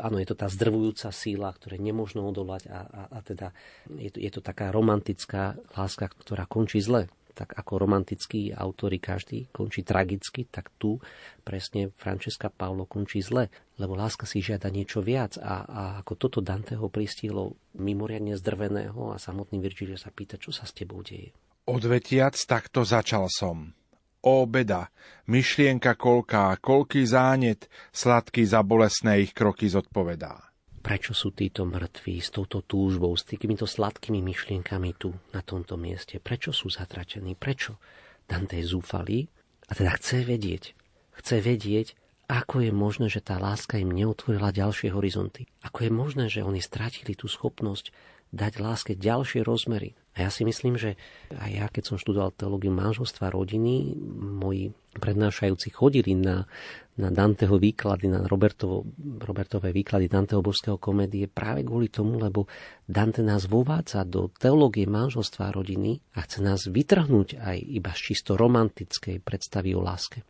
áno, 0.00 0.16
je 0.16 0.26
to 0.32 0.36
tá 0.40 0.48
zdrvujúca 0.48 1.12
síla, 1.12 1.52
ktoré 1.52 1.76
nemôžno 1.76 2.24
odolať 2.24 2.72
a, 2.72 2.80
a, 2.88 3.02
a 3.12 3.18
teda 3.20 3.52
je 4.00 4.08
to, 4.08 4.18
je 4.18 4.30
to 4.32 4.40
taká 4.40 4.72
romantická 4.72 5.60
láska, 5.76 6.08
ktorá 6.08 6.48
končí 6.48 6.80
zle 6.80 7.12
tak 7.36 7.52
ako 7.52 7.84
romantickí 7.84 8.56
autori 8.56 8.96
každý 8.96 9.52
končí 9.52 9.84
tragicky, 9.84 10.48
tak 10.48 10.72
tu 10.80 10.96
presne 11.44 11.92
Francesca 11.92 12.48
Paolo 12.48 12.88
končí 12.88 13.20
zle, 13.20 13.52
lebo 13.76 13.92
láska 13.92 14.24
si 14.24 14.40
žiada 14.40 14.72
niečo 14.72 15.04
viac 15.04 15.36
a, 15.36 15.68
a 15.68 15.82
ako 16.00 16.12
toto 16.16 16.38
Danteho 16.40 16.88
pristihlo 16.88 17.60
mimoriadne 17.76 18.32
zdrveného 18.40 19.12
a 19.12 19.20
samotný 19.20 19.60
Virgilio 19.60 20.00
sa 20.00 20.08
pýta, 20.08 20.40
čo 20.40 20.48
sa 20.48 20.64
s 20.64 20.72
tebou 20.72 21.04
deje. 21.04 21.36
Odvetiac 21.68 22.32
takto 22.48 22.88
začal 22.88 23.28
som. 23.28 23.76
Ó 24.24 24.48
beda, 24.48 24.88
myšlienka 25.28 25.94
kolká, 25.94 26.56
kolký 26.58 27.04
zánet, 27.04 27.68
sladký 27.92 28.42
za 28.48 28.64
bolesné 28.64 29.22
ich 29.22 29.36
kroky 29.36 29.68
zodpovedá 29.68 30.55
prečo 30.86 31.18
sú 31.18 31.34
títo 31.34 31.66
mŕtvi 31.66 32.22
s 32.22 32.30
touto 32.30 32.62
túžbou, 32.62 33.10
s 33.18 33.26
týmito 33.26 33.66
sladkými 33.66 34.22
myšlienkami 34.22 34.94
tu, 34.94 35.10
na 35.34 35.42
tomto 35.42 35.74
mieste, 35.74 36.22
prečo 36.22 36.54
sú 36.54 36.70
zatratení, 36.70 37.34
prečo? 37.34 37.82
Dante 38.30 38.62
je 38.62 38.70
zúfalý 38.70 39.26
a 39.66 39.74
teda 39.74 39.98
chce 39.98 40.22
vedieť, 40.22 40.78
chce 41.18 41.42
vedieť, 41.42 41.98
ako 42.30 42.62
je 42.62 42.70
možné, 42.70 43.06
že 43.10 43.18
tá 43.18 43.38
láska 43.42 43.82
im 43.82 43.90
neotvorila 43.90 44.54
ďalšie 44.54 44.94
horizonty. 44.94 45.50
Ako 45.66 45.86
je 45.86 45.90
možné, 45.90 46.24
že 46.30 46.46
oni 46.46 46.62
stratili 46.62 47.18
tú 47.18 47.26
schopnosť 47.26 47.90
dať 48.34 48.52
láske 48.58 48.92
ďalšie 48.98 49.46
rozmery. 49.46 49.94
A 50.16 50.24
ja 50.24 50.30
si 50.32 50.48
myslím, 50.48 50.80
že 50.80 50.96
aj 51.28 51.50
ja, 51.52 51.66
keď 51.68 51.92
som 51.92 52.00
študoval 52.00 52.32
teológiu 52.32 52.72
manželstva 52.72 53.28
rodiny, 53.28 53.92
moji 54.16 54.72
prednášajúci 54.96 55.68
chodili 55.76 56.16
na, 56.16 56.48
na 56.96 57.12
Danteho 57.12 57.60
výklady, 57.60 58.08
na 58.08 58.24
Robertovo, 58.24 58.88
Robertové 59.20 59.76
výklady 59.76 60.08
Danteho 60.08 60.40
božského 60.40 60.80
komédie 60.80 61.28
práve 61.28 61.68
kvôli 61.68 61.92
tomu, 61.92 62.16
lebo 62.16 62.48
Dante 62.88 63.20
nás 63.20 63.44
vovádza 63.44 64.08
do 64.08 64.32
teológie 64.32 64.88
manželstva 64.88 65.52
rodiny 65.52 66.00
a 66.16 66.24
chce 66.24 66.40
nás 66.40 66.64
vytrhnúť 66.64 67.36
aj 67.36 67.58
iba 67.60 67.92
z 67.92 68.00
čisto 68.00 68.40
romantickej 68.40 69.20
predstavy 69.20 69.76
o 69.76 69.84
láske, 69.84 70.24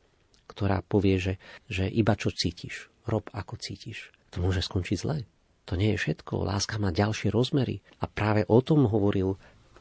ktorá 0.50 0.82
povie, 0.82 1.22
že, 1.22 1.34
že 1.70 1.86
iba 1.86 2.18
čo 2.18 2.34
cítiš, 2.34 2.90
rob 3.06 3.30
ako 3.30 3.54
cítiš. 3.54 4.10
To 4.34 4.42
môže 4.42 4.66
skončiť 4.66 4.98
zle. 4.98 5.22
To 5.66 5.74
nie 5.74 5.94
je 5.94 6.02
všetko. 6.02 6.46
Láska 6.46 6.78
má 6.78 6.94
ďalšie 6.94 7.34
rozmery. 7.34 7.82
A 7.98 8.06
práve 8.06 8.46
o 8.46 8.62
tom 8.62 8.86
hovoril 8.86 9.34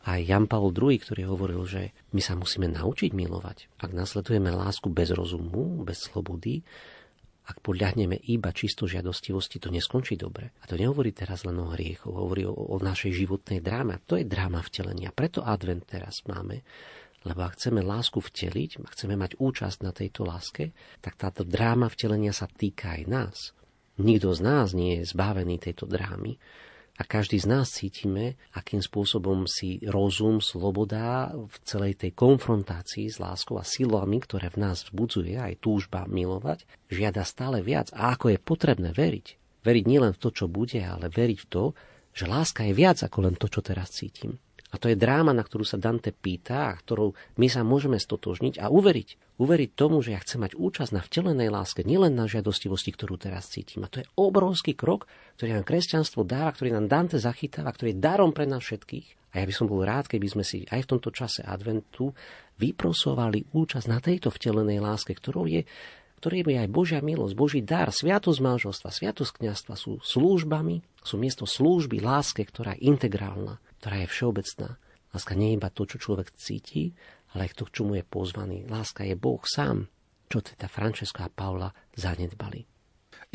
aj 0.05 0.19
Jan 0.21 0.45
Paul 0.45 0.73
II, 0.73 0.97
ktorý 0.97 1.29
hovoril, 1.29 1.61
že 1.65 1.81
my 2.13 2.21
sa 2.21 2.37
musíme 2.37 2.69
naučiť 2.69 3.13
milovať. 3.13 3.81
Ak 3.81 3.93
nasledujeme 3.93 4.53
lásku 4.53 4.89
bez 4.89 5.13
rozumu, 5.13 5.81
bez 5.81 6.09
slobody, 6.09 6.61
ak 7.45 7.61
podľahneme 7.61 8.17
iba 8.25 8.49
čisto 8.49 8.89
žiadostivosti, 8.89 9.61
to 9.61 9.69
neskončí 9.69 10.17
dobre. 10.17 10.57
A 10.61 10.69
to 10.69 10.77
nehovorí 10.77 11.13
teraz 11.13 11.45
len 11.45 11.57
o 11.61 11.69
hriechu, 11.69 12.09
hovorí 12.09 12.41
o, 12.49 12.53
o 12.53 12.81
našej 12.81 13.13
životnej 13.13 13.61
dráme. 13.61 13.97
A 13.97 14.01
to 14.01 14.17
je 14.17 14.25
dráma 14.25 14.65
vtelenia. 14.65 15.13
Preto 15.13 15.45
advent 15.45 15.85
teraz 15.85 16.25
máme. 16.25 16.65
Lebo 17.25 17.45
ak 17.45 17.57
chceme 17.57 17.85
lásku 17.85 18.21
vteliť, 18.21 18.81
ak 18.85 18.93
chceme 18.93 19.17
mať 19.17 19.37
účasť 19.41 19.77
na 19.85 19.93
tejto 19.93 20.25
láske, 20.25 20.73
tak 21.01 21.17
táto 21.17 21.45
dráma 21.45 21.89
vtelenia 21.89 22.33
sa 22.33 22.49
týka 22.49 22.97
aj 22.97 23.01
nás. 23.05 23.37
Nikto 23.95 24.35
z 24.35 24.41
nás 24.43 24.75
nie 24.75 24.99
je 24.99 25.07
zbavený 25.07 25.59
tejto 25.59 25.87
drámy 25.87 26.35
a 26.95 27.03
každý 27.03 27.43
z 27.43 27.47
nás 27.51 27.75
cítime, 27.75 28.39
akým 28.55 28.79
spôsobom 28.79 29.43
si 29.51 29.83
rozum, 29.83 30.39
sloboda 30.39 31.35
v 31.35 31.55
celej 31.67 31.99
tej 31.99 32.15
konfrontácii 32.15 33.11
s 33.11 33.19
láskou 33.19 33.59
a 33.59 33.67
silami, 33.67 34.23
ktoré 34.23 34.47
v 34.47 34.63
nás 34.63 34.87
vzbudzuje, 34.87 35.35
aj 35.35 35.59
túžba 35.59 36.07
milovať, 36.07 36.63
žiada 36.87 37.27
stále 37.27 37.59
viac. 37.59 37.91
A 37.91 38.15
ako 38.15 38.31
je 38.31 38.39
potrebné 38.39 38.95
veriť. 38.95 39.27
Veriť 39.67 39.83
nielen 39.83 40.15
v 40.15 40.21
to, 40.23 40.29
čo 40.31 40.47
bude, 40.47 40.79
ale 40.79 41.11
veriť 41.11 41.39
v 41.43 41.47
to, 41.51 41.63
že 42.15 42.31
láska 42.31 42.63
je 42.63 42.71
viac 42.71 43.03
ako 43.03 43.27
len 43.27 43.35
to, 43.35 43.51
čo 43.51 43.59
teraz 43.59 43.91
cítim. 43.91 44.39
A 44.75 44.81
to 44.81 44.91
je 44.91 44.99
dráma, 44.99 45.31
na 45.31 45.39
ktorú 45.39 45.63
sa 45.63 45.79
Dante 45.79 46.11
pýta 46.11 46.67
a 46.67 46.75
ktorou 46.75 47.15
my 47.39 47.47
sa 47.47 47.63
môžeme 47.63 47.95
stotožniť 47.95 48.59
a 48.59 48.67
uveriť. 48.67 49.39
Uveriť 49.39 49.71
tomu, 49.71 50.03
že 50.03 50.11
ja 50.11 50.19
chcem 50.19 50.43
mať 50.43 50.59
účasť 50.59 50.91
na 50.91 50.99
vtelenej 50.99 51.47
láske, 51.47 51.87
nielen 51.87 52.11
na 52.11 52.27
žiadostivosti, 52.27 52.91
ktorú 52.91 53.15
teraz 53.15 53.47
cítim. 53.47 53.87
A 53.87 53.91
to 53.91 54.03
je 54.03 54.09
obrovský 54.19 54.75
krok, 54.75 55.07
ktorý 55.39 55.55
nám 55.55 55.63
kresťanstvo 55.63 56.27
dáva, 56.27 56.51
ktorý 56.51 56.75
nám 56.75 56.91
Dante 56.91 57.15
zachytáva, 57.15 57.71
ktorý 57.71 57.95
je 57.95 58.03
darom 58.03 58.35
pre 58.35 58.43
nás 58.43 58.67
všetkých. 58.67 59.31
A 59.31 59.39
ja 59.39 59.47
by 59.47 59.53
som 59.55 59.71
bol 59.71 59.79
rád, 59.79 60.11
keby 60.11 60.27
sme 60.27 60.43
si 60.43 60.67
aj 60.67 60.83
v 60.83 60.89
tomto 60.91 61.15
čase 61.15 61.39
adventu 61.39 62.11
vyprosovali 62.59 63.55
účasť 63.55 63.87
na 63.87 64.03
tejto 64.03 64.27
vtelenej 64.27 64.83
láske, 64.83 65.15
ktorou 65.15 65.47
je 65.47 65.63
ktorý 66.15 66.41
je 66.41 66.57
aj 66.57 66.73
Božia 66.73 66.99
milosť, 67.05 67.37
Boží 67.37 67.61
dar, 67.61 67.93
sviatosť 67.93 68.39
manželstva, 68.41 68.89
sviatosť 68.89 69.45
kniazstva 69.45 69.77
sú 69.77 70.01
službami, 70.01 70.81
sú 71.05 71.21
miesto 71.21 71.45
služby, 71.45 72.01
láske, 72.01 72.41
ktorá 72.41 72.73
je 72.73 72.89
integrálna 72.89 73.61
ktorá 73.79 74.03
je 74.03 74.11
všeobecná. 74.11 74.69
Láska 75.15 75.33
nie 75.33 75.55
je 75.55 75.57
iba 75.57 75.69
to, 75.71 75.83
čo 75.87 75.97
človek 75.99 76.35
cíti, 76.35 76.91
ale 77.35 77.47
aj 77.47 77.59
to, 77.59 77.63
k 77.67 77.73
čomu 77.81 77.95
je 77.95 78.03
pozvaný. 78.03 78.67
Láska 78.67 79.07
je 79.07 79.15
Boh 79.15 79.39
sám, 79.43 79.87
čo 80.27 80.43
teda 80.43 80.67
Francesca 80.67 81.27
a 81.27 81.31
Paula 81.31 81.71
zanedbali. 81.95 82.63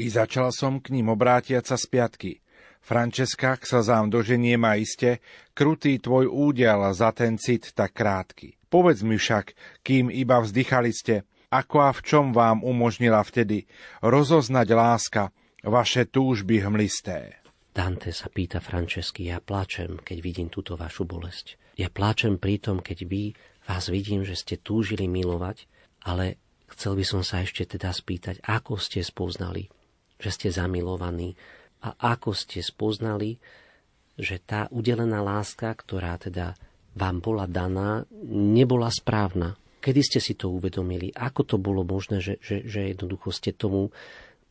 I 0.00 0.06
začal 0.08 0.52
som 0.52 0.80
k 0.80 0.92
ním 0.96 1.12
obrátiať 1.12 1.64
sa 1.72 1.76
z 1.76 1.86
piatky. 1.88 2.32
Franceska, 2.80 3.60
k 3.60 3.68
slzám 3.68 4.08
doženie 4.08 4.56
ma 4.56 4.76
iste, 4.80 5.20
krutý 5.52 6.00
tvoj 6.00 6.32
údel 6.32 6.80
za 6.96 7.12
ten 7.12 7.36
cit 7.36 7.76
tak 7.76 7.92
krátky. 7.92 8.56
Povedz 8.72 9.04
mi 9.04 9.20
však, 9.20 9.52
kým 9.84 10.08
iba 10.08 10.40
vzdychali 10.40 10.92
ste, 10.92 11.28
ako 11.52 11.76
a 11.82 11.90
v 11.92 12.00
čom 12.00 12.26
vám 12.32 12.62
umožnila 12.62 13.20
vtedy 13.20 13.66
rozoznať 14.00 14.68
láska 14.72 15.22
vaše 15.66 16.08
túžby 16.08 16.62
hmlisté. 16.64 17.39
Dante 17.70 18.10
sa 18.10 18.26
pýta 18.26 18.58
Francesky, 18.58 19.30
ja 19.30 19.38
plačem, 19.38 20.02
keď 20.02 20.18
vidím 20.18 20.48
túto 20.50 20.74
vašu 20.74 21.06
bolesť. 21.06 21.54
Ja 21.78 21.86
plačem 21.86 22.36
pri 22.36 22.58
tom, 22.58 22.82
keď 22.82 22.98
vy 23.06 23.32
vás 23.70 23.86
vidím, 23.86 24.26
že 24.26 24.34
ste 24.34 24.58
túžili 24.58 25.06
milovať, 25.06 25.70
ale 26.02 26.42
chcel 26.74 26.98
by 26.98 27.04
som 27.06 27.22
sa 27.22 27.46
ešte 27.46 27.78
teda 27.78 27.94
spýtať, 27.94 28.42
ako 28.42 28.74
ste 28.74 29.06
spoznali, 29.06 29.70
že 30.18 30.30
ste 30.34 30.48
zamilovaní 30.50 31.38
a 31.86 31.94
ako 32.10 32.34
ste 32.34 32.58
spoznali, 32.58 33.38
že 34.18 34.42
tá 34.42 34.66
udelená 34.68 35.22
láska, 35.22 35.70
ktorá 35.70 36.18
teda 36.18 36.58
vám 36.98 37.22
bola 37.22 37.46
daná, 37.46 38.02
nebola 38.28 38.90
správna. 38.90 39.54
Kedy 39.80 40.00
ste 40.04 40.18
si 40.20 40.34
to 40.36 40.52
uvedomili? 40.52 41.08
Ako 41.14 41.46
to 41.46 41.56
bolo 41.56 41.86
možné, 41.86 42.20
že, 42.20 42.36
že, 42.42 42.66
že 42.66 42.92
jednoducho 42.92 43.32
ste 43.32 43.54
tomu 43.56 43.94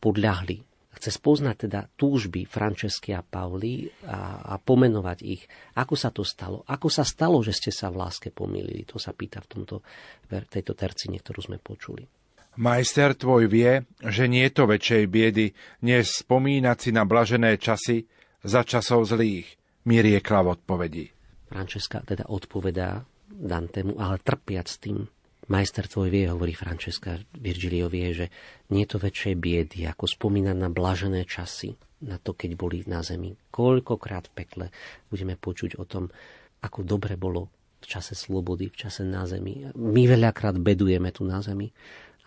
podľahli? 0.02 0.69
Chce 0.90 1.10
spoznať 1.22 1.70
teda 1.70 1.86
túžby 1.94 2.50
Francesky 2.50 3.14
a 3.14 3.22
Pauli 3.22 3.86
a, 4.10 4.42
a 4.42 4.54
pomenovať 4.58 5.18
ich. 5.22 5.46
Ako 5.78 5.94
sa 5.94 6.10
to 6.10 6.26
stalo? 6.26 6.66
Ako 6.66 6.90
sa 6.90 7.06
stalo, 7.06 7.38
že 7.46 7.54
ste 7.54 7.70
sa 7.70 7.94
v 7.94 8.02
láske 8.02 8.34
pomýlili? 8.34 8.82
To 8.90 8.98
sa 8.98 9.14
pýta 9.14 9.38
v 9.38 9.48
tomto, 9.54 9.86
tejto 10.26 10.74
tercine, 10.74 11.22
ktorú 11.22 11.46
sme 11.46 11.58
počuli. 11.62 12.02
Majster 12.58 13.14
tvoj 13.14 13.46
vie, 13.46 13.86
že 14.02 14.26
nie 14.26 14.42
je 14.50 14.52
to 14.52 14.64
väčšej 14.66 15.02
biedy, 15.06 15.54
než 15.86 16.26
spomínať 16.26 16.76
si 16.82 16.90
na 16.90 17.06
blažené 17.06 17.54
časy 17.62 18.10
za 18.42 18.66
časov 18.66 19.06
zlých, 19.06 19.46
mi 19.86 20.02
riekla 20.02 20.42
v 20.42 20.48
odpovedi. 20.58 21.06
Francesca 21.46 22.02
teda 22.02 22.26
odpovedá 22.26 23.06
Dantemu, 23.30 23.94
ale 23.94 24.18
trpiac 24.18 24.66
tým. 24.82 25.06
Majster 25.50 25.90
tvoj 25.90 26.14
vie, 26.14 26.30
hovorí 26.30 26.54
Francesca 26.54 27.18
Virgilio 27.34 27.90
vie, 27.90 28.14
že 28.14 28.26
nie 28.70 28.86
je 28.86 28.94
to 28.94 28.98
väčšej 29.02 29.34
biedy, 29.34 29.82
ako 29.82 30.06
spomínať 30.06 30.54
na 30.54 30.70
blažené 30.70 31.26
časy, 31.26 31.74
na 32.06 32.22
to, 32.22 32.38
keď 32.38 32.54
boli 32.54 32.86
na 32.86 33.02
zemi. 33.02 33.34
Koľkokrát 33.50 34.30
v 34.30 34.34
pekle 34.38 34.66
budeme 35.10 35.34
počuť 35.34 35.74
o 35.82 35.84
tom, 35.84 36.06
ako 36.62 36.86
dobre 36.86 37.18
bolo 37.18 37.50
v 37.82 37.86
čase 37.90 38.14
slobody, 38.14 38.70
v 38.70 38.78
čase 38.78 39.02
na 39.02 39.26
zemi. 39.26 39.66
My 39.74 40.06
veľakrát 40.06 40.54
bedujeme 40.54 41.10
tu 41.10 41.26
na 41.26 41.42
zemi 41.42 41.66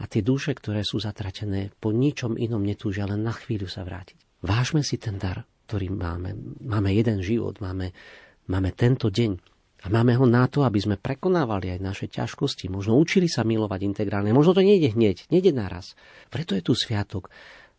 a 0.01 0.03
tie 0.03 0.19
duše, 0.19 0.51
ktoré 0.51 0.83
sú 0.83 0.99
zatratené, 0.99 1.71
po 1.79 1.95
ničom 1.95 2.35
inom 2.35 2.59
netúžia 2.59 3.07
len 3.07 3.23
na 3.23 3.31
chvíľu 3.31 3.71
sa 3.71 3.87
vrátiť. 3.87 4.43
Vážme 4.43 4.83
si 4.83 4.99
ten 4.99 5.15
dar, 5.15 5.47
ktorý 5.71 5.95
máme. 5.95 6.59
Máme 6.59 6.91
jeden 6.91 7.23
život, 7.23 7.63
máme, 7.63 7.95
máme 8.51 8.75
tento 8.75 9.07
deň. 9.07 9.52
A 9.83 9.91
máme 9.91 10.15
ho 10.15 10.23
na 10.23 10.47
to, 10.47 10.63
aby 10.63 10.79
sme 10.79 10.95
prekonávali 10.95 11.75
aj 11.75 11.79
naše 11.83 12.07
ťažkosti. 12.07 12.71
Možno 12.71 12.95
učili 12.95 13.27
sa 13.27 13.43
milovať 13.43 13.83
integrálne. 13.83 14.31
Možno 14.31 14.55
to 14.55 14.63
nejde 14.63 14.95
hneď, 14.95 15.27
nejde 15.27 15.51
naraz. 15.51 15.99
Preto 16.31 16.55
je 16.55 16.63
tu 16.63 16.71
sviatok. 16.71 17.27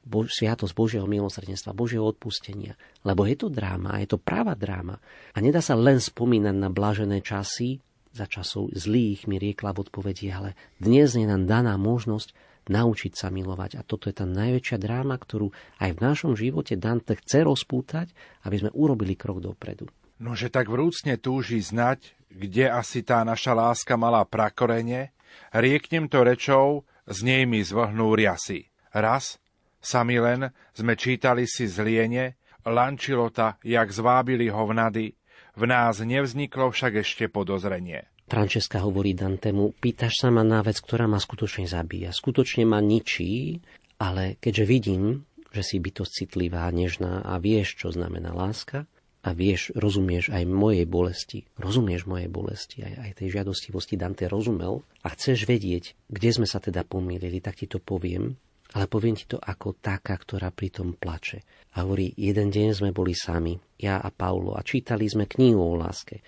Bo, 0.05 0.29
sviatosť 0.29 0.77
Božieho 0.77 1.09
milosrdenstva, 1.09 1.73
Božieho 1.73 2.05
odpustenia. 2.05 2.77
Lebo 3.09 3.25
je 3.25 3.41
to 3.41 3.49
dráma, 3.49 4.05
je 4.05 4.13
to 4.13 4.21
práva 4.21 4.53
dráma. 4.53 5.01
A 5.33 5.41
nedá 5.41 5.65
sa 5.65 5.73
len 5.73 5.97
spomínať 5.97 6.53
na 6.53 6.69
blážené 6.69 7.25
časy, 7.25 7.81
za 8.15 8.31
časov 8.31 8.71
zlých 8.71 9.27
mi 9.27 9.43
riekla 9.43 9.75
v 9.75 9.89
odpovedi, 9.89 10.31
ale 10.31 10.55
dnes 10.79 11.19
je 11.19 11.27
nám 11.27 11.51
daná 11.51 11.75
možnosť 11.75 12.31
naučiť 12.71 13.13
sa 13.17 13.29
milovať. 13.33 13.81
A 13.81 13.83
toto 13.83 14.07
je 14.07 14.15
tá 14.15 14.29
najväčšia 14.29 14.79
dráma, 14.79 15.19
ktorú 15.19 15.51
aj 15.83 15.91
v 15.97 16.03
našom 16.05 16.33
živote 16.39 16.79
Dante 16.79 17.19
chce 17.19 17.43
rozpútať, 17.43 18.13
aby 18.47 18.57
sme 18.61 18.71
urobili 18.77 19.19
krok 19.19 19.43
dopredu. 19.43 19.91
Nože 20.25 20.49
tak 20.49 20.73
vrúcne 20.73 21.21
túži 21.21 21.61
znať, 21.61 22.17
kde 22.33 22.73
asi 22.73 23.05
tá 23.05 23.21
naša 23.29 23.53
láska 23.53 24.01
mala 24.01 24.25
prakorene, 24.25 25.13
rieknem 25.53 26.09
to 26.09 26.25
rečou, 26.25 26.89
z 27.05 27.29
nej 27.29 27.45
mi 27.45 27.61
zvlhnú 27.61 28.17
riasy. 28.17 28.73
Raz, 28.97 29.37
sami 29.85 30.17
len, 30.17 30.49
sme 30.73 30.97
čítali 30.97 31.45
si 31.45 31.69
zliene, 31.69 32.41
lančilota, 32.65 33.61
jak 33.61 33.93
zvábili 33.93 34.49
ho 34.49 34.65
vnady, 34.65 35.13
v 35.61 35.65
nás 35.69 36.01
nevzniklo 36.01 36.73
však 36.73 37.05
ešte 37.05 37.29
podozrenie. 37.29 38.09
Francesca 38.25 38.81
hovorí 38.81 39.13
Dantemu, 39.13 39.77
pýtaš 39.77 40.25
sa 40.25 40.33
ma 40.33 40.41
na 40.41 40.65
vec, 40.65 40.81
ktorá 40.81 41.05
ma 41.05 41.21
skutočne 41.21 41.69
zabíja. 41.69 42.17
Skutočne 42.17 42.65
ma 42.65 42.81
ničí, 42.81 43.61
ale 44.01 44.41
keďže 44.41 44.65
vidím, 44.65 45.29
že 45.53 45.61
si 45.61 45.77
bytosť 45.85 46.13
citlivá, 46.25 46.65
nežná 46.73 47.21
a 47.21 47.37
vieš, 47.37 47.77
čo 47.77 47.93
znamená 47.93 48.33
láska, 48.33 48.89
a 49.25 49.33
vieš, 49.33 49.73
rozumieš 49.73 50.29
aj 50.29 50.45
mojej 50.45 50.85
bolesti, 50.85 51.49
rozumieš 51.57 52.05
mojej 52.05 52.29
bolesti, 52.29 52.85
aj, 52.85 52.95
aj 53.01 53.11
tej 53.25 53.29
žiadostivosti 53.41 53.97
Dante 53.97 54.29
rozumel 54.29 54.85
a 55.01 55.09
chceš 55.17 55.49
vedieť, 55.49 55.97
kde 56.13 56.31
sme 56.31 56.47
sa 56.47 56.61
teda 56.61 56.85
pomýlili, 56.85 57.41
tak 57.41 57.57
ti 57.57 57.65
to 57.65 57.81
poviem, 57.81 58.37
ale 58.77 58.85
poviem 58.85 59.17
ti 59.17 59.25
to 59.25 59.41
ako 59.41 59.81
taká, 59.81 60.19
ktorá 60.21 60.53
pritom 60.53 61.01
plače. 61.01 61.41
A 61.79 61.89
hovorí, 61.89 62.13
jeden 62.21 62.53
deň 62.53 62.85
sme 62.85 62.91
boli 62.93 63.17
sami, 63.17 63.57
ja 63.81 64.03
a 64.03 64.13
Paulo, 64.13 64.59
a 64.59 64.61
čítali 64.61 65.09
sme 65.09 65.25
knihu 65.25 65.63
o 65.63 65.75
láske. 65.79 66.21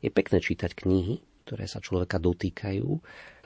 Je 0.00 0.08
pekné 0.08 0.40
čítať 0.40 0.72
knihy, 0.72 1.20
ktoré 1.44 1.68
sa 1.68 1.82
človeka 1.82 2.16
dotýkajú, 2.22 2.88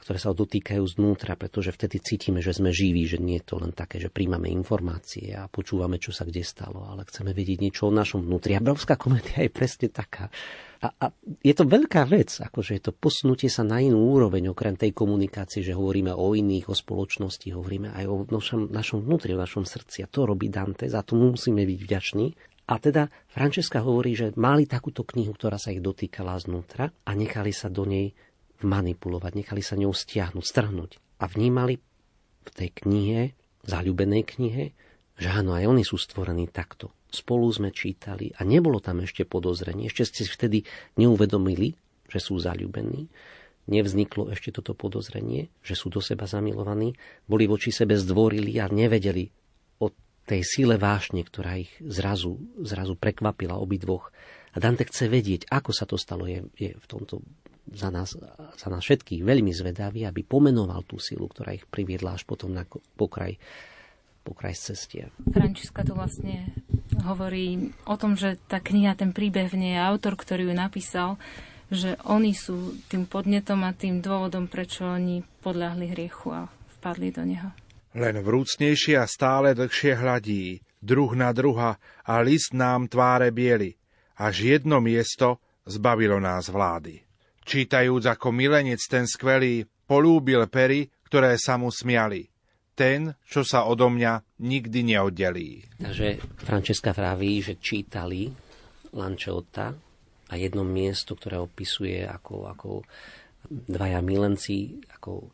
ktoré 0.07 0.23
sa 0.23 0.31
dotýkajú 0.31 0.87
znútra, 0.87 1.35
pretože 1.35 1.75
vtedy 1.75 1.99
cítime, 1.99 2.39
že 2.39 2.55
sme 2.55 2.71
živí, 2.71 3.11
že 3.11 3.19
nie 3.19 3.43
je 3.43 3.51
to 3.51 3.59
len 3.59 3.75
také, 3.75 3.99
že 3.99 4.07
príjmame 4.07 4.47
informácie 4.55 5.35
a 5.35 5.51
počúvame, 5.51 5.99
čo 5.99 6.15
sa 6.15 6.23
kde 6.23 6.47
stalo, 6.47 6.87
ale 6.87 7.03
chceme 7.11 7.35
vedieť 7.35 7.59
niečo 7.59 7.91
o 7.91 7.93
našom 7.93 8.23
vnútri. 8.23 8.55
A 8.55 8.63
Brovská 8.63 8.95
komédia 8.95 9.43
je 9.43 9.51
presne 9.51 9.91
taká. 9.91 10.31
A, 10.79 10.95
a 10.95 11.07
je 11.43 11.51
to 11.51 11.67
veľká 11.67 12.07
vec, 12.07 12.39
akože 12.39 12.79
je 12.79 12.83
to 12.87 12.95
posunutie 12.95 13.51
sa 13.51 13.67
na 13.67 13.83
inú 13.83 13.99
úroveň, 14.15 14.55
okrem 14.55 14.79
tej 14.79 14.95
komunikácie, 14.95 15.67
že 15.67 15.75
hovoríme 15.75 16.15
o 16.15 16.39
iných, 16.39 16.71
o 16.71 16.79
spoločnosti, 16.79 17.51
hovoríme 17.51 17.91
aj 17.91 18.05
o 18.07 18.17
našom, 18.31 18.71
našom 18.71 19.03
vnútri, 19.03 19.35
o 19.35 19.43
našom 19.43 19.67
srdci. 19.67 20.07
A 20.07 20.11
to 20.13 20.23
robí 20.23 20.47
Dante, 20.55 20.87
za 20.87 21.03
to 21.03 21.19
musíme 21.19 21.67
byť 21.67 21.79
vďační. 21.83 22.27
A 22.67 22.79
teda 22.79 23.11
Francesca 23.27 23.83
hovorí, 23.83 24.15
že 24.15 24.35
mali 24.39 24.71
takúto 24.71 25.03
knihu, 25.03 25.35
ktorá 25.35 25.59
sa 25.59 25.75
ich 25.75 25.83
dotýkala 25.83 26.39
znútra 26.39 26.95
a 27.07 27.11
nechali 27.15 27.51
sa 27.51 27.67
do 27.71 27.87
nej 27.87 28.15
manipulovať, 28.65 29.33
nechali 29.37 29.61
sa 29.61 29.77
ňou 29.77 29.93
stiahnuť, 29.93 30.45
strhnúť. 30.45 30.97
A 31.21 31.29
vnímali 31.29 31.81
v 32.47 32.51
tej 32.53 32.71
knihe, 32.73 33.21
zalúbenej 33.67 34.23
knihe, 34.25 34.65
že 35.17 35.29
áno, 35.33 35.57
aj 35.57 35.65
oni 35.67 35.83
sú 35.83 35.97
stvorení 35.97 36.49
takto 36.49 36.93
spolu 37.17 37.49
sme 37.49 37.71
čítali 37.73 38.37
a 38.37 38.45
nebolo 38.45 38.83
tam 38.83 39.01
ešte 39.01 39.25
podozrenie. 39.25 39.89
Ešte 39.89 40.05
ste 40.05 40.23
vtedy 40.29 40.59
neuvedomili, 41.01 41.73
že 42.13 42.21
sú 42.21 42.37
zalúbení. 42.37 43.09
Nevzniklo 43.67 44.31
ešte 44.31 44.55
toto 44.55 44.79
podozrenie, 44.79 45.51
že 45.65 45.75
sú 45.75 45.91
do 45.91 45.99
seba 45.99 46.29
zamilovaní. 46.29 46.95
Boli 47.27 47.51
voči 47.51 47.75
sebe 47.75 47.99
zdvorili 47.99 48.61
a 48.63 48.71
nevedeli 48.71 49.27
o 49.83 49.91
tej 50.29 50.43
síle 50.47 50.79
vášne, 50.79 51.27
ktorá 51.27 51.59
ich 51.59 51.73
zrazu, 51.83 52.39
zrazu 52.63 52.95
prekvapila 52.95 53.59
obidvoch. 53.59 54.15
A 54.55 54.63
Dante 54.63 54.87
chce 54.87 55.11
vedieť, 55.11 55.51
ako 55.51 55.71
sa 55.75 55.89
to 55.89 55.99
stalo. 55.99 56.31
Je, 56.31 56.47
je 56.55 56.79
v 56.79 56.87
tomto 56.87 57.25
za 57.73 57.91
nás, 57.91 58.15
za 58.57 58.69
nás 58.71 58.83
všetkých 58.83 59.27
veľmi 59.27 59.51
zvedavý, 59.51 60.07
aby 60.07 60.23
pomenoval 60.23 60.87
tú 60.87 61.03
silu, 61.03 61.27
ktorá 61.27 61.55
ich 61.55 61.67
priviedla 61.67 62.15
až 62.15 62.23
potom 62.23 62.55
na 62.55 62.67
pokraj 62.95 63.39
pokraj 64.27 64.59
cestie. 64.59 65.07
Frančiska 65.31 65.87
to 65.87 65.95
vlastne 65.95 66.51
hovorí 67.07 67.71
o 67.87 67.95
tom, 67.95 68.19
že 68.19 68.35
tá 68.51 68.59
kniha, 68.59 68.99
ten 68.99 69.15
príbeh 69.15 69.55
v 69.55 69.71
nej, 69.71 69.75
autor, 69.79 70.19
ktorý 70.19 70.51
ju 70.51 70.55
napísal, 70.59 71.15
že 71.71 71.95
oni 72.03 72.35
sú 72.35 72.75
tým 72.91 73.07
podnetom 73.07 73.63
a 73.63 73.71
tým 73.71 74.03
dôvodom, 74.03 74.51
prečo 74.51 74.83
oni 74.83 75.23
podľahli 75.23 75.95
hriechu 75.95 76.35
a 76.35 76.51
vpadli 76.79 77.15
do 77.15 77.23
neho. 77.23 77.55
Len 77.95 78.19
vrúcnejšie 78.19 78.99
a 78.99 79.07
stále 79.07 79.55
dlhšie 79.55 79.95
hladí, 79.95 80.59
druh 80.83 81.15
na 81.15 81.31
druha 81.31 81.79
a 82.03 82.15
list 82.19 82.51
nám 82.51 82.91
tváre 82.91 83.31
bieli, 83.31 83.79
až 84.19 84.59
jedno 84.59 84.83
miesto 84.83 85.39
zbavilo 85.63 86.19
nás 86.19 86.51
vlády. 86.51 87.06
Čítajúc 87.47 88.11
ako 88.11 88.35
milenec 88.35 88.83
ten 88.91 89.07
skvelý, 89.07 89.63
polúbil 89.87 90.51
pery, 90.51 90.91
ktoré 91.07 91.39
sa 91.39 91.55
mu 91.55 91.71
smiali 91.71 92.27
ten, 92.75 93.15
čo 93.23 93.47
sa 93.47 93.65
odo 93.71 93.87
mňa 93.87 94.43
nikdy 94.43 94.83
neoddelí. 94.83 95.79
Takže 95.79 96.21
Francesca 96.43 96.91
vraví, 96.93 97.41
že 97.41 97.57
čítali 97.57 98.29
Lančota 98.93 99.73
a 100.27 100.35
jedno 100.35 100.67
miesto, 100.67 101.15
ktoré 101.15 101.39
opisuje 101.39 102.03
ako, 102.03 102.51
ako 102.51 102.69
dvaja 103.47 104.03
milenci, 104.03 104.83
ako 104.93 105.31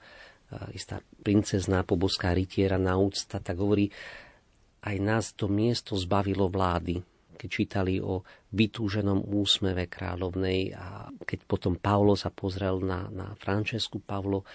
istá 0.76 1.00
princezná 1.24 1.80
poboská 1.82 2.36
rytiera 2.36 2.76
na 2.76 3.00
úcta, 3.00 3.40
tak 3.40 3.56
hovorí, 3.56 3.88
aj 4.84 4.96
nás 5.00 5.24
to 5.32 5.48
miesto 5.48 5.96
zbavilo 5.96 6.52
vlády, 6.52 7.00
keď 7.42 7.48
čítali 7.50 7.98
o 7.98 8.22
vytúženom 8.54 9.26
úsmeve 9.26 9.90
kráľovnej 9.90 10.78
a 10.78 11.10
keď 11.26 11.38
potom 11.42 11.74
Paulo 11.74 12.14
sa 12.14 12.30
pozrel 12.30 12.78
na, 12.78 13.10
na 13.10 13.34
Francesku, 13.34 13.98
Pavlo 13.98 14.46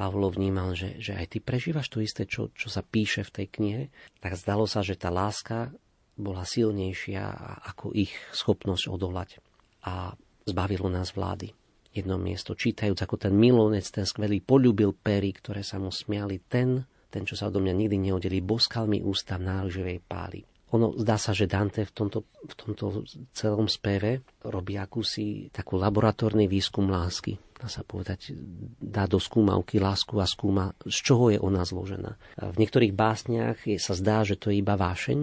Pavlo 0.00 0.32
vnímal, 0.32 0.72
že, 0.72 0.96
že 0.96 1.12
aj 1.12 1.36
ty 1.36 1.38
prežívaš 1.44 1.92
to 1.92 2.00
isté, 2.00 2.24
čo, 2.24 2.48
čo 2.56 2.72
sa 2.72 2.80
píše 2.80 3.20
v 3.20 3.34
tej 3.36 3.46
knihe, 3.52 3.82
tak 4.24 4.32
zdalo 4.32 4.64
sa, 4.64 4.80
že 4.80 4.96
tá 4.96 5.12
láska 5.12 5.76
bola 6.16 6.48
silnejšia 6.48 7.20
ako 7.68 7.92
ich 7.92 8.16
schopnosť 8.32 8.88
odolať. 8.88 9.44
A 9.84 10.16
zbavilo 10.48 10.88
nás 10.88 11.12
vlády. 11.12 11.52
Jedno 11.92 12.16
miesto, 12.16 12.56
čítajúc, 12.56 12.96
ako 12.96 13.28
ten 13.28 13.36
milonec, 13.36 13.84
ten 13.92 14.08
skvelý, 14.08 14.40
polúbil 14.40 14.96
pery, 14.96 15.36
ktoré 15.36 15.60
sa 15.60 15.76
mu 15.76 15.92
smiali, 15.92 16.40
ten, 16.48 16.80
ten, 17.12 17.28
čo 17.28 17.36
sa 17.36 17.52
odo 17.52 17.60
mňa 17.60 17.74
nikdy 17.76 17.96
neoddelí, 18.00 18.40
boskal 18.40 18.88
mi 18.88 19.04
ústa 19.04 19.36
v 19.36 19.52
náruživej 19.52 19.98
páli. 20.08 20.40
Ono 20.70 20.94
zdá 20.94 21.18
sa, 21.18 21.34
že 21.34 21.50
Dante 21.50 21.82
v 21.82 21.92
tomto, 21.92 22.26
v 22.46 22.54
tomto 22.54 23.02
celom 23.34 23.66
speve 23.66 24.22
robí 24.46 24.78
akúsi 24.78 25.50
takú 25.50 25.74
laboratórny 25.78 26.46
výskum 26.46 26.86
lásky 26.86 27.34
dá 27.60 27.68
sa 27.68 27.84
povedať, 27.84 28.32
dá 28.80 29.04
do 29.04 29.20
skúmavky 29.20 29.76
lásku 29.76 30.16
a 30.16 30.24
skúma, 30.24 30.72
z 30.88 30.96
čoho 31.04 31.28
je 31.28 31.36
ona 31.36 31.68
zložená. 31.68 32.16
V 32.40 32.56
niektorých 32.56 32.96
básniach 32.96 33.68
je, 33.68 33.76
sa 33.76 33.92
zdá, 33.92 34.24
že 34.24 34.40
to 34.40 34.48
je 34.48 34.64
iba 34.64 34.80
vášeň 34.80 35.18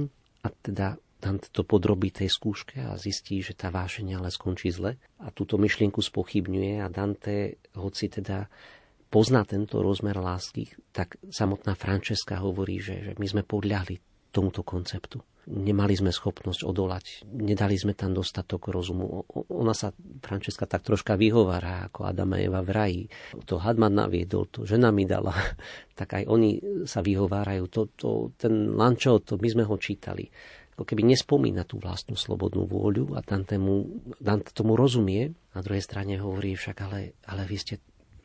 a 0.45 0.47
teda 0.53 1.01
Dante 1.17 1.49
to 1.49 1.65
podrobí 1.65 2.13
tej 2.13 2.29
skúške 2.29 2.77
a 2.77 2.93
zistí, 2.93 3.41
že 3.41 3.57
tá 3.57 3.73
vášeň 3.73 4.21
ale 4.21 4.29
skončí 4.29 4.69
zle. 4.69 5.01
A 5.17 5.33
túto 5.33 5.57
myšlienku 5.57 5.97
spochybňuje 5.97 6.77
a 6.77 6.93
Dante, 6.93 7.57
hoci 7.73 8.05
teda 8.05 8.45
pozná 9.09 9.41
tento 9.41 9.81
rozmer 9.81 10.13
lásky, 10.13 10.69
tak 10.93 11.17
samotná 11.33 11.73
Frančeska 11.73 12.37
hovorí, 12.37 12.77
že, 12.77 13.01
že 13.01 13.11
my 13.17 13.25
sme 13.25 13.41
podľahli 13.41 13.97
tomuto 14.29 14.61
konceptu 14.61 15.17
nemali 15.47 15.95
sme 15.95 16.11
schopnosť 16.11 16.67
odolať, 16.67 17.23
nedali 17.31 17.79
sme 17.79 17.95
tam 17.95 18.11
dostatok 18.11 18.67
rozumu. 18.67 19.23
Ona 19.47 19.71
sa, 19.71 19.95
Frančeska, 20.19 20.67
tak 20.67 20.83
troška 20.83 21.15
vyhovára, 21.15 21.87
ako 21.87 22.03
Adama 22.03 22.37
Eva 22.37 22.59
v 22.59 22.71
raji. 22.75 23.01
To 23.47 23.55
Hadman 23.55 23.95
naviedol, 23.95 24.51
to 24.51 24.67
žena 24.67 24.91
mi 24.91 25.07
dala, 25.07 25.31
tak 25.99 26.19
aj 26.19 26.23
oni 26.27 26.83
sa 26.83 26.99
vyhovárajú. 26.99 27.63
To, 27.71 27.81
to, 27.95 28.09
ten 28.35 28.75
Lančo, 28.75 29.23
to 29.23 29.39
my 29.39 29.47
sme 29.47 29.63
ho 29.63 29.75
čítali. 29.79 30.27
Ako 30.77 30.85
keby 30.85 31.09
nespomína 31.09 31.65
tú 31.65 31.81
vlastnú 31.81 32.13
slobodnú 32.13 32.69
vôľu 32.69 33.17
a 33.17 33.25
Dante, 33.25 33.57
mu, 33.57 34.03
tomu 34.53 34.77
rozumie. 34.77 35.33
Na 35.57 35.65
druhej 35.65 35.81
strane 35.81 36.21
hovorí 36.21 36.53
však, 36.53 36.77
ale, 36.85 37.17
ale 37.25 37.49
vy, 37.49 37.57
ste, 37.57 37.75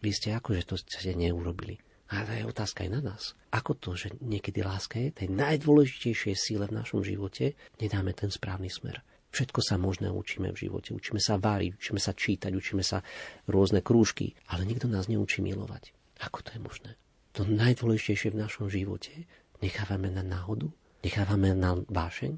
vy 0.04 0.10
ste 0.12 0.36
akože 0.36 0.68
to 0.68 0.76
ste 0.76 1.16
neurobili. 1.16 1.80
A 2.12 2.28
to 2.28 2.32
je 2.36 2.44
otázka 2.44 2.84
aj 2.84 2.90
na 2.92 3.00
nás. 3.00 3.32
Ako 3.56 3.72
to, 3.80 3.96
že 3.96 4.12
niekedy 4.20 4.60
láska 4.60 5.00
je 5.00 5.24
tej 5.24 5.28
najdôležitejšej 5.32 6.34
síle 6.36 6.68
v 6.68 6.76
našom 6.76 7.00
živote, 7.00 7.56
nedáme 7.80 8.12
ten 8.12 8.28
správny 8.28 8.68
smer. 8.68 9.00
Všetko 9.32 9.64
sa 9.64 9.80
možné 9.80 10.12
učíme 10.12 10.52
v 10.52 10.68
živote. 10.68 10.92
Učíme 10.92 11.16
sa 11.16 11.40
váriť, 11.40 11.80
učíme 11.80 11.96
sa 11.96 12.12
čítať, 12.12 12.52
učíme 12.52 12.84
sa 12.84 13.00
rôzne 13.48 13.80
krúžky, 13.80 14.36
ale 14.52 14.68
nikto 14.68 14.92
nás 14.92 15.08
neučí 15.08 15.40
milovať. 15.40 15.96
Ako 16.20 16.44
to 16.44 16.52
je 16.52 16.60
možné? 16.60 16.90
To 17.32 17.48
najdôležitejšie 17.48 18.36
v 18.36 18.40
našom 18.44 18.68
živote 18.68 19.24
nechávame 19.64 20.12
na 20.12 20.20
náhodu, 20.20 20.68
nechávame 21.00 21.56
na 21.56 21.80
vášeň. 21.80 22.36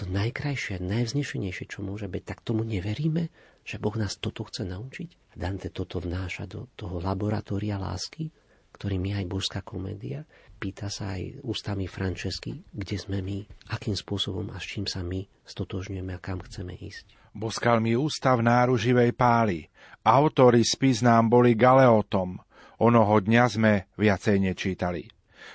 To 0.00 0.08
najkrajšie, 0.08 0.80
najvznešenejšie, 0.80 1.68
čo 1.68 1.84
môže 1.84 2.08
byť, 2.08 2.22
tak 2.24 2.40
tomu 2.40 2.64
neveríme, 2.64 3.28
že 3.60 3.76
Boh 3.76 3.92
nás 4.00 4.16
toto 4.16 4.48
chce 4.48 4.64
naučiť. 4.64 5.36
Dante 5.36 5.68
toto 5.68 6.00
vnáša 6.00 6.48
do 6.48 6.72
toho 6.72 6.96
laboratória 6.96 7.76
lásky, 7.76 8.32
ktorým 8.82 9.14
je 9.14 9.14
aj 9.14 9.26
božská 9.30 9.60
komédia. 9.62 10.26
Pýta 10.58 10.90
sa 10.90 11.14
aj 11.14 11.38
ústami 11.46 11.86
Francesky, 11.86 12.66
kde 12.74 12.98
sme 12.98 13.22
my, 13.22 13.46
akým 13.70 13.94
spôsobom 13.94 14.50
a 14.50 14.58
s 14.58 14.74
čím 14.74 14.90
sa 14.90 15.06
my 15.06 15.22
stotožňujeme 15.46 16.10
a 16.10 16.18
kam 16.18 16.42
chceme 16.42 16.74
ísť. 16.74 17.14
Boskal 17.30 17.78
mi 17.78 17.94
ústa 17.94 18.34
v 18.34 18.42
náruživej 18.42 19.14
páli. 19.14 19.70
Autori 20.02 20.66
spis 20.66 20.98
nám 20.98 21.30
boli 21.30 21.54
galeotom. 21.54 22.42
Onoho 22.82 23.22
dňa 23.22 23.44
sme 23.46 23.86
viacej 23.94 24.50
nečítali. 24.50 25.06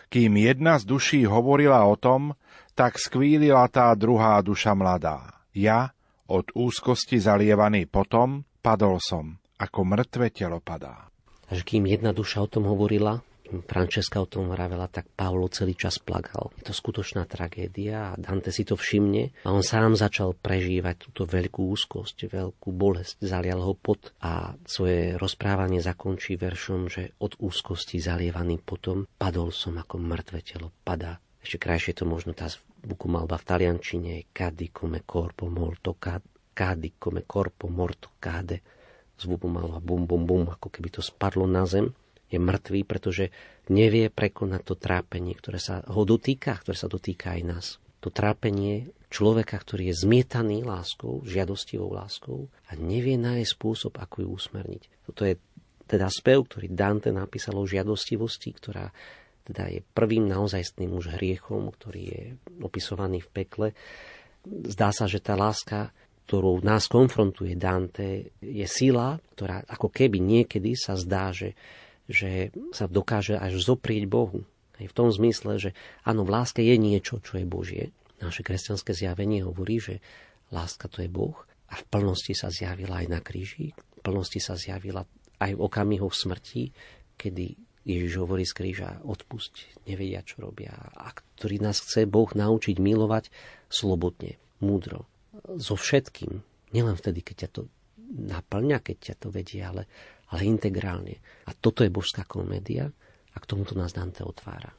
Kým 0.07 0.39
jedna 0.39 0.79
z 0.79 0.87
duší 0.87 1.27
hovorila 1.27 1.83
o 1.83 1.99
tom, 1.99 2.31
tak 2.79 2.95
skvílila 2.95 3.67
tá 3.67 3.91
druhá 3.99 4.39
duša 4.39 4.71
mladá. 4.71 5.43
Ja, 5.51 5.91
od 6.31 6.47
úzkosti 6.55 7.19
zalievaný 7.19 7.91
potom, 7.91 8.47
padol 8.63 9.03
som, 9.03 9.35
ako 9.59 9.83
mŕtve 9.83 10.31
telo 10.31 10.63
padá 10.63 11.11
že 11.51 11.63
kým 11.63 11.87
jedna 11.87 12.11
duša 12.11 12.43
o 12.43 12.51
tom 12.51 12.67
hovorila, 12.67 13.23
Frančeska 13.47 14.19
o 14.19 14.27
tom 14.27 14.51
vravela, 14.51 14.91
tak 14.91 15.07
Pavlo 15.15 15.47
celý 15.47 15.71
čas 15.71 16.03
plakal. 16.03 16.51
Je 16.59 16.67
to 16.67 16.73
skutočná 16.75 17.23
tragédia 17.23 18.11
a 18.13 18.17
Dante 18.19 18.51
si 18.51 18.67
to 18.67 18.75
všimne 18.75 19.31
a 19.47 19.55
on 19.55 19.63
sám 19.63 19.95
začal 19.95 20.35
prežívať 20.35 21.07
túto 21.07 21.23
veľkú 21.23 21.71
úzkosť, 21.71 22.27
veľkú 22.27 22.69
bolesť, 22.75 23.23
zalial 23.23 23.63
ho 23.63 23.73
pot 23.73 24.11
a 24.19 24.51
svoje 24.67 25.15
rozprávanie 25.15 25.79
zakončí 25.79 26.35
veršom, 26.35 26.91
že 26.91 27.15
od 27.23 27.39
úzkosti 27.39 28.03
zalievaný 28.03 28.59
potom 28.59 29.07
padol 29.15 29.55
som 29.55 29.79
ako 29.79 29.95
mŕtve 29.95 30.43
telo 30.43 30.75
padá. 30.83 31.23
Ešte 31.39 31.63
krajšie 31.63 31.95
to 31.95 32.03
možno 32.03 32.35
tá 32.35 32.51
buku 32.83 33.07
malba 33.07 33.39
v 33.39 33.47
taliančine 33.47 34.13
cadi 34.35 34.67
come 34.75 35.07
corpo 35.07 35.47
morto 35.47 35.95
cadi 36.51 36.89
come 36.99 37.23
corpo 37.23 37.71
morto 37.71 38.19
cade 38.19 38.76
zvubu 39.17 39.49
malo 39.49 39.81
bum, 39.81 40.05
bum, 40.05 40.23
bum, 40.23 40.43
ako 40.49 40.69
keby 40.69 40.93
to 40.93 41.01
spadlo 41.01 41.49
na 41.49 41.65
zem, 41.65 41.93
je 42.27 42.37
mŕtvý, 42.37 42.83
pretože 42.83 43.31
nevie 43.71 44.11
prekonať 44.11 44.61
to 44.63 44.75
trápenie, 44.75 45.35
ktoré 45.35 45.59
sa 45.59 45.83
ho 45.83 46.01
dotýka, 46.03 46.59
ktoré 46.59 46.75
sa 46.75 46.91
dotýka 46.91 47.35
aj 47.35 47.41
nás. 47.43 47.65
To 48.03 48.11
trápenie 48.11 48.91
človeka, 49.07 49.55
ktorý 49.57 49.91
je 49.91 50.03
zmietaný 50.03 50.67
láskou, 50.67 51.23
žiadostivou 51.23 51.91
láskou 51.95 52.51
a 52.67 52.75
nevie 52.75 53.15
nájsť 53.15 53.51
spôsob, 53.55 53.93
ako 53.97 54.27
ju 54.27 54.29
usmerniť. 54.35 54.83
Toto 55.07 55.23
je 55.23 55.39
teda 55.87 56.11
spev, 56.11 56.43
ktorý 56.51 56.67
Dante 56.75 57.09
napísal 57.15 57.55
o 57.55 57.63
žiadostivosti, 57.63 58.51
ktorá 58.51 58.91
teda 59.47 59.71
je 59.71 59.79
prvým 59.79 60.27
naozajstným 60.27 60.91
už 60.91 61.15
hriechom, 61.15 61.71
ktorý 61.71 62.01
je 62.03 62.23
opisovaný 62.59 63.23
v 63.23 63.29
pekle. 63.31 63.67
Zdá 64.43 64.91
sa, 64.91 65.07
že 65.07 65.23
tá 65.23 65.39
láska 65.39 65.95
ktorou 66.27 66.59
nás 66.59 66.91
konfrontuje 66.91 67.55
Dante, 67.55 68.35
je 68.43 68.67
sila, 68.67 69.15
ktorá 69.31 69.63
ako 69.63 69.87
keby 69.87 70.19
niekedy 70.19 70.75
sa 70.75 70.99
zdá, 70.99 71.31
že, 71.31 71.55
že 72.11 72.51
sa 72.75 72.91
dokáže 72.91 73.39
až 73.39 73.63
zoprieť 73.63 74.11
Bohu. 74.11 74.43
Aj 74.75 74.83
v 74.83 74.93
tom 74.93 75.07
zmysle, 75.07 75.55
že 75.55 75.71
áno, 76.03 76.27
v 76.27 76.35
láske 76.35 76.59
je 76.59 76.75
niečo, 76.75 77.23
čo 77.23 77.39
je 77.39 77.47
Božie. 77.47 77.95
Naše 78.19 78.43
kresťanské 78.43 78.91
zjavenie 78.91 79.47
hovorí, 79.47 79.79
že 79.79 80.03
láska 80.51 80.91
to 80.91 80.99
je 80.99 81.07
Boh 81.07 81.47
a 81.71 81.79
v 81.79 81.87
plnosti 81.87 82.35
sa 82.35 82.51
zjavila 82.51 82.99
aj 82.99 83.07
na 83.07 83.19
kríži, 83.23 83.71
v 83.71 84.01
plnosti 84.03 84.43
sa 84.43 84.59
zjavila 84.59 85.07
aj 85.39 85.55
v 85.55 85.63
okamihoch 85.63 86.11
smrti, 86.11 86.75
kedy 87.15 87.55
Ježiš 87.87 88.19
hovorí 88.19 88.43
z 88.43 88.51
kríža, 88.51 88.99
odpusť, 89.07 89.87
nevedia, 89.87 90.19
čo 90.27 90.43
robia. 90.43 90.75
A 90.75 91.15
ktorý 91.39 91.63
nás 91.63 91.79
chce 91.79 92.03
Boh 92.03 92.27
naučiť 92.27 92.75
milovať 92.83 93.31
slobodne, 93.71 94.35
múdro, 94.59 95.07
so 95.57 95.75
všetkým. 95.75 96.41
Nielen 96.75 96.99
vtedy, 96.99 97.23
keď 97.23 97.47
ťa 97.47 97.49
to 97.51 97.61
naplňa, 98.07 98.83
keď 98.83 98.97
ťa 99.11 99.15
to 99.19 99.27
vedie, 99.31 99.63
ale, 99.63 99.87
ale 100.31 100.47
integrálne. 100.47 101.19
A 101.47 101.51
toto 101.55 101.83
je 101.83 101.91
božská 101.91 102.23
komédia 102.23 102.91
a 103.33 103.37
k 103.37 103.49
tomuto 103.49 103.75
nás 103.75 103.95
Dante 103.95 104.23
otvára. 104.23 104.71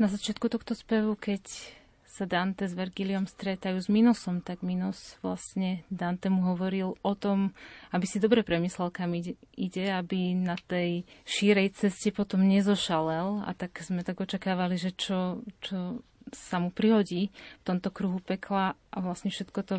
Na 0.00 0.08
začiatku 0.08 0.48
tohto 0.48 0.72
spevu, 0.72 1.12
keď 1.18 1.44
sa 2.10 2.26
Dante 2.26 2.66
s 2.66 2.74
Vergiliom 2.74 3.30
stretajú 3.30 3.78
s 3.78 3.86
Minosom, 3.86 4.42
tak 4.42 4.66
Minos 4.66 5.14
vlastne 5.22 5.86
Dante 5.94 6.26
mu 6.26 6.42
hovoril 6.50 6.98
o 6.98 7.12
tom, 7.14 7.54
aby 7.94 8.02
si 8.02 8.18
dobre 8.18 8.42
premyslel, 8.42 8.90
kam 8.90 9.14
ide, 9.14 9.84
aby 9.86 10.34
na 10.34 10.58
tej 10.58 11.06
šírej 11.22 11.78
ceste 11.78 12.10
potom 12.10 12.42
nezošalel 12.42 13.46
a 13.46 13.54
tak 13.54 13.78
sme 13.86 14.02
tak 14.02 14.18
očakávali, 14.18 14.74
že 14.74 14.90
čo, 14.90 15.46
čo 15.62 16.02
sa 16.32 16.62
mu 16.62 16.70
prihodí 16.70 17.30
v 17.60 17.66
tomto 17.66 17.90
kruhu 17.92 18.18
pekla 18.22 18.74
a 18.90 18.96
vlastne 18.98 19.30
všetko 19.30 19.60
to 19.62 19.74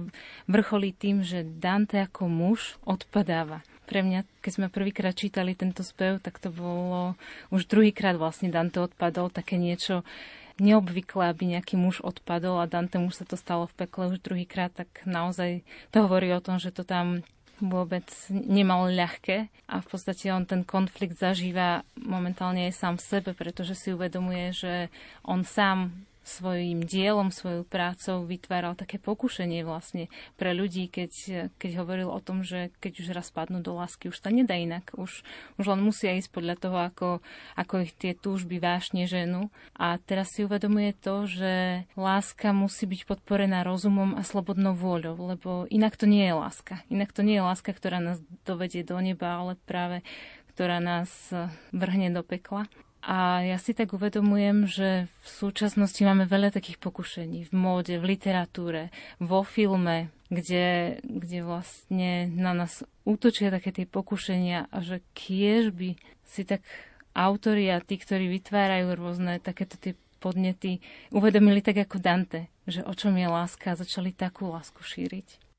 vrcholí 0.48 0.96
tým, 0.96 1.24
že 1.24 1.44
Dante 1.44 2.00
ako 2.00 2.28
muž 2.28 2.78
odpadáva. 2.88 3.64
Pre 3.90 4.00
mňa, 4.00 4.24
keď 4.40 4.52
sme 4.56 4.68
prvýkrát 4.72 5.12
čítali 5.12 5.52
tento 5.52 5.84
spev, 5.84 6.24
tak 6.24 6.40
to 6.40 6.48
bolo 6.48 7.20
už 7.52 7.68
druhýkrát 7.68 8.16
vlastne 8.16 8.48
Dante 8.48 8.80
odpadol, 8.80 9.28
také 9.28 9.60
niečo 9.60 10.08
neobvyklé, 10.62 11.34
aby 11.34 11.58
nejaký 11.58 11.76
muž 11.76 12.00
odpadol 12.06 12.62
a 12.62 12.70
Dante 12.70 13.02
mu 13.02 13.10
sa 13.10 13.26
to 13.26 13.36
stalo 13.36 13.66
v 13.68 13.78
pekle 13.84 14.14
už 14.14 14.22
druhýkrát, 14.22 14.72
tak 14.72 14.88
naozaj 15.04 15.66
to 15.90 16.06
hovorí 16.06 16.30
o 16.32 16.44
tom, 16.44 16.62
že 16.62 16.70
to 16.70 16.86
tam 16.86 17.26
vôbec 17.62 18.10
nemal 18.30 18.90
ľahké 18.90 19.48
a 19.70 19.76
v 19.80 19.88
podstate 19.88 20.34
on 20.34 20.50
ten 20.50 20.66
konflikt 20.66 21.22
zažíva 21.22 21.86
momentálne 21.94 22.68
aj 22.68 22.74
sám 22.74 22.96
v 22.98 23.06
sebe, 23.06 23.32
pretože 23.38 23.78
si 23.78 23.94
uvedomuje, 23.94 24.50
že 24.52 24.74
on 25.22 25.46
sám 25.46 25.94
svojim 26.22 26.86
dielom, 26.86 27.34
svojou 27.34 27.66
prácou 27.66 28.24
vytváral 28.26 28.78
také 28.78 29.02
pokušenie 29.02 29.66
vlastne 29.66 30.06
pre 30.38 30.54
ľudí, 30.54 30.86
keď, 30.88 31.12
keď 31.58 31.72
hovoril 31.82 32.10
o 32.14 32.22
tom, 32.22 32.46
že 32.46 32.70
keď 32.78 32.94
už 33.02 33.08
raz 33.18 33.28
padnú 33.34 33.60
do 33.60 33.74
lásky, 33.74 34.14
už 34.14 34.22
sa 34.22 34.30
nedá 34.30 34.54
inak. 34.54 34.94
Už, 34.94 35.26
už 35.58 35.66
len 35.66 35.82
musia 35.82 36.14
ísť 36.14 36.30
podľa 36.30 36.56
toho, 36.62 36.78
ako, 36.78 37.10
ako 37.58 37.74
ich 37.82 37.94
tie 37.98 38.14
túžby 38.14 38.62
vášne 38.62 39.10
ženu. 39.10 39.50
A 39.74 39.98
teraz 39.98 40.38
si 40.38 40.46
uvedomuje 40.46 40.94
to, 40.94 41.26
že 41.26 41.84
láska 41.98 42.54
musí 42.54 42.86
byť 42.86 43.02
podporená 43.10 43.66
rozumom 43.66 44.14
a 44.14 44.22
slobodnou 44.22 44.78
vôľou, 44.78 45.18
lebo 45.34 45.66
inak 45.74 45.98
to 45.98 46.06
nie 46.06 46.30
je 46.30 46.36
láska. 46.38 46.86
Inak 46.94 47.12
to 47.12 47.26
nie 47.26 47.42
je 47.42 47.48
láska, 47.48 47.74
ktorá 47.74 47.98
nás 47.98 48.22
dovedie 48.46 48.86
do 48.86 49.02
neba, 49.02 49.42
ale 49.42 49.58
práve 49.66 50.06
ktorá 50.52 50.84
nás 50.84 51.10
vrhne 51.72 52.12
do 52.12 52.22
pekla. 52.22 52.68
A 53.02 53.42
ja 53.42 53.58
si 53.58 53.74
tak 53.74 53.98
uvedomujem, 53.98 54.70
že 54.70 55.10
v 55.26 55.28
súčasnosti 55.28 55.98
máme 56.06 56.30
veľa 56.30 56.54
takých 56.54 56.78
pokušení 56.78 57.50
v 57.50 57.54
móde, 57.54 57.98
v 57.98 58.14
literatúre, 58.14 58.94
vo 59.18 59.42
filme, 59.42 60.14
kde, 60.30 60.98
kde 61.02 61.42
vlastne 61.42 62.30
na 62.30 62.54
nás 62.54 62.86
útočia 63.02 63.50
také 63.50 63.74
tie 63.74 63.90
pokušenia 63.90 64.70
a 64.70 64.78
že 64.86 65.02
kiež 65.18 65.74
by 65.74 65.98
si 66.30 66.46
tak 66.46 66.62
autori 67.18 67.74
a 67.74 67.82
tí, 67.82 67.98
ktorí 67.98 68.30
vytvárajú 68.38 68.94
rôzne 68.94 69.42
takéto 69.42 69.82
tie 69.82 69.98
podnety, 70.22 70.78
uvedomili 71.10 71.66
tak 71.66 71.82
ako 71.82 71.98
Dante, 71.98 72.54
že 72.70 72.86
o 72.86 72.94
čom 72.94 73.18
je 73.18 73.26
láska 73.26 73.74
a 73.74 73.80
začali 73.82 74.14
takú 74.14 74.54
lásku 74.54 74.80
šíriť. 74.86 75.51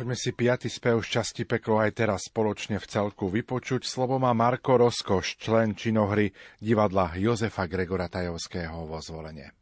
Poďme 0.00 0.16
si 0.16 0.32
piaty 0.32 0.72
spev 0.72 1.04
z 1.04 1.20
časti 1.20 1.44
Peklo 1.44 1.76
aj 1.76 1.92
teraz 1.92 2.32
spoločne 2.32 2.80
v 2.80 2.88
celku 2.88 3.28
vypočuť. 3.28 3.84
Slovo 3.84 4.16
má 4.16 4.32
Marko 4.32 4.80
Roskoš, 4.80 5.36
člen 5.36 5.76
činohry 5.76 6.32
divadla 6.56 7.12
Jozefa 7.20 7.68
Gregora 7.68 8.08
Tajovského 8.08 8.88
vo 8.88 8.96
zvolenie. 9.04 9.59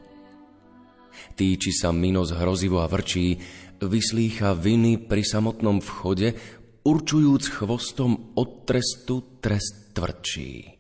Týči 1.40 1.72
sa 1.72 1.88
minos 1.88 2.36
hrozivo 2.36 2.84
a 2.84 2.86
vrčí, 2.92 3.40
vyslýcha 3.80 4.60
viny 4.60 5.08
pri 5.08 5.24
samotnom 5.24 5.80
vchode, 5.80 6.36
určujúc 6.84 7.48
chvostom 7.48 8.36
od 8.36 8.68
trestu 8.68 9.40
trest 9.40 9.96
tvrdší. 9.96 10.76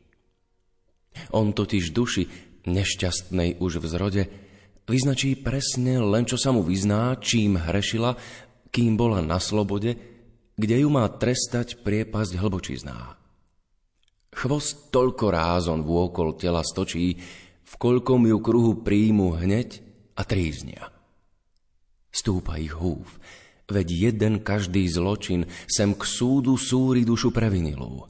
On 1.32 1.56
totiž 1.56 1.96
duši 1.96 2.49
nešťastnej 2.70 3.58
už 3.58 3.82
v 3.82 3.86
zrode, 3.86 4.22
vyznačí 4.90 5.38
presne 5.38 6.02
len, 6.02 6.26
čo 6.26 6.34
sa 6.38 6.50
mu 6.50 6.66
vyzná, 6.66 7.18
čím 7.18 7.58
hrešila, 7.58 8.18
kým 8.70 8.98
bola 8.98 9.22
na 9.22 9.42
slobode, 9.42 9.98
kde 10.54 10.82
ju 10.82 10.88
má 10.90 11.06
trestať 11.10 11.82
priepasť 11.82 12.38
hlbočizná. 12.38 13.16
Chvost 14.30 14.94
toľko 14.94 15.26
rázon 15.34 15.82
vôkol 15.82 16.38
tela 16.38 16.62
stočí, 16.62 17.18
v 17.70 17.74
koľkom 17.78 18.26
ju 18.26 18.38
kruhu 18.42 18.72
príjmu 18.82 19.38
hneď 19.38 19.82
a 20.18 20.22
tríznia. 20.26 20.90
Stúpa 22.10 22.58
ich 22.58 22.74
húv, 22.74 23.06
veď 23.70 24.10
jeden 24.10 24.42
každý 24.42 24.86
zločin 24.90 25.46
sem 25.70 25.94
k 25.94 26.02
súdu 26.02 26.58
súri 26.58 27.06
dušu 27.06 27.30
previnilú. 27.30 28.06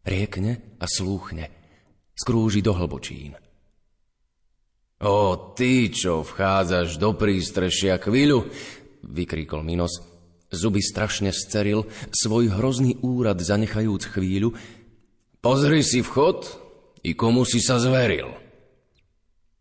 Riekne 0.00 0.80
a 0.80 0.88
slúchne, 0.88 1.52
skrúži 2.16 2.64
do 2.64 2.72
hlbočín. 2.72 3.36
O, 4.96 5.52
ty, 5.52 5.92
čo 5.92 6.24
vchádzaš 6.24 6.96
do 6.96 7.12
prístrešia 7.12 8.00
chvíľu, 8.00 8.48
vykríkol 9.04 9.60
Minos. 9.60 10.00
Zuby 10.48 10.80
strašne 10.80 11.36
sceril, 11.36 11.84
svoj 12.16 12.48
hrozný 12.56 12.96
úrad 13.04 13.36
zanechajúc 13.36 14.08
chvíľu. 14.08 14.56
Pozri 15.44 15.84
si 15.84 16.00
vchod 16.00 16.48
i 17.04 17.12
komu 17.12 17.44
si 17.44 17.60
sa 17.60 17.76
zveril. 17.76 18.32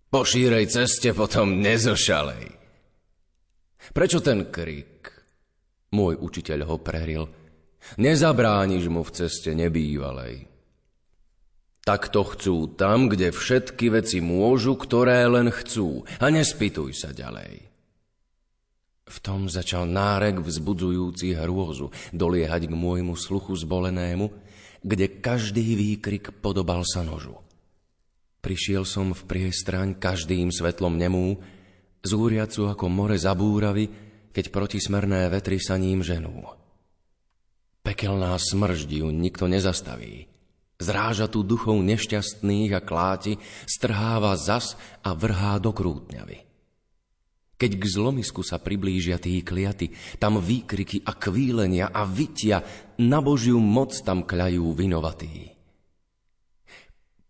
Po 0.07 0.23
šírej 0.23 0.71
ceste 0.71 1.11
potom 1.11 1.59
nezošalej. 1.59 2.55
Prečo 3.91 4.23
ten 4.23 4.47
krik? 4.47 5.11
Môj 5.91 6.15
učiteľ 6.15 6.59
ho 6.63 6.79
preril. 6.79 7.27
Nezabrániš 7.99 8.87
mu 8.87 9.03
v 9.03 9.13
ceste 9.13 9.51
nebývalej. 9.51 10.54
Tak 11.85 12.09
to 12.09 12.25
chcú 12.25 12.65
tam, 12.73 13.13
kde 13.13 13.29
všetky 13.29 13.93
veci 13.93 14.17
môžu, 14.17 14.73
ktoré 14.73 15.21
len 15.29 15.53
chcú. 15.53 16.01
A 16.17 16.33
nespýtuj 16.33 16.97
sa 16.97 17.13
ďalej. 17.13 17.61
V 19.05 19.17
tom 19.21 19.45
začal 19.45 19.85
nárek 19.85 20.41
vzbudzujúci 20.41 21.37
hrôzu 21.37 21.93
doliehať 22.09 22.65
k 22.65 22.73
môjmu 22.73 23.13
sluchu 23.13 23.53
zbolenému, 23.53 24.33
kde 24.81 25.21
každý 25.21 25.77
výkrik 25.77 26.41
podobal 26.41 26.81
sa 26.81 27.05
nožu. 27.05 27.37
Prišiel 28.41 28.81
som 28.81 29.13
v 29.13 29.21
priestraň 29.29 29.93
každým 30.01 30.49
svetlom 30.49 30.97
nemú, 30.97 31.37
zúriacu 32.01 32.65
ako 32.65 32.85
more 32.89 33.17
zabúravy, 33.17 33.89
keď 34.33 34.49
protismerné 34.49 35.29
vetry 35.29 35.61
sa 35.61 35.77
ním 35.77 36.01
ženú. 36.01 36.49
Pekelná 37.85 38.33
smržď 38.41 39.05
ju 39.05 39.07
nikto 39.13 39.45
nezastaví. 39.45 40.34
Zráža 40.75 41.31
tu 41.31 41.39
duchov 41.39 41.79
nešťastných 41.79 42.71
a 42.75 42.83
kláti, 42.83 43.39
strháva 43.63 44.35
zas 44.35 44.75
a 44.99 45.15
vrhá 45.15 45.55
do 45.59 45.71
krútňavy. 45.71 46.43
Keď 47.55 47.71
k 47.79 47.83
zlomisku 47.87 48.43
sa 48.43 48.59
priblížia 48.59 49.15
tí 49.15 49.39
kliaty, 49.39 49.95
tam 50.19 50.43
výkriky 50.43 51.07
a 51.07 51.15
kvílenia 51.15 51.87
a 51.87 52.03
vytia 52.03 52.59
na 52.99 53.23
Božiu 53.23 53.63
moc 53.63 53.95
tam 54.03 54.27
kľajú 54.27 54.75
vinovatí. 54.75 55.55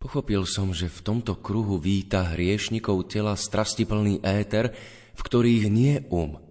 Pochopil 0.02 0.42
som, 0.50 0.74
že 0.74 0.90
v 0.90 1.02
tomto 1.06 1.38
kruhu 1.38 1.78
víta 1.78 2.34
hriešnikov 2.34 3.10
tela 3.10 3.38
strastiplný 3.38 4.26
éter, 4.26 4.74
v 5.14 5.22
ktorých 5.22 5.66
nie 5.70 6.02
um, 6.10 6.42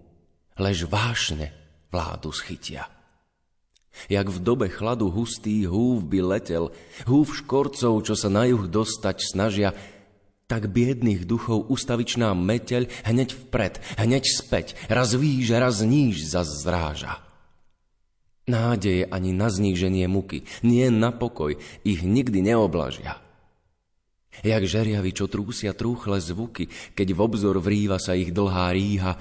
lež 0.55 0.87
vášne 0.87 1.51
vládu 1.91 2.31
schytia. 2.31 2.94
Jak 4.11 4.27
v 4.29 4.37
dobe 4.43 4.67
chladu 4.69 5.09
hustý 5.09 5.65
húv 5.65 6.05
by 6.05 6.19
letel, 6.21 6.69
húv 7.07 7.31
škorcov, 7.33 8.03
čo 8.05 8.13
sa 8.13 8.29
na 8.29 8.45
juh 8.45 8.67
dostať 8.67 9.17
snažia, 9.23 9.69
tak 10.45 10.69
biedných 10.69 11.25
duchov 11.25 11.65
ustavičná 11.73 12.37
meteľ 12.37 12.85
hneď 13.07 13.29
vpred, 13.33 13.81
hneď 13.97 14.23
späť, 14.29 14.77
raz 14.91 15.17
výš, 15.17 15.49
raz 15.57 15.81
níž 15.81 16.21
zas 16.21 16.61
zráža. 16.61 17.25
Nádeje 18.45 19.09
ani 19.09 19.33
na 19.33 19.49
zníženie 19.49 20.05
muky, 20.05 20.45
nie 20.61 20.85
na 20.93 21.09
pokoj, 21.09 21.57
ich 21.81 22.05
nikdy 22.05 22.45
neoblažia. 22.45 23.17
Jak 24.45 24.67
žeriavi, 24.67 25.15
čo 25.15 25.31
trúsia 25.31 25.71
trúchle 25.71 26.19
zvuky, 26.19 26.67
keď 26.93 27.07
v 27.15 27.19
obzor 27.23 27.57
vrýva 27.57 27.97
sa 27.97 28.13
ich 28.13 28.35
dlhá 28.35 28.69
ríha, 28.75 29.15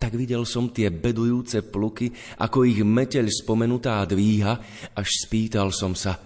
tak 0.00 0.16
videl 0.16 0.48
som 0.48 0.72
tie 0.72 0.88
bedujúce 0.88 1.60
pluky, 1.68 2.08
ako 2.40 2.64
ich 2.64 2.80
meteľ 2.80 3.28
spomenutá 3.28 4.00
dvíha, 4.08 4.56
až 4.96 5.08
spýtal 5.28 5.68
som 5.76 5.92
sa, 5.92 6.16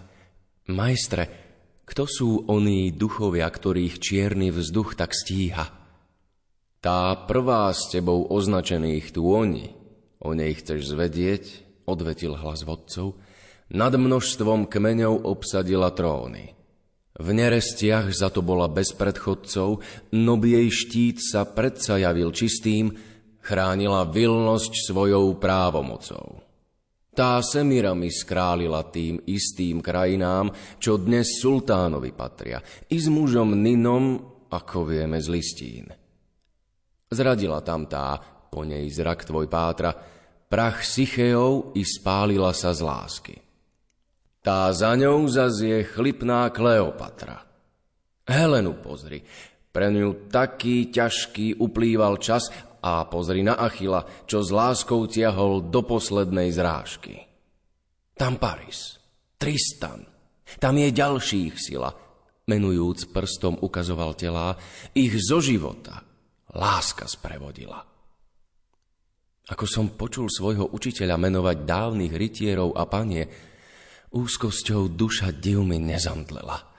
majstre, 0.70 1.44
Kto 1.84 2.08
sú 2.08 2.28
oní 2.48 2.96
duchovia, 2.96 3.44
ktorých 3.44 4.00
čierny 4.00 4.48
vzduch 4.48 4.96
tak 4.96 5.12
stíha? 5.12 5.68
Tá 6.80 7.16
prvá 7.28 7.68
s 7.72 7.92
tebou 7.92 8.24
označených 8.28 9.12
tu 9.12 9.28
oni. 9.28 9.72
O 10.24 10.32
nej 10.32 10.56
chceš 10.56 10.96
zvedieť? 10.96 11.44
Odvetil 11.84 12.40
hlas 12.40 12.64
vodcov. 12.64 13.20
Nad 13.68 13.96
množstvom 13.96 14.68
kmeňov 14.68 15.28
obsadila 15.28 15.92
tróny. 15.92 16.56
V 17.14 17.28
nerestiach 17.30 18.10
za 18.10 18.32
to 18.32 18.40
bola 18.42 18.66
bez 18.66 18.90
predchodcov, 18.96 19.84
no 20.16 20.34
jej 20.42 20.66
štít 20.66 21.22
sa 21.22 21.46
predsa 21.46 22.00
javil 22.00 22.34
čistým, 22.34 22.90
chránila 23.44 24.08
vilnosť 24.08 24.88
svojou 24.88 25.36
právomocou. 25.36 26.40
Tá 27.14 27.38
Semirami 27.44 28.10
skrálila 28.10 28.82
tým 28.90 29.22
istým 29.28 29.78
krajinám, 29.78 30.50
čo 30.82 30.98
dnes 30.98 31.38
sultánovi 31.38 32.10
patria, 32.10 32.58
i 32.90 32.96
s 32.98 33.06
mužom 33.06 33.54
Ninom, 33.54 34.18
ako 34.50 34.88
vieme 34.90 35.22
z 35.22 35.28
listín. 35.30 35.86
Zradila 37.12 37.62
tam 37.62 37.86
tá, 37.86 38.18
po 38.50 38.66
nej 38.66 38.90
zrak 38.90 39.30
tvoj 39.30 39.46
pátra, 39.46 39.94
prach 40.50 40.82
Sycheov 40.82 41.76
i 41.78 41.86
spálila 41.86 42.50
sa 42.50 42.74
z 42.74 42.82
lásky. 42.82 43.36
Tá 44.42 44.74
za 44.74 44.98
ňou 44.98 45.30
zas 45.30 45.62
je 45.62 45.86
chlipná 45.86 46.50
Kleopatra. 46.50 47.46
Helenu 48.26 48.74
pozri, 48.82 49.22
pre 49.70 49.90
ňu 49.90 50.30
taký 50.30 50.90
ťažký 50.90 51.62
uplýval 51.62 52.18
čas 52.18 52.50
a 52.84 53.08
pozri 53.08 53.40
na 53.40 53.56
Achila, 53.56 54.04
čo 54.28 54.44
s 54.44 54.52
láskou 54.52 55.08
tiahol 55.08 55.72
do 55.72 55.80
poslednej 55.80 56.52
zrážky. 56.52 57.24
Tam 58.12 58.36
Paris, 58.36 59.00
Tristan, 59.40 60.04
tam 60.60 60.76
je 60.76 60.92
ďalších 60.92 61.56
sila, 61.56 61.88
menujúc 62.44 63.08
prstom 63.08 63.56
ukazoval 63.64 64.12
telá, 64.12 64.60
ich 64.92 65.16
zo 65.16 65.40
života 65.40 66.04
láska 66.52 67.08
sprevodila. 67.08 67.80
Ako 69.44 69.64
som 69.64 69.96
počul 69.96 70.28
svojho 70.28 70.72
učiteľa 70.72 71.16
menovať 71.20 71.56
dávnych 71.64 72.12
rytierov 72.12 72.76
a 72.76 72.84
panie, 72.88 73.28
úzkosťou 74.12 74.92
duša 74.92 75.32
div 75.36 75.60
mi 75.64 75.76
nezamdlela. 75.80 76.72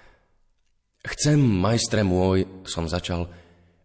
Chcem, 1.05 1.37
majstre 1.37 2.01
môj, 2.01 2.65
som 2.65 2.89
začal, 2.89 3.29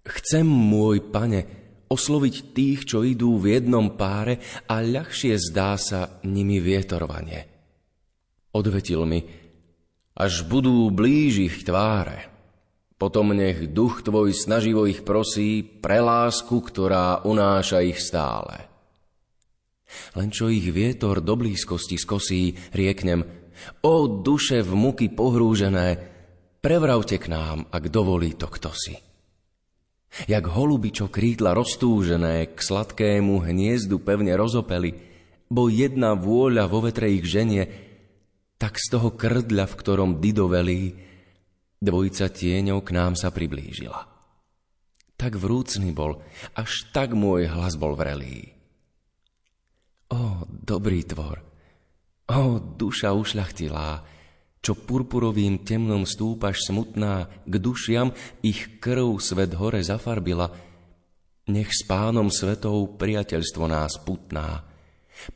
chcem, 0.00 0.48
môj 0.48 1.12
pane, 1.12 1.59
osloviť 1.90 2.54
tých, 2.54 2.86
čo 2.86 3.02
idú 3.02 3.36
v 3.42 3.58
jednom 3.58 3.98
páre 3.98 4.38
a 4.70 4.78
ľahšie 4.78 5.34
zdá 5.36 5.74
sa 5.74 6.22
nimi 6.22 6.62
vietorvanie. 6.62 7.50
Odvetil 8.54 9.02
mi, 9.04 9.20
až 10.14 10.46
budú 10.46 10.86
blíž 10.94 11.34
ich 11.42 11.56
tváre, 11.66 12.30
potom 12.94 13.34
nech 13.34 13.68
duch 13.74 14.06
tvoj 14.06 14.30
snaživo 14.30 14.86
ich 14.86 15.02
prosí 15.02 15.66
pre 15.66 15.98
lásku, 15.98 16.54
ktorá 16.54 17.26
unáša 17.26 17.82
ich 17.82 17.98
stále. 17.98 18.70
Len 20.14 20.30
čo 20.30 20.46
ich 20.46 20.70
vietor 20.70 21.18
do 21.18 21.34
blízkosti 21.34 21.98
skosí, 21.98 22.54
rieknem– 22.70 23.26
O 23.84 24.08
duše 24.08 24.64
v 24.64 24.72
muky 24.72 25.06
pohrúžené, 25.12 26.00
prevravte 26.60 27.20
k 27.20 27.26
nám, 27.32 27.68
ak 27.68 27.92
dovolí 27.92 28.36
to 28.36 28.48
kto 28.48 28.70
si. 28.72 28.96
Jak 30.26 30.44
holuby, 30.50 30.90
krídla 30.90 31.54
roztúžené, 31.54 32.50
k 32.50 32.58
sladkému 32.58 33.46
hniezdu 33.46 34.02
pevne 34.02 34.34
rozopeli, 34.34 34.98
bo 35.46 35.70
jedna 35.70 36.18
vôľa 36.18 36.66
vo 36.66 36.82
vetre 36.82 37.14
ich 37.14 37.26
ženie, 37.26 37.70
tak 38.58 38.76
z 38.76 38.98
toho 38.98 39.14
krdľa, 39.14 39.64
v 39.70 39.78
ktorom 39.78 40.10
Dido 40.18 40.50
velí, 40.50 40.98
dvojica 41.80 42.28
tieňov 42.28 42.84
k 42.84 42.90
nám 42.92 43.14
sa 43.14 43.30
priblížila. 43.30 44.06
Tak 45.14 45.38
vrúcný 45.38 45.94
bol, 45.94 46.20
až 46.58 46.90
tak 46.90 47.14
môj 47.14 47.48
hlas 47.48 47.78
bol 47.78 47.94
vrelý. 47.94 48.52
O, 50.10 50.42
dobrý 50.48 51.06
tvor, 51.06 51.50
O, 52.30 52.62
duša 52.62 53.10
ušľachtilá, 53.10 54.06
čo 54.60 54.76
purpurovým 54.76 55.64
temnom 55.64 56.04
stúpaš 56.04 56.68
smutná, 56.68 57.32
k 57.48 57.54
dušiam 57.56 58.12
ich 58.44 58.76
krv 58.76 59.16
svet 59.16 59.56
hore 59.56 59.80
zafarbila, 59.80 60.52
nech 61.48 61.72
s 61.72 61.82
pánom 61.88 62.28
svetou 62.28 62.84
priateľstvo 63.00 63.64
nás 63.64 63.96
putná. 64.04 64.68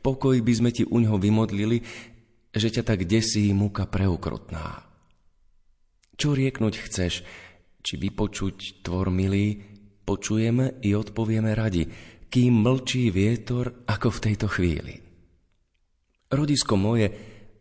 Pokoj 0.05 0.37
by 0.41 0.53
sme 0.53 0.71
ti 0.71 0.85
uňho 0.85 1.17
vymodlili, 1.17 1.81
že 2.55 2.69
ťa 2.71 2.83
tak 2.85 3.09
desí 3.09 3.51
muka 3.51 3.89
preukrutná. 3.89 4.87
Čo 6.15 6.37
rieknuť 6.37 6.75
chceš, 6.87 7.27
či 7.83 7.95
vypočuť 7.99 8.87
tvor 8.87 9.11
milý, 9.11 9.59
počujeme 10.07 10.79
i 10.87 10.95
odpovieme 10.95 11.51
radi, 11.57 11.85
kým 12.31 12.63
mlčí 12.63 13.11
vietor 13.11 13.85
ako 13.89 14.09
v 14.15 14.23
tejto 14.23 14.47
chvíli. 14.47 14.95
Rodisko 16.31 16.79
moje, 16.79 17.11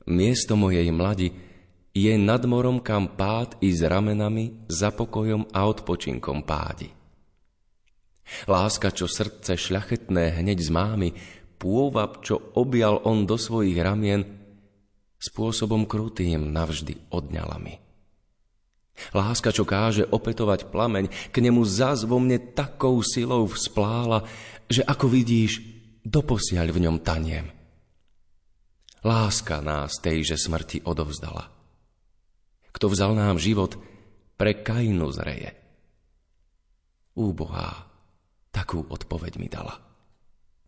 miesto 0.07 0.53
mojej 0.53 0.87
mladi, 0.93 1.52
je 1.93 2.13
nad 2.17 2.41
morom, 2.49 2.81
kam 2.81 3.13
pád 3.13 3.61
i 3.61 3.69
s 3.69 3.85
ramenami, 3.85 4.65
za 4.65 4.89
pokojom 4.89 5.53
a 5.53 5.69
odpočinkom 5.69 6.41
pádi. 6.41 6.89
Láska, 8.49 8.89
čo 8.89 9.05
srdce 9.05 9.53
šľachetné 9.53 10.41
hneď 10.41 10.57
z 10.57 10.69
mámy, 10.73 11.09
pôvab, 11.61 12.25
čo 12.25 12.41
objal 12.57 12.97
on 13.05 13.29
do 13.29 13.37
svojich 13.37 13.77
ramien, 13.77 14.25
spôsobom 15.21 15.85
krutým 15.85 16.49
navždy 16.51 17.13
odňala 17.13 17.61
mi. 17.61 17.77
Láska, 19.13 19.53
čo 19.53 19.65
káže 19.65 20.05
opetovať 20.09 20.69
plameň, 20.73 21.29
k 21.29 21.35
nemu 21.41 21.61
zás 21.65 22.05
vo 22.09 22.17
mne 22.17 22.41
takou 22.57 23.01
silou 23.05 23.45
vzplála, 23.45 24.25
že 24.65 24.81
ako 24.81 25.05
vidíš, 25.09 25.61
doposiaľ 26.01 26.67
v 26.73 26.81
ňom 26.89 26.97
taniem. 27.05 27.47
Láska 29.03 29.59
nás 29.61 29.99
tejže 29.99 30.39
smrti 30.39 30.83
odovzdala. 30.87 31.52
Kto 32.73 32.89
vzal 32.89 33.13
nám 33.13 33.37
život, 33.37 33.77
pre 34.33 34.65
Kainu 34.65 35.13
zreje. 35.13 35.53
Úbohá, 37.13 37.85
takú 38.49 38.81
odpoveď 38.89 39.33
mi 39.37 39.47
dala. 39.47 39.77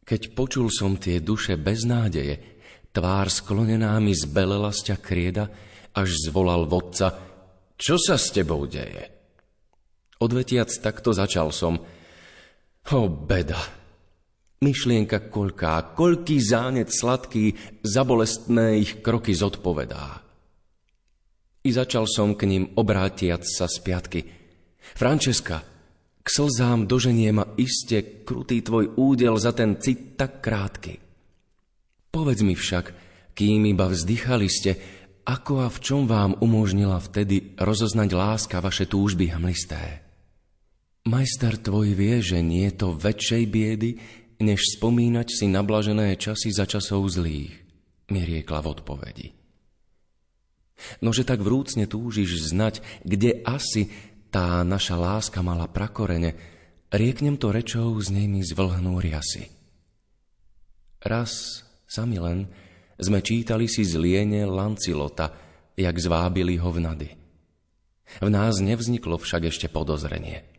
Keď 0.05 0.37
počul 0.37 0.69
som 0.69 1.01
tie 1.01 1.17
duše 1.17 1.57
bez 1.57 1.81
nádeje, 1.81 2.61
tvár 2.93 3.27
sklonená 3.33 3.97
mi 3.97 4.13
zbelela 4.13 4.69
z 4.69 4.93
ťa 4.93 4.97
krieda, 5.01 5.45
až 5.97 6.29
zvolal 6.29 6.69
vodca, 6.69 7.17
čo 7.75 7.97
sa 7.97 8.15
s 8.21 8.29
tebou 8.29 8.69
deje? 8.69 9.09
Odvetiac 10.21 10.69
takto 10.79 11.11
začal 11.11 11.49
som, 11.49 11.81
o 12.85 13.01
beda, 13.09 13.59
Myšlienka 14.65 15.29
koľká, 15.29 15.93
koľký 15.93 16.41
zánec 16.41 16.89
sladký 16.89 17.53
za 17.85 18.01
bolestné 18.01 18.81
ich 18.81 19.03
kroky 19.05 19.35
zodpovedá. 19.35 20.24
I 21.65 21.69
začal 21.73 22.05
som 22.05 22.37
k 22.37 22.45
ním 22.45 22.69
obrátiať 22.77 23.41
sa 23.41 23.65
z 23.65 23.81
piatky. 23.81 24.21
Frančeska, 24.93 25.65
k 26.21 26.27
slzám 26.29 26.85
doženie 26.85 27.33
ma 27.33 27.49
iste 27.57 28.21
krutý 28.21 28.61
tvoj 28.61 28.93
údel 28.97 29.33
za 29.41 29.49
ten 29.49 29.81
cit 29.81 30.13
tak 30.13 30.45
krátky. 30.45 31.01
Povedz 32.13 32.45
mi 32.45 32.53
však, 32.53 32.93
kým 33.33 33.65
iba 33.65 33.89
vzdychali 33.89 34.47
ste, 34.47 34.77
ako 35.25 35.65
a 35.65 35.67
v 35.73 35.77
čom 35.81 36.05
vám 36.05 36.37
umožnila 36.37 37.01
vtedy 37.01 37.57
rozoznať 37.57 38.09
láska 38.13 38.61
vaše 38.61 38.85
túžby 38.85 39.33
hmlisté. 39.33 40.05
Majster 41.05 41.57
tvoj 41.57 41.97
vie, 41.97 42.21
že 42.21 42.45
nie 42.45 42.69
je 42.69 42.77
to 42.77 42.93
väčšej 42.93 43.43
biedy, 43.49 43.89
než 44.41 44.77
spomínať 44.77 45.27
si 45.29 45.45
nablažené 45.49 46.13
časy 46.17 46.53
za 46.53 46.69
časov 46.69 47.05
zlých, 47.09 47.53
mi 48.13 48.21
riekla 48.21 48.61
v 48.61 48.69
odpovedi. 48.69 49.44
Nože 50.99 51.23
tak 51.23 51.39
vrúcne 51.41 51.87
túžiš 51.87 52.51
znať, 52.51 52.83
kde 53.07 53.41
asi 53.47 53.89
tá 54.29 54.61
naša 54.67 54.99
láska 54.99 55.39
mala 55.39 55.71
prakorene, 55.71 56.35
rieknem 56.91 57.39
to 57.39 57.55
rečou 57.55 57.95
z 58.03 58.11
nej 58.11 58.27
mi 58.27 58.43
zvlhnú 58.43 58.99
riasy. 58.99 59.47
Raz, 60.99 61.63
sami 61.87 62.19
len, 62.19 62.49
sme 62.99 63.23
čítali 63.23 63.71
si 63.71 63.87
z 63.87 63.95
liene 63.95 64.43
Lancilota, 64.43 65.31
jak 65.75 65.95
zvábili 65.95 66.59
ho 66.59 66.71
v 66.71 66.79
nady. 66.79 67.09
V 68.23 68.29
nás 68.31 68.59
nevzniklo 68.59 69.19
však 69.19 69.51
ešte 69.51 69.67
podozrenie– 69.71 70.43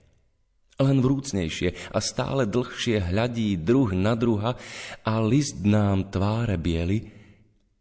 len 0.77 1.01
vrúcnejšie 1.01 1.89
a 1.89 1.99
stále 2.05 2.45
dlhšie 2.45 3.09
hľadí 3.09 3.57
druh 3.57 3.97
na 3.97 4.13
druha 4.13 4.61
a 5.01 5.13
list 5.25 5.65
nám 5.65 6.13
tváre 6.13 6.61
bieli, 6.61 7.16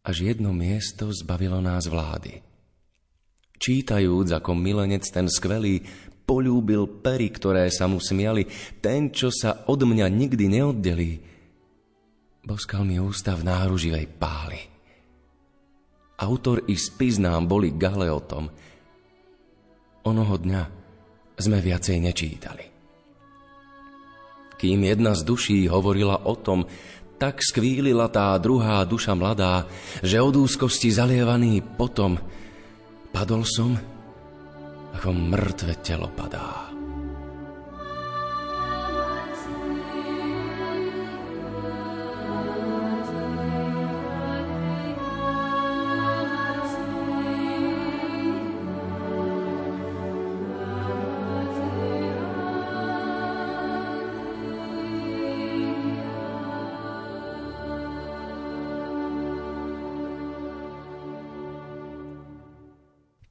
až 0.06 0.16
jedno 0.22 0.54
miesto 0.54 1.10
zbavilo 1.10 1.58
nás 1.58 1.90
vlády. 1.90 2.38
Čítajúc, 3.58 4.30
ako 4.30 4.54
milenec 4.54 5.02
ten 5.10 5.26
skvelý 5.26 5.82
polúbil 6.22 6.86
pery, 7.02 7.34
ktoré 7.34 7.66
sa 7.74 7.90
mu 7.90 7.98
smiali, 7.98 8.46
ten, 8.78 9.10
čo 9.10 9.34
sa 9.34 9.66
od 9.66 9.82
mňa 9.82 10.06
nikdy 10.06 10.46
neoddelí, 10.46 11.12
boskal 12.46 12.86
mi 12.86 13.02
ústa 13.02 13.34
v 13.34 13.46
náruživej 13.50 14.06
páli. 14.14 14.62
Autor 16.22 16.62
i 16.70 16.78
spis 16.78 17.18
nám 17.18 17.50
boli 17.50 17.74
galeotom, 17.74 18.46
onoho 20.06 20.36
dňa 20.38 20.62
sme 21.36 21.58
viacej 21.58 21.96
nečítali. 21.98 22.64
Kým 24.56 24.88
jedna 24.88 25.12
z 25.12 25.20
duší 25.20 25.68
hovorila 25.68 26.24
o 26.24 26.32
tom, 26.32 26.64
tak 27.16 27.40
skvílila 27.40 28.12
tá 28.12 28.36
druhá 28.36 28.84
duša 28.84 29.16
mladá, 29.16 29.64
že 30.04 30.20
od 30.20 30.36
úzkosti 30.36 30.92
zalievaný 30.92 31.64
potom 31.64 32.20
padol 33.12 33.44
som, 33.48 33.72
ako 34.96 35.08
mŕtve 35.12 35.80
telo 35.80 36.12
padá. 36.12 36.65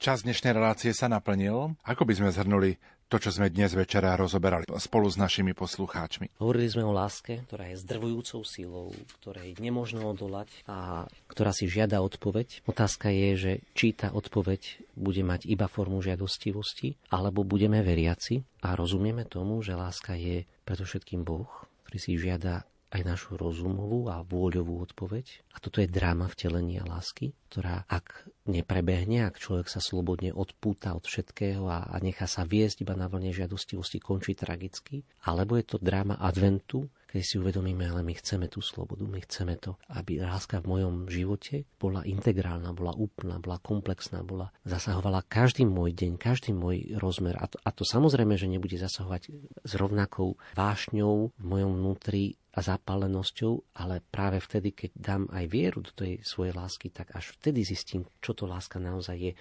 Čas 0.05 0.21
dnešnej 0.21 0.53
relácie 0.53 0.93
sa 0.93 1.09
naplnil. 1.09 1.81
Ako 1.81 2.05
by 2.05 2.13
sme 2.13 2.29
zhrnuli 2.29 2.77
to, 3.09 3.17
čo 3.17 3.33
sme 3.33 3.49
dnes 3.49 3.73
večera 3.73 4.13
rozoberali 4.13 4.69
spolu 4.77 5.09
s 5.09 5.17
našimi 5.17 5.57
poslucháčmi? 5.57 6.37
Hovorili 6.37 6.69
sme 6.69 6.85
o 6.85 6.93
láske, 6.93 7.41
ktorá 7.49 7.73
je 7.73 7.81
zdrvujúcou 7.81 8.45
silou, 8.45 8.93
ktorej 9.17 9.57
nemožno 9.57 10.13
odolať 10.13 10.53
a 10.69 11.09
ktorá 11.25 11.49
si 11.57 11.65
žiada 11.65 12.05
odpoveď. 12.05 12.61
Otázka 12.69 13.09
je, 13.09 13.29
že 13.33 13.51
či 13.73 13.97
tá 13.97 14.13
odpoveď 14.13 14.77
bude 14.93 15.25
mať 15.25 15.49
iba 15.49 15.65
formu 15.65 16.05
žiadostivosti, 16.05 17.01
alebo 17.09 17.41
budeme 17.41 17.81
veriaci 17.81 18.45
a 18.61 18.77
rozumieme 18.77 19.25
tomu, 19.25 19.65
že 19.65 19.73
láska 19.73 20.13
je 20.13 20.45
predovšetkým 20.69 21.25
Boh, 21.25 21.49
ktorý 21.89 21.97
si 21.97 22.13
žiada 22.21 22.61
aj 22.91 23.01
našu 23.01 23.37
rozumovú 23.39 24.07
a 24.11 24.21
vôľovú 24.21 24.81
odpoveď. 24.85 25.45
A 25.55 25.61
toto 25.63 25.81
je 25.81 25.89
dráma 25.89 26.29
vtelenia 26.29 26.85
lásky, 26.85 27.33
ktorá 27.49 27.87
ak 27.89 28.29
neprebehne, 28.45 29.25
ak 29.25 29.41
človek 29.41 29.67
sa 29.71 29.81
slobodne 29.81 30.35
odpúta 30.35 30.93
od 30.93 31.07
všetkého 31.07 31.65
a, 31.65 31.89
a 31.89 31.95
nechá 32.03 32.29
sa 32.29 32.45
viesť 32.45 32.85
iba 32.85 32.93
na 32.93 33.09
vlne 33.09 33.33
žiadostivosti, 33.33 33.97
končí 33.97 34.37
tragicky. 34.37 35.01
Alebo 35.25 35.57
je 35.57 35.65
to 35.65 35.77
dráma 35.81 36.19
adventu, 36.21 36.85
keď 37.15 37.23
si 37.23 37.39
uvedomíme, 37.39 37.87
ale 37.87 38.03
my 38.03 38.11
chceme 38.11 38.51
tú 38.51 38.59
slobodu, 38.59 39.07
my 39.07 39.23
chceme 39.23 39.55
to, 39.55 39.79
aby 39.95 40.19
láska 40.19 40.59
v 40.59 40.67
mojom 40.67 41.07
živote 41.07 41.63
bola 41.79 42.03
integrálna, 42.03 42.75
bola 42.75 42.91
úplná, 42.91 43.39
bola 43.39 43.55
komplexná, 43.63 44.19
bola, 44.19 44.51
zasahovala 44.67 45.23
každý 45.23 45.63
môj 45.63 45.95
deň, 45.95 46.19
každý 46.19 46.51
môj 46.51 46.99
rozmer. 46.99 47.39
A 47.39 47.47
to, 47.47 47.55
a 47.63 47.71
to 47.71 47.87
samozrejme, 47.87 48.35
že 48.35 48.51
nebude 48.51 48.75
zasahovať 48.75 49.31
s 49.63 49.71
rovnakou 49.79 50.35
vášňou 50.59 51.31
v 51.31 51.43
mojom 51.47 51.71
vnútri 51.79 52.35
a 52.55 52.59
zapálenosťou, 52.63 53.75
ale 53.75 53.99
práve 53.99 54.39
vtedy, 54.39 54.71
keď 54.71 54.91
dám 54.95 55.23
aj 55.27 55.45
vieru 55.51 55.83
do 55.83 55.91
tej 55.91 56.23
svojej 56.23 56.55
lásky, 56.55 56.87
tak 56.87 57.11
až 57.11 57.35
vtedy 57.35 57.67
zistím, 57.67 58.07
čo 58.23 58.31
to 58.31 58.47
láska 58.47 58.79
naozaj 58.79 59.17
je. 59.19 59.33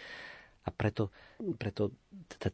A 0.67 0.69
preto, 0.75 1.15
preto 1.59 1.95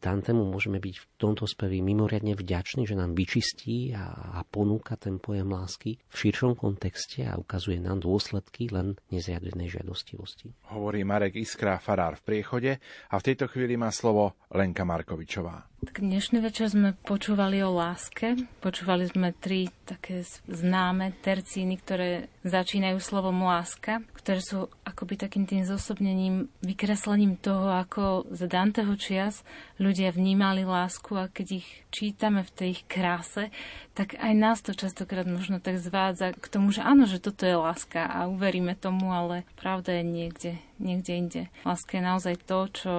Dantemu 0.01 0.49
môžeme 0.49 0.81
byť 0.81 0.95
v 0.97 1.05
tomto 1.21 1.45
spevi 1.45 1.85
mimoriadne 1.85 2.33
vďační, 2.33 2.89
že 2.89 2.97
nám 2.97 3.13
vyčistí 3.13 3.93
a, 3.93 4.33
a 4.37 4.39
ponúka 4.41 4.97
ten 4.97 5.21
pojem 5.21 5.45
lásky 5.45 6.01
v 6.09 6.15
širšom 6.15 6.57
kontexte 6.57 7.21
a 7.29 7.37
ukazuje 7.37 7.77
nám 7.77 8.01
dôsledky 8.01 8.73
len 8.73 8.97
nezriadenej 9.13 9.77
žiadostivosti. 9.77 10.57
Hovorí 10.73 11.05
Marek 11.05 11.37
Iskra, 11.37 11.77
farár 11.77 12.17
v 12.17 12.25
priechode 12.25 12.71
a 12.81 13.15
v 13.21 13.25
tejto 13.25 13.45
chvíli 13.45 13.77
má 13.77 13.93
slovo 13.93 14.33
Lenka 14.49 14.81
Markovičová. 14.81 15.69
Tak 15.81 15.97
dnešný 15.97 16.45
večer 16.45 16.69
sme 16.69 16.93
počúvali 16.93 17.57
o 17.65 17.73
láske. 17.73 18.37
Počúvali 18.61 19.09
sme 19.09 19.33
tri 19.33 19.65
také 19.81 20.21
známe 20.45 21.09
tercíny, 21.25 21.81
ktoré 21.81 22.29
začínajú 22.45 23.01
slovom 23.01 23.41
láska, 23.41 24.05
ktoré 24.13 24.45
sú 24.45 24.69
akoby 24.85 25.25
takým 25.25 25.49
tým 25.49 25.65
zosobnením, 25.65 26.53
vykreslením 26.61 27.33
toho, 27.41 27.73
ako 27.73 28.29
za 28.29 28.45
Danteho 28.71 28.95
čias 28.95 29.43
ľudia 29.83 30.15
vnímali 30.15 30.63
lásku 30.63 31.11
a 31.19 31.27
keď 31.27 31.59
ich 31.59 31.67
čítame 31.91 32.39
v 32.39 32.55
tej 32.55 32.67
ich 32.79 32.83
kráse, 32.87 33.51
tak 33.91 34.15
aj 34.15 34.31
nás 34.31 34.63
to 34.63 34.71
častokrát 34.71 35.27
možno 35.27 35.59
tak 35.59 35.75
zvádza 35.75 36.31
k 36.31 36.47
tomu, 36.47 36.71
že 36.71 36.79
áno, 36.79 37.03
že 37.03 37.19
toto 37.19 37.43
je 37.43 37.51
láska 37.51 38.07
a 38.07 38.31
uveríme 38.31 38.79
tomu, 38.79 39.11
ale 39.11 39.43
pravda 39.59 39.99
je 39.99 40.03
niekde, 40.07 40.51
niekde 40.79 41.11
inde. 41.11 41.41
Láska 41.67 41.99
je 41.99 42.03
naozaj 42.15 42.35
to, 42.47 42.71
čo, 42.71 42.93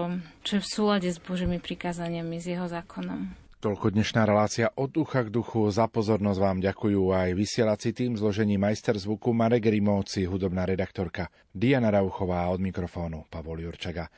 čo 0.44 0.60
je 0.60 0.60
v 0.60 0.68
súlade 0.68 1.08
s 1.08 1.16
Božími 1.16 1.56
prikázaniami, 1.56 2.36
s 2.36 2.52
jeho 2.52 2.68
zákonom. 2.68 3.32
Toľko 3.64 3.96
dnešná 3.96 4.28
relácia 4.28 4.68
od 4.76 4.92
ucha 5.00 5.24
k 5.24 5.32
duchu. 5.32 5.72
Za 5.72 5.88
pozornosť 5.88 6.36
vám 6.36 6.60
ďakujú 6.60 7.16
aj 7.16 7.32
vysielací 7.32 7.96
tým 7.96 8.20
zložení 8.20 8.60
majster 8.60 8.92
zvuku 9.00 9.32
Marek 9.32 9.72
Rimovci, 9.72 10.28
hudobná 10.28 10.68
redaktorka 10.68 11.32
Diana 11.48 11.88
Rauchová 11.88 12.44
od 12.52 12.60
mikrofónu 12.60 13.24
Pavol 13.32 13.64
Jurčaga. 13.64 14.12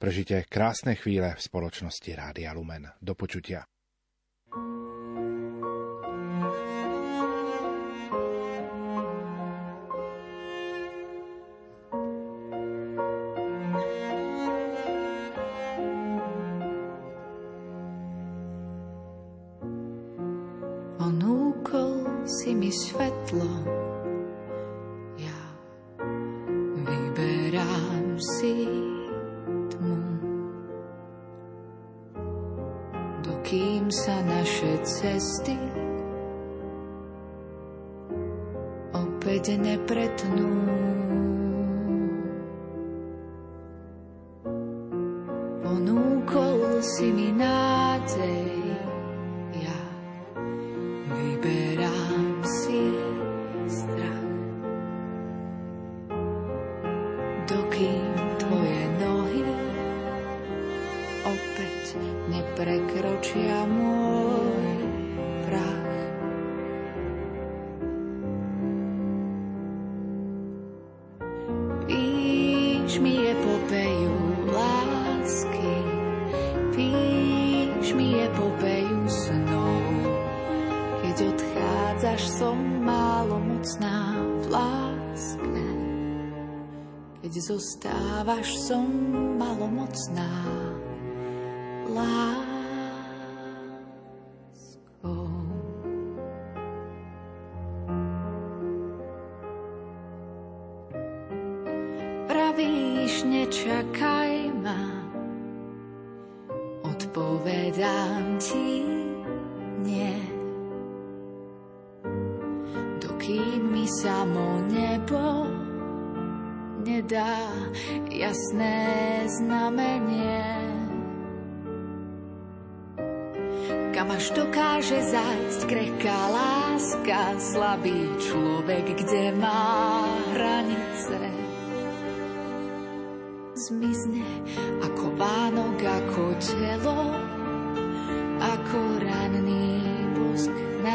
Prežite 0.00 0.48
krásne 0.48 0.96
chvíle 0.96 1.36
v 1.36 1.44
spoločnosti 1.44 2.08
Rádia 2.16 2.56
Lumen. 2.56 2.88
Do 3.04 3.12
počutia. 3.12 3.68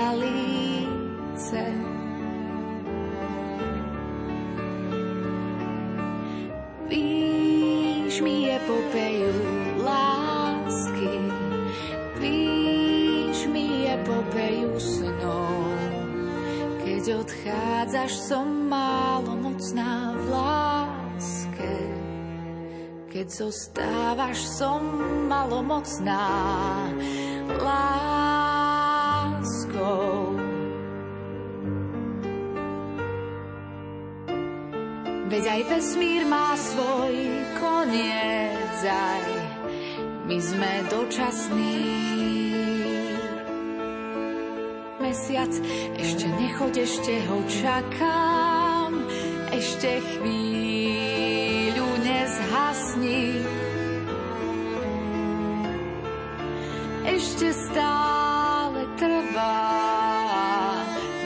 Na 0.05 0.11
líce. 0.13 1.61
Píš 6.85 8.21
mi 8.21 8.53
epopeju 8.53 9.33
lásky, 9.81 11.17
píš 12.21 13.49
mi 13.49 13.89
epopeju 13.89 14.77
snou. 14.77 15.73
Keď 16.85 17.03
odchádzaš, 17.25 18.11
som 18.29 18.69
málo 18.69 19.33
mocná 19.41 20.13
v 20.13 20.25
láske. 20.29 21.73
Keď 23.09 23.25
zostávaš, 23.25 24.37
som 24.53 24.85
malomocná 25.25 26.29
láskou. 27.57 28.04
Aj 35.55 35.63
vesmír 35.71 36.27
má 36.27 36.51
svoj 36.59 37.15
koniec, 37.55 38.75
aj 38.83 39.25
my 40.27 40.37
sme 40.43 40.71
dočasní. 40.91 41.79
Mesiac, 44.99 45.53
ešte 45.95 46.27
nechoď, 46.27 46.73
ešte 46.83 47.13
ho 47.31 47.39
čakám, 47.47 48.99
ešte 49.55 50.03
chvíľu 50.03 51.87
nezhasni. 52.03 53.39
Ešte 57.07 57.55
stále 57.55 58.91
trvá 58.99 59.71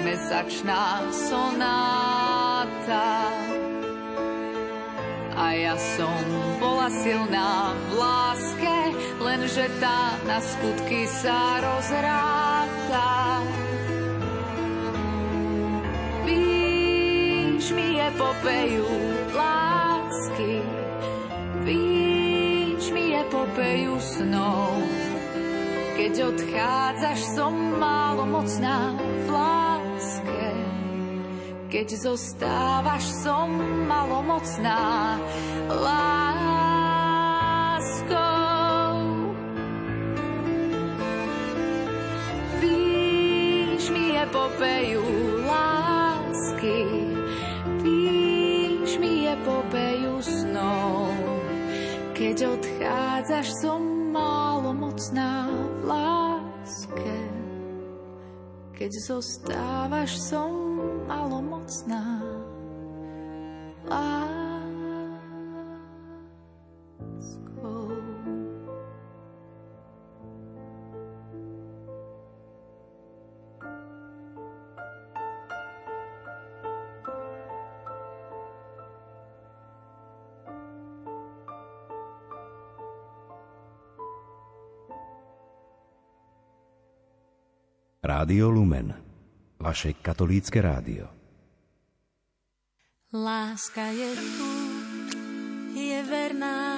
mesačná 0.05 1.09
sonáta. 1.09 3.28
A 5.49 5.57
ja 5.57 5.73
som 5.97 6.13
bola 6.61 6.93
silná 6.93 7.73
v 7.89 7.97
láske, 7.97 8.77
lenže 9.17 9.65
tá 9.81 10.13
na 10.29 10.37
skutky 10.37 11.09
sa 11.09 11.57
rozráta. 11.57 13.41
Píš 16.21 17.73
mi 17.73 17.97
epopeju 17.97 18.93
lásky, 19.33 20.61
píš 21.65 22.93
mi 22.93 23.17
epopeju 23.17 23.97
snou. 23.97 24.85
Keď 25.97 26.13
odchádzaš, 26.29 27.19
som 27.33 27.57
málo 27.81 28.29
mocná 28.29 28.93
v 29.01 29.27
láske. 29.33 29.68
Keď 31.69 32.01
zostávaš, 32.01 33.05
som 33.21 33.53
malomocná 33.85 35.21
láskou. 35.69 36.57
Píš 42.57 43.85
mi 43.93 44.17
epopeju 44.17 45.05
lásky, 45.45 46.89
píš 47.85 48.97
mi 48.97 49.29
epopeju 49.29 50.25
snou. 50.25 51.13
Keď 52.17 52.49
odchádzaš, 52.49 53.53
som 53.61 54.09
malomocná 54.09 55.53
v 55.53 55.85
láske. 55.85 57.28
Keď 58.79 58.91
zostávaš, 58.95 60.15
som 60.23 60.55
malomocná 61.03 62.23
láskou. 63.83 64.48
Rádio 88.19 88.51
Lumen, 88.51 88.91
vaše 89.63 89.95
katolícke 89.95 90.59
rádio. 90.59 91.07
Láska 93.15 93.95
je 93.95 94.11
tu, 94.11 94.51
je 95.71 96.03
verná, 96.03 96.75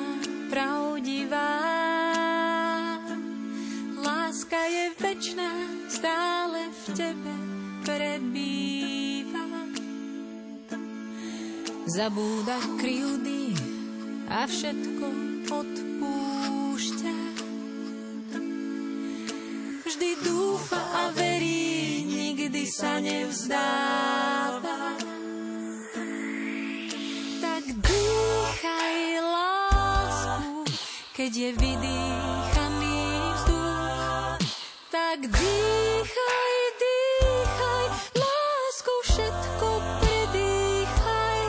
pravdivá. 0.54 1.58
Láska 4.06 4.62
je 4.70 4.86
večná, 5.02 5.50
stále 5.90 6.70
v 6.70 6.84
tebe 6.94 7.34
prebýva. 7.90 9.66
Zabúda 11.90 12.62
kryjúdy 12.78 13.58
a 14.30 14.46
všetko 14.46 15.08
odpúšťa. 15.50 17.16
Vždy 19.90 20.10
dúfa 20.22 20.81
sa 22.72 23.04
nevzdáva. 23.04 24.96
Tak 27.44 27.64
dýchaj 27.68 29.00
lásku, 29.20 30.64
keď 31.12 31.32
je 31.36 31.50
vydýchaný 31.60 33.04
vzduch. 33.36 34.40
Tak 34.88 35.20
dýchaj, 35.20 36.54
dýchaj, 36.80 37.86
lásku 38.16 38.94
všetko 39.04 39.68
predýchaj. 40.00 41.44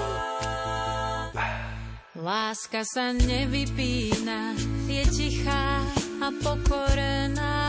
Láska 2.18 2.82
sa 2.82 3.14
nevypína, 3.14 4.58
je 4.90 5.02
tichá 5.14 5.86
a 6.18 6.34
pokorená. 6.42 7.61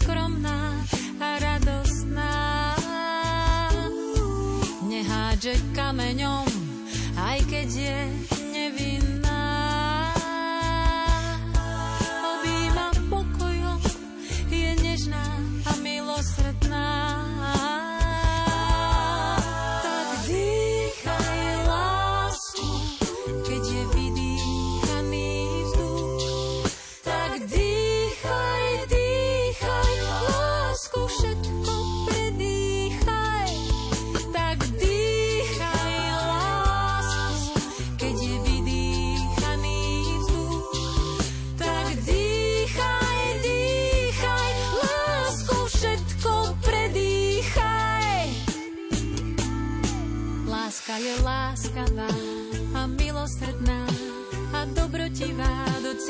Skromná 0.00 0.80
a 1.20 1.28
radostná. 1.36 2.32
Nehádže 4.88 5.60
kameňom, 5.76 6.48
aj 7.20 7.38
keď 7.44 7.68
je 7.68 7.98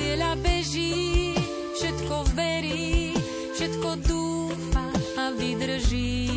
cieľa 0.00 0.32
beží. 0.40 1.36
Všetko 1.76 2.16
verí, 2.32 3.12
všetko 3.52 3.90
dúfa 4.08 4.88
a 5.20 5.24
vydrží. 5.36 6.32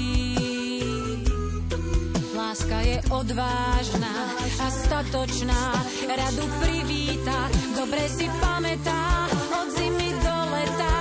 Láska 2.36 2.84
je 2.84 3.00
odvážna 3.08 4.36
a 4.60 4.68
statočná, 4.68 5.80
radu 6.12 6.46
privíta, 6.60 7.48
dobre 7.76 8.04
si 8.12 8.28
pamätá 8.44 9.32
od 9.32 9.68
zimy 9.80 10.12
do 10.12 10.38
leta. 10.52 10.96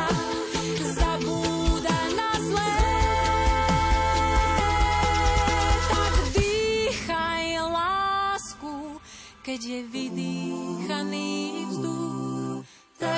Zabúda 0.94 1.98
na 2.14 2.30
zlé. 2.47 2.78
Tak 5.90 6.14
dýchaj 6.34 7.47
lásku, 7.59 8.74
keď 9.43 9.60
je 9.60 9.80
vydýchaný. 9.90 11.61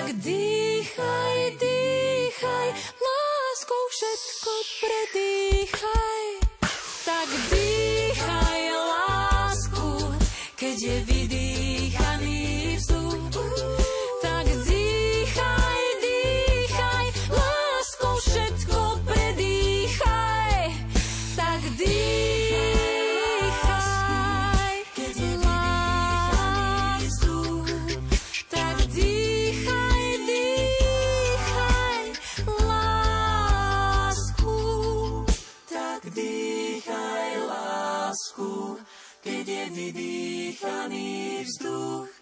Tak 0.04 0.20
dýchaj, 0.20 1.38
dýchaj, 1.56 2.68
láskou 2.76 3.84
všetko 3.88 4.52
predýchaj. 4.84 6.24
Tak 7.08 7.28
dýchaj 7.48 8.60
lásku, 8.68 9.88
keď 10.60 10.76
je 10.76 10.98
keď 39.24 39.46
je 39.48 39.64
vydýchaný 39.72 41.08
vzduch. 41.48 42.13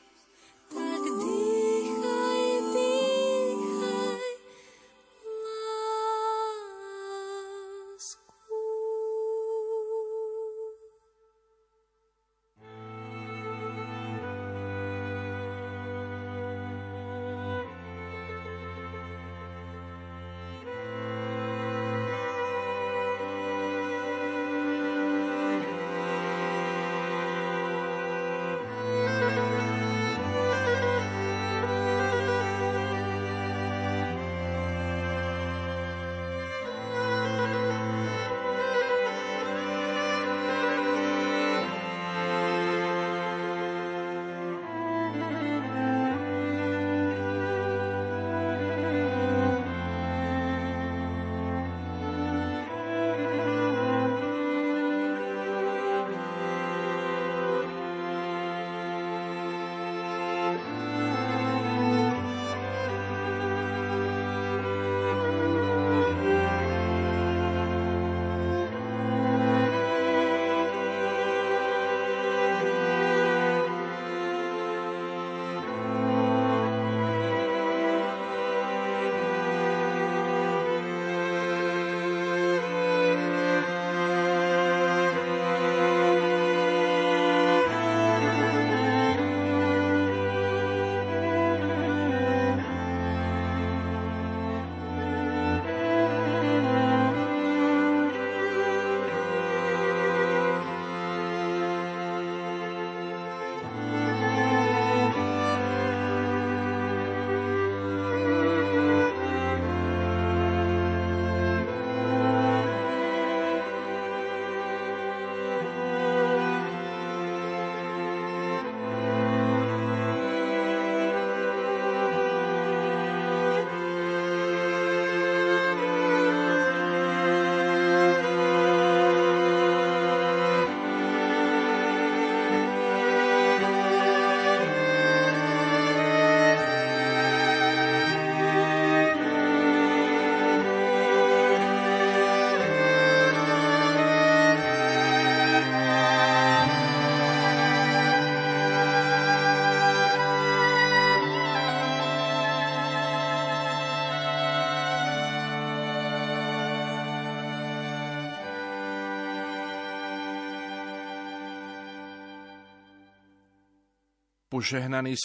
Požehnaný 164.63 165.17